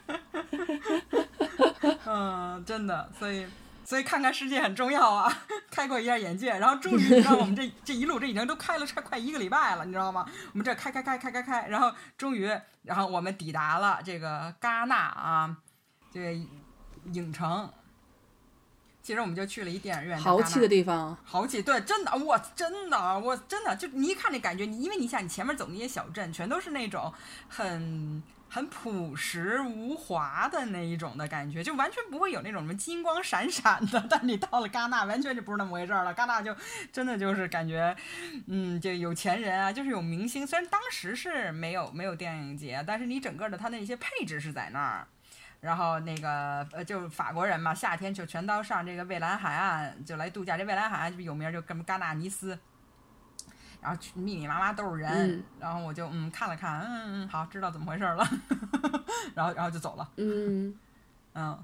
[2.07, 3.47] 嗯，真的，所以
[3.85, 5.33] 所以看看世界很重要啊，
[5.71, 6.51] 开阔一下眼界。
[6.59, 10.27] 然后终于，你知道我们这这一路这已经都开了快快一个礼拜了，你知道吗？
[10.53, 12.51] 我们这开开开开开开，然后终于，
[12.83, 15.57] 然后我们抵达了这个戛纳啊，
[16.13, 16.33] 这个
[17.13, 17.71] 影城。
[19.03, 21.17] 其实我们就去了一电影院，豪气的地方。
[21.25, 27.13] 豪气，对，真的，我真的，我真的就你一看这感觉，你因为你想你前面走那些小镇，全都是那种
[27.49, 28.23] 很。
[28.51, 34.05] 很朴实无华的那一种的感觉，就完全不会有那种什么金光闪闪的。
[34.11, 36.13] 但你到了戛纳，完全就不是那么回事儿了。
[36.15, 36.55] 戛纳就
[36.93, 37.97] 真的就是感觉，
[38.49, 40.45] 嗯，就有钱人啊，就是有明星。
[40.45, 45.07] 虽然当时是没有没有电影节，但是你整个的他那些配置是在那儿。
[45.61, 50.57] 然后那个呃，就法国人嘛，夏天就全都上这个蔚蓝海岸就来度假。
[50.57, 52.59] 这蔚蓝海岸就有名，就跟戛纳尼斯。
[53.83, 58.27] 然后密密麻麻都是人，然后我就嗯看了看，嗯嗯好，知道怎么回事了，
[59.35, 60.75] 然后然后就走了，嗯。
[61.35, 61.59] 嗯。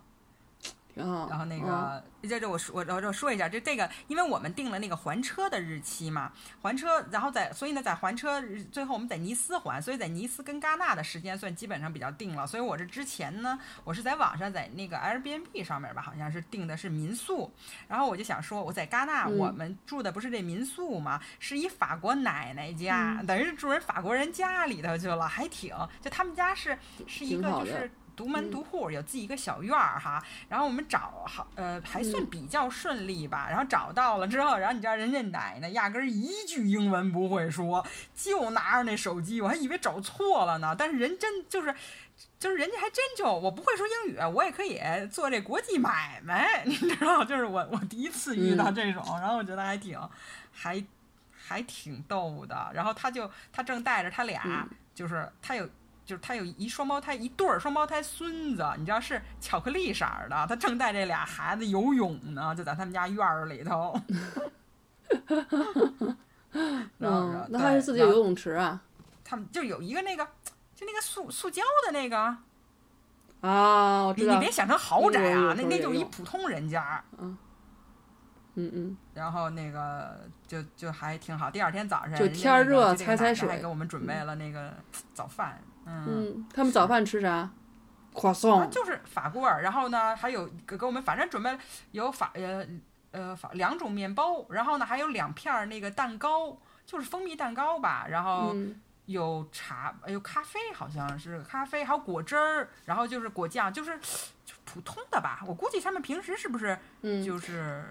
[0.97, 6.33] 然后那个，这这我说我我我说一下，就这个，因为我们定了那个还车的日期嘛，
[6.63, 8.43] 还车，然后在所以呢，在还车
[8.73, 12.47] 最后我们在尼斯还，所以在尼斯跟戛纳的时间算基本上比较定了。
[12.47, 17.53] 所以我这之前呢，我是在网上在那个 Airbnb 上面吧，好像是订的是民宿，
[17.87, 27.91] 然后我就想说我在戛纳我们住的不是这民宿嘛，是一法国奶奶家，等于是住人法国人家里头去了，还挺，就他们家是是一个就是。
[28.17, 33.47] 独门独户，有自己一个小院儿哈，然后我们找好，呃，还算比较顺利吧。
[33.51, 40.75] 然后找到了之后，然后你知道人家奶奶压根儿一句英文不会说，就拿着那手机，我还以为找错了呢。
[40.77, 41.75] 但是人真就是，
[42.39, 44.81] 就是人家还真就我不会说英语，我也可以
[45.11, 50.01] 做这国际买卖， 你知道，就是我我第一次遇到这种，然后我觉得还挺，
[50.53, 50.83] 还
[51.47, 52.71] 还挺逗的。
[52.73, 55.69] 然后他就他正带着他俩，就是他有。
[56.07, 60.47] 就是他有一双胞胎，一对儿双胞胎孙子，你知道是巧克力色儿的。
[60.47, 64.01] 他正带这俩孩子游泳呢，就在他们家院儿里头。
[67.01, 68.81] 嗯，那还是自己有游泳池啊？
[69.25, 70.25] 他们就有一个那个，
[70.77, 72.37] 就那个塑塑胶的那个。
[73.41, 74.35] 啊，我知道。
[74.35, 77.03] 你别想成豪宅啊，那那就是一普通人家。
[77.19, 77.37] 嗯。
[78.55, 78.97] 嗯嗯。
[79.13, 81.51] 然后那个就就还挺好。
[81.51, 84.73] 第二天早上，就天热，踩踩水，还给我们准备了那个
[85.13, 85.61] 早饭。
[85.61, 85.76] 嗯，
[86.53, 87.49] 他们早饭吃啥？
[88.13, 89.61] 夸送，就是法棍儿。
[89.61, 91.55] 然后呢，还有给给我们，反正准备
[91.91, 92.67] 有法呃
[93.11, 94.47] 呃法两种面包。
[94.49, 96.57] 然后呢，还有两片儿那个蛋糕，
[96.87, 98.07] 就是蜂蜜蛋糕吧。
[98.09, 98.57] 然后
[99.05, 102.71] 有茶，有咖啡，好像是咖啡，还有果汁儿。
[102.87, 103.99] 然后就是果酱，就是
[104.47, 105.43] 就普通的吧。
[105.47, 106.79] 我估计他们平时是不是
[107.23, 107.85] 就是，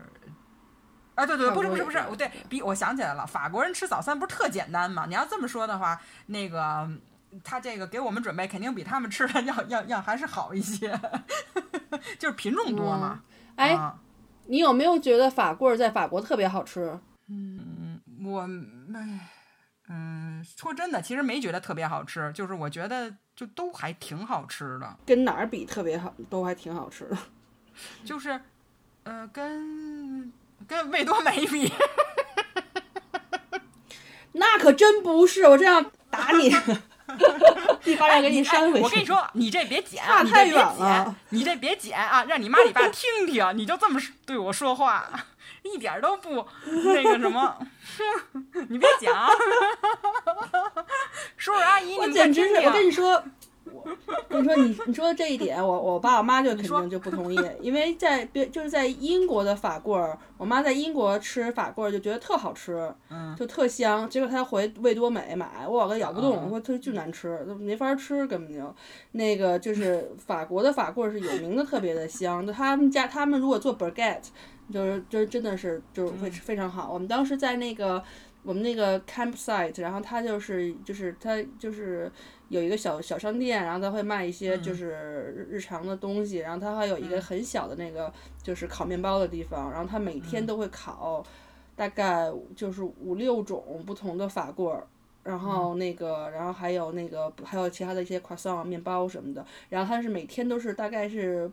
[1.14, 5.06] 啊对对，不是不是不是，我对比我想起来了，法国人吃早餐不是特简单吗？
[5.08, 6.90] 你要这么说的话，那个。
[7.44, 11.00] 他这个给我们准备肯定比他们吃的 要要要还是好一些，
[12.20, 13.24] 就是品种多嘛。
[13.56, 13.78] 哎，
[14.48, 17.00] 你有没有觉得法棍在法国特别好吃？
[17.28, 18.42] 嗯，我
[18.94, 19.30] 哎，
[19.90, 24.98] 嗯，说真的，其实没觉得特别好吃，就是我觉得就都还挺好吃的。
[25.06, 26.14] 跟哪儿比特别好？
[26.30, 27.18] 都还挺好吃的。
[28.06, 28.40] 就是，
[29.04, 30.32] 呃，跟
[30.68, 31.72] 跟味多美比。
[34.34, 36.54] 那可真不是，我这样打你。
[37.86, 38.84] 一巴掌给你扇回去！
[38.84, 42.24] 我跟你说，你这别剪，你这别剪，你这别剪啊！
[42.28, 45.08] 让你妈你爸听听，你就这么对我说话，
[45.64, 47.58] 一点都不那个什么，
[48.70, 49.30] 你别讲，
[51.38, 52.56] 叔叔阿姨，你们简直是！
[52.66, 53.24] 我跟你说。
[54.30, 62.94] 你说，你你说的这一点，我我爸我妈就肯定就不同意，因为在别就是在英国的法棍儿，我妈在英国吃法棍儿就觉得特好吃，
[63.38, 64.10] 就特香。
[64.10, 68.76] 结果她回味多美买，我个咬不动，我说特巨难吃，没法吃，根本就
[69.14, 74.28] 那个就是法国的法棍儿是有名的特别的香，就他们家他们如果做 baguette，
[74.72, 76.92] 就是就是真的是就是会非常好。
[76.92, 78.04] 我们当时在那个
[78.44, 82.12] 我们那个 campsite，然后他就是就是他就是。
[82.50, 84.88] 有一个小小商店，然后他会卖一些就是
[85.36, 88.12] 日日常的东西，然后他还有一个很小的那个
[88.42, 91.26] 就是烤面包的地方，然后他每天都会烤，
[91.76, 94.86] 大概就是五六种不同的法棍儿，
[95.24, 101.52] 然后那个然后还有那个还有其他的一些 croissant 面包什么的，然后他是每天都是大概是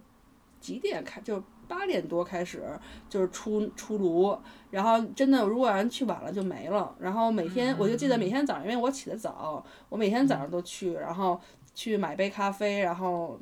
[0.60, 1.43] 几点开就。
[1.68, 2.62] 八点多开始
[3.09, 4.39] 就是出出炉，
[4.70, 6.94] 然后真的如果要去晚了就没了。
[6.98, 11.40] 然后每天我就记得每天早上，因为我起得早，我每天早上都去，然后
[11.74, 13.39] 去买杯咖啡，然后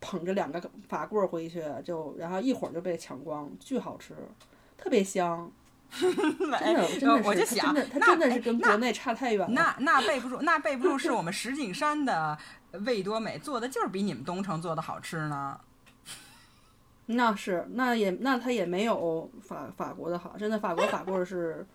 [0.00, 4.14] 捧着两个法棍儿回去，就然后一会儿就被抢光，巨好吃，
[4.76, 5.50] 特别香。
[5.90, 9.48] 真的真的是真的，它真的是跟国内差太远了。
[9.56, 12.36] 那那备不住，那备不住是我们石景山的
[12.84, 15.58] 味多美做的，就是比你们东城做的好吃呢。
[17.10, 21.66] 那是，那也那他也没有法法国的好，真的法国法棍是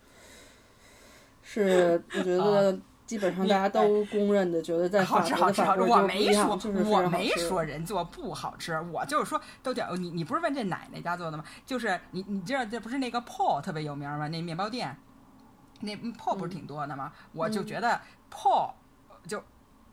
[1.42, 11.44] 是，我觉得基本上大家都公认的，觉得在法好吃好吃好吃，国的法棍我没说就是我没说人做不好吃，我就是说都叫你你不是问这奶奶家做的吗？
[11.66, 14.28] 就是你你知道这不是那个 Paul 特别有名吗？
[14.28, 14.96] 那面包店，
[15.80, 17.12] 那 Paul 不是挺多的吗？
[17.32, 18.00] 我就觉得
[18.30, 18.70] Paul
[19.26, 19.42] 就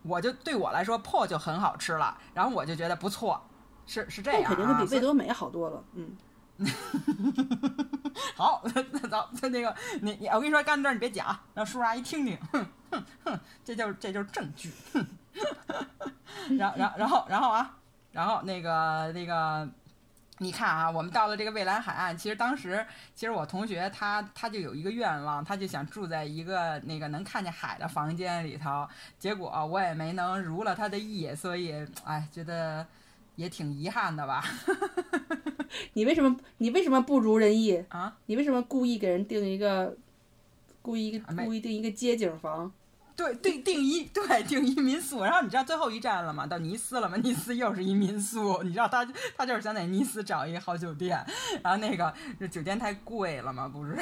[0.04, 3.42] 我就对我来说 Paul 就很好吃了，然后我就觉得不错，
[3.86, 6.18] 是是这样、啊，那肯定会比所以味多美好多了，嗯。
[8.36, 14.72] 好，那走，就那个你你，我跟你说，干这儿你别讲，让叔叔阿姨听听，哼哼哼，这就是这就是证据。
[14.94, 15.08] 哼
[16.58, 17.78] 然后然后然后然后啊，
[18.12, 19.68] 然后那个那个，
[20.38, 22.86] 你看啊，我们到了这个蔚蓝海岸，其实当时
[23.16, 28.88] 其实我同学他他就有一个愿望，他就想住在一个那个能看见海的房间里头，
[29.18, 32.86] 结果我也没能如了他的意，所以哎，觉得
[33.36, 34.44] 也挺遗憾的吧。
[35.94, 38.18] 你为什么你为什么不如人意啊？
[38.26, 39.98] 你为什么故意给人定一个，
[40.82, 42.72] 故意故意定一个街景房？
[43.16, 46.48] 对对，定一对 定一民宿，然后你知道最后一站了吗？
[46.48, 47.18] 到尼斯了吗？
[47.24, 49.06] 尼斯又是一民宿，你知道他
[49.38, 51.24] 他就是想在尼斯找一个好酒店，
[51.64, 53.98] 然后那个这酒店太贵了嘛，不是？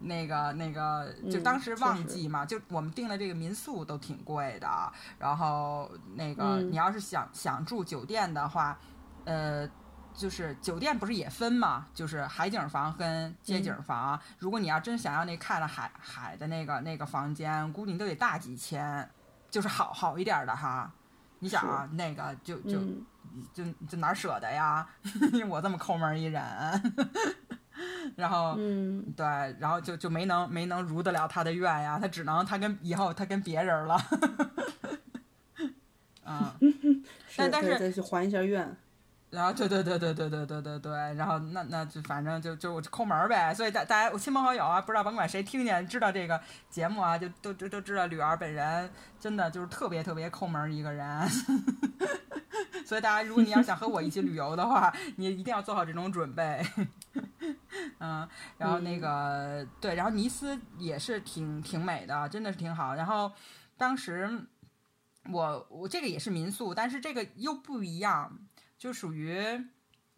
[0.00, 4.68] 那个那个就嗯当时旺季嘛，就我们订的这个民宿都挺贵的，
[5.18, 8.78] 然后那个嗯你要是想想住酒店的话，
[9.24, 9.68] 呃。
[10.14, 14.18] 就是酒店不是也分嘛，就是海景房跟街景房。
[14.38, 19.08] 如果你要真想要那看了海海的那个那个房间，估计你都得大几千，
[19.50, 20.92] 就是好好一点的哈。
[21.40, 23.04] 你想啊，那个就就、嗯，
[23.52, 24.86] 就就哪儿舍得呀？
[25.48, 26.42] 我这么抠门儿一人，
[28.16, 29.26] 然后嗯，对，
[29.58, 34.00] 然后就就没能没能如得了他的愿呀，他只能他跟以后他跟别人了。
[36.24, 36.50] 嗯，
[37.28, 38.74] 是但但是还一下愿。
[39.34, 46.40] 然后对对对对对对对对对，然后那那就反正就就我就抠门儿呗，所以大大家我亲朋好友啊，不知道甭管谁听见知道这个
[46.70, 48.88] 节目啊，就都都都知道吕儿本人
[49.18, 51.28] 真的就是特别特别抠门儿一个人，
[52.86, 56.64] 所以大家如果你要想和我一起旅游的话，你一定要做好这种准备。
[57.98, 62.94] 嗯，然后那个、对，然后尼斯也是挺挺美的，真的是挺好。
[62.94, 63.32] 然后
[63.76, 64.30] 当时
[65.32, 68.30] 我我这个也是民宿，但是这个又不一样。
[68.84, 69.34] 就属于，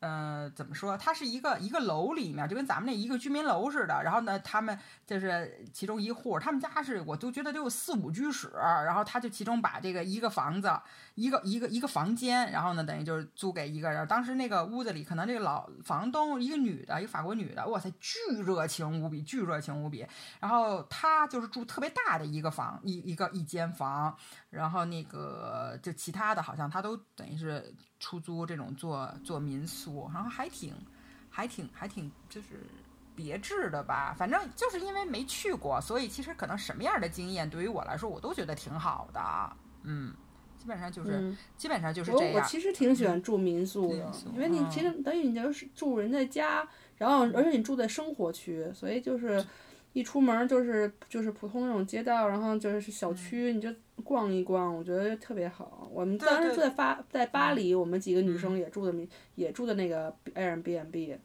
[0.01, 0.99] 呃，怎么说？
[0.99, 4.03] 它是一个一个楼里面，就跟咱们那一个居民楼似的。
[4.03, 4.77] 然后呢，他们
[5.07, 8.51] 就是其中一户，他们家是我都觉得得有四五居室。
[8.57, 10.69] 然后他就其中把这个一个房子，
[11.17, 14.07] 一个一个一个房间，然后呢，等于就是租给一个人。
[14.07, 20.07] 当时那个屋子里，可能这个老房东一个女的，一个法国女的，哇塞，巨热情无比，巨热情无比。
[20.39, 24.15] 然后她就是住特别大的一个房，一一个一间房。
[24.51, 30.75] 然后那个就其他的好像她都等于是出租这种做做民宿，然后还挺
[31.31, 32.61] 还挺还挺就是
[33.15, 34.15] 别致的吧。
[34.19, 39.57] 反正就是因为没去过，所以其实可能什么样的经验对于我来说，我都觉得挺好的。
[39.83, 40.15] 嗯，
[40.67, 42.35] 基本上就是、嗯，基本上就是我这样。
[42.35, 46.69] 我其实挺喜欢住民宿的因为你嗯其实等于你就是住人家家，
[46.99, 49.45] 然后而且你住在生活区，所以就是
[49.93, 53.73] 一出门就是就是普通那种街道，然后就是小区，你就
[54.03, 55.89] 逛一逛，我觉得特别好。
[55.93, 61.17] 我们当时住在巴在巴黎，我们几个女嗯生也住的民也住的那个 Airbnb。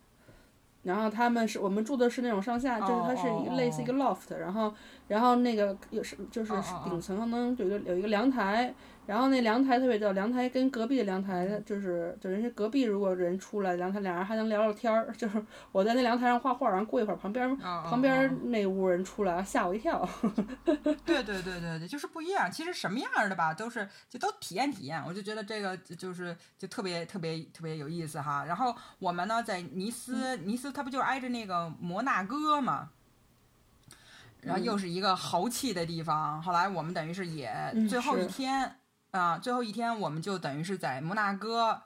[0.84, 4.74] 然后他们是我们住的是那种上下，就是它是一类似一个 loft，然后
[5.08, 6.52] 然后那个有是就是
[6.84, 8.74] 顶层能有一个有一个阳台，
[9.08, 20.08] 然后那凉台特别逗，凉台跟隔壁的凉台就是就人家隔壁如果人出来，阳台俩人还能聊聊天儿， 就是我在那凉台上画画，然后过一会儿旁边哦旁边那屋人出来，吓我一跳。
[20.64, 20.78] 对
[21.24, 22.50] 对对对对，就是不一样。
[22.50, 25.04] 其实什么样儿的吧，都是就都体验体验。
[25.06, 28.46] 我就觉得这个就就是就特别特别特别有意思哈。
[28.46, 32.90] 然后我们呢在尼斯，尼斯它不就挨着那个摩纳哥嘛，
[34.42, 36.42] 然后又是一个豪气的地方。
[36.42, 38.76] 后来我们等于是也嗯最后一是天
[39.12, 41.84] 啊、最后一天我们就等于是在摩纳哥。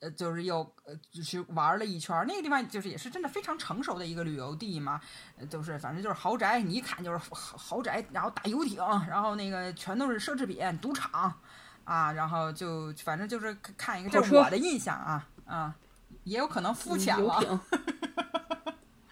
[0.00, 5.00] 呃，就是又呃就去玩了一圈儿，那个地方就是也是真的非常成熟的一个旅游地嘛，
[5.36, 8.78] 呃就是反正就是豪宅，你一看就是豪豪宅，然后大游艇，
[9.08, 11.34] 然后那个全都是奢侈品，赌场
[11.82, 15.74] 啊，然后就反正就是看一个，这是我的印象啊啊，
[16.22, 17.60] 也有可能肤嗯浅了，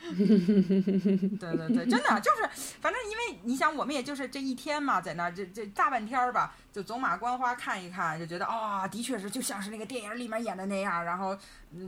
[1.39, 11.37] 对对对，真的就是，反正因为你想，我们也就是这一天嘛，在那这这大半天儿吧，就走马观花看一看，就觉得啊、的确是就像是那个电影里面演的那样，然后，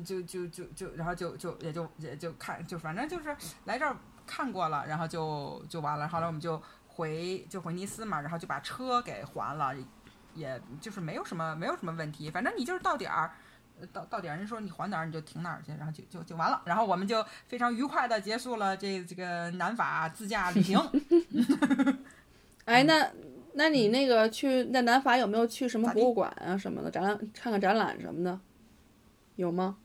[0.05, 3.97] 就就就就，然后就就也就也就看，就反正就是来这儿
[4.27, 6.09] 看过了，然后就就完了。
[6.09, 9.75] 后来我们就回就回尼斯嘛，然后就把车给还了，
[10.35, 13.33] 也就是没有什么没有什么问题，反正你就是到点儿。
[13.93, 20.79] 到到点儿人说你还哪儿你就停哪儿去，然后就就就完了，然后我们就非常愉快的结束了这这个南法自驾旅行。
[22.65, 23.11] 哎，那
[23.55, 28.39] 那你那个去那南法有没有去什么博物馆啊什么的展览看看展览什么的？
[29.37, 29.77] 有吗？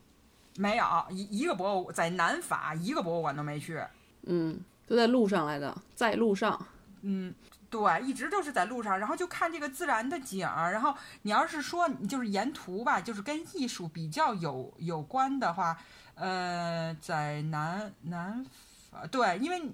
[0.56, 3.80] 没有一一个博物在南法一个博物馆都没去。
[4.22, 6.66] 嗯，都在路上来的，在路上。
[7.02, 7.34] 嗯，
[7.74, 10.70] 对，一直都是在路上，然后就看这个自然的景儿。
[10.70, 15.76] 然后你要是说你就是沿途吧，就是跟艺术比较有有关的话，
[16.14, 18.46] 呃，在南南
[18.92, 19.72] 法，对，因为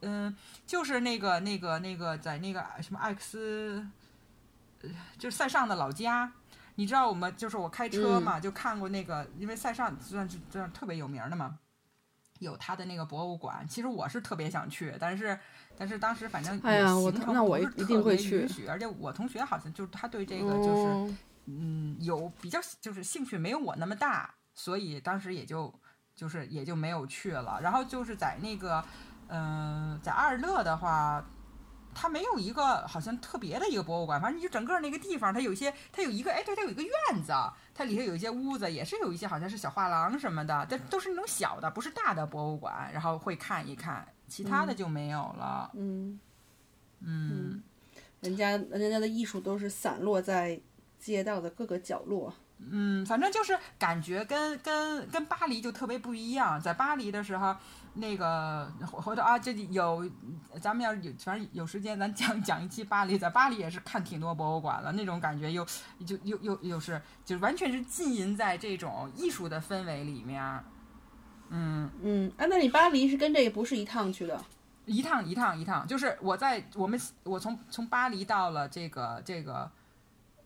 [0.00, 0.34] 嗯、
[0.66, 3.86] 就是那个那个那个在那个什么艾克斯，
[4.80, 4.88] 呃
[5.18, 6.32] 就是塞尚的老家。
[6.76, 11.58] 你知道我们就是我开车嘛，就看过那个，因为塞尚算是这样特别有名的嘛，
[12.38, 13.68] 有他的那个博物馆。
[13.68, 15.38] 其实我是特别想去，但是
[15.76, 21.14] 但是当时反正哎呀我行程那我不是一定特别会去允许而且我同学好像就是他对这个就是、哦
[21.46, 25.72] 嗯有比较就是兴趣没有我那么大，所以当时也就
[26.14, 27.60] 就是也就没有去了。
[27.60, 28.82] 然后就是在那个
[29.28, 31.24] 嗯、呃在阿尔勒的话。
[31.96, 37.32] 它没有一个好像特别的一个博物馆，反正你就整个那个地方，它有一些，它有一个，哎，对，它有一个院子，
[37.72, 44.04] 它里头有一些屋子，也是有一些好像是小画廊什么的，但都是那种小的，不是大的博物馆，然后会看一看，
[44.34, 45.70] 其他的就没有了。
[45.74, 46.18] 嗯，
[47.02, 47.62] 嗯
[48.20, 50.60] 人家人家的艺术都是散落在
[50.98, 52.34] 街道的各个角落。
[52.58, 56.60] 嗯，反正就是感觉跟跟跟巴黎就特别不一样。
[56.60, 57.54] 在巴黎的时候，
[57.94, 60.10] 那个回回头啊，这有
[60.60, 63.16] 咱们要是有反正有时间，咱讲讲一期巴黎。
[63.16, 65.64] 在巴黎也是看挺多博物馆了，那种感觉又
[66.04, 70.64] 就又又又是就完全是浸淫在这种艺术的氛围里面。
[71.54, 74.38] 嗯，嗯，啊，那你巴黎是跟这个不是一趟去的？
[74.86, 79.70] 一趟一趟一趟，就是我在我们我从从巴黎到了这个这个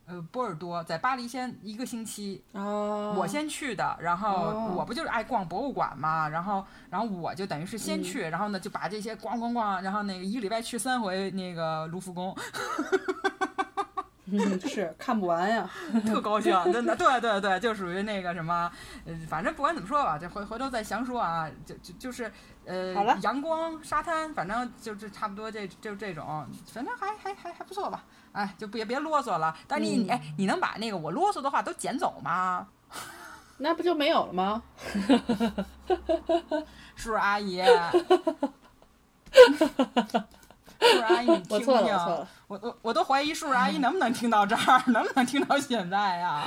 [0.06, 4.74] 呃波尔多，在巴黎先一个星期，哦，我先去的，然后哦。
[4.78, 12.36] 我不就是爱逛博物馆嘛，然后然后我就等于是先去，然后呢就把这些逛逛逛，然后那个一个礼拜去三回那个卢浮宫，
[14.32, 15.68] 嗯是看不完呀。
[16.06, 18.70] 特高兴，真的，对对对，就属于那个什么，
[19.06, 22.30] 呃，反正不管怎么说吧，这回回头再详说啊，就就就是
[22.66, 22.92] 呃，
[23.22, 32.68] 阳光沙滩，反正就是差不多这就这种，反正还还还还不错吧，哎，就别别啰嗦了，但是你、嗯哎，你能把那个我啰嗦的话都捡走吗？
[33.60, 34.62] 那不就没有了吗？
[36.94, 37.60] 叔叔阿姨，
[40.80, 42.26] 叔叔阿姨，你 听听我。
[42.46, 46.44] 我我我都怀疑叔叔阿姨能不能听到这儿， 能不能听到现在呀？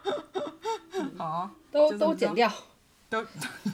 [1.18, 2.50] 好，都都剪掉。
[3.08, 3.22] 都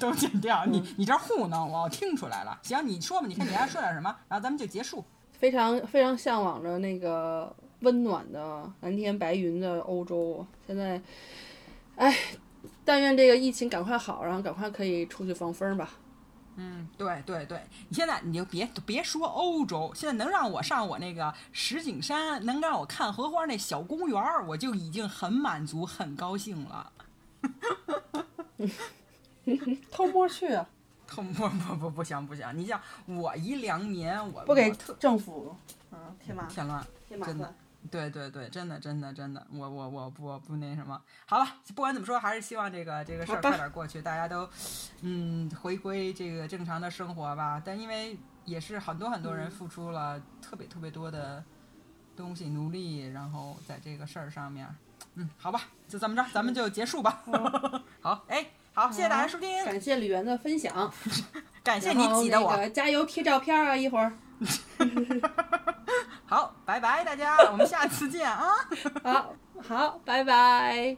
[0.01, 2.59] 都剪掉，你你这糊弄我，我听出来了。
[2.63, 5.05] 行，你说吧，你看你还说点什么，然后咱们就结束。
[5.31, 10.45] 非常非常向往着那个温暖的蓝天白云的欧洲。
[10.67, 11.01] 现在，
[11.95, 12.13] 哎，
[12.85, 15.89] 但愿这个疫情赶快好，然后赶快可以出去放风吧。
[16.61, 26.93] 嗯，对对对，你现在你就别别说欧洲，现在能让我上我那个石景山，能让我看荷花那小公园儿，我就已经很满足、很高兴了。
[29.93, 30.69] 偷摸去啊，
[31.07, 35.55] 不不不不不行不行，你像我一良民，我不给特政府
[35.93, 36.85] 嗯添麻添乱。
[37.09, 37.55] 真的添麻烦。
[37.91, 41.01] 对对对，真的真的真的，我我我不我不那什么。
[41.27, 44.49] 好了，不管怎么说，还是希望这个这个事儿快点过去，大家都
[45.03, 47.63] 嗯回归这个正常的生活吧。
[47.65, 51.43] 但因为也是很多很多人付出了特别特别多的
[52.17, 54.69] 东西努力，然后在这个事儿上面，
[55.15, 57.23] 嗯，好吧，就这么着，咱们就结束吧。
[58.03, 58.45] 好，哎，
[58.75, 60.93] 好，谢谢大家收听，感谢李源的分享，
[61.63, 62.63] 感谢你挤的我那。
[62.65, 64.13] 个加油贴照片啊，一会儿。
[66.27, 68.53] 好，拜拜大家，我们下次见啊。
[69.03, 70.97] 好好，拜拜。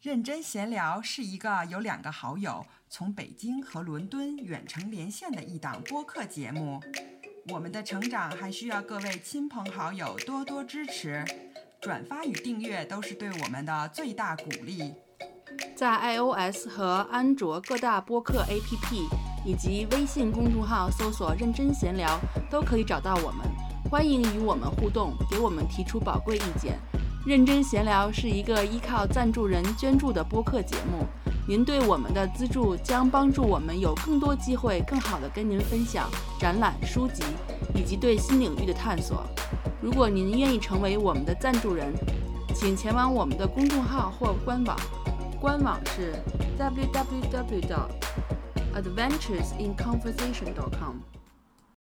[0.00, 6.80] 认真闲聊是一个有两个好友从北京和伦敦远程连线的一档播客节目。
[7.50, 11.24] 我们的成长还需要各位亲朋好友多多支持，
[11.80, 14.94] 转发与订阅都是对我们的最大鼓励。
[15.74, 19.08] 在 iOS 和安卓各大播客 APP
[19.44, 22.18] 以及微信公众号搜索“认真闲聊”，
[22.50, 23.46] 都可以找到我们。
[23.90, 26.78] 欢迎与我们互动，给我们提出宝贵意见。
[27.26, 31.06] 认真闲聊是一个依靠赞助人捐助的播客节目，
[31.46, 36.08] 您对我们的资助将帮助我们有更多机会，更好地跟您分享
[36.38, 37.22] 展览、书籍
[37.74, 39.24] 以及对新领域的探索。
[39.80, 41.92] 如果您愿意成为我们的赞助人，
[42.54, 44.76] 请前往我们的公众号或官网。
[45.40, 46.14] 官网是
[46.58, 47.88] www.
[48.74, 51.17] adventuresinconversation.com.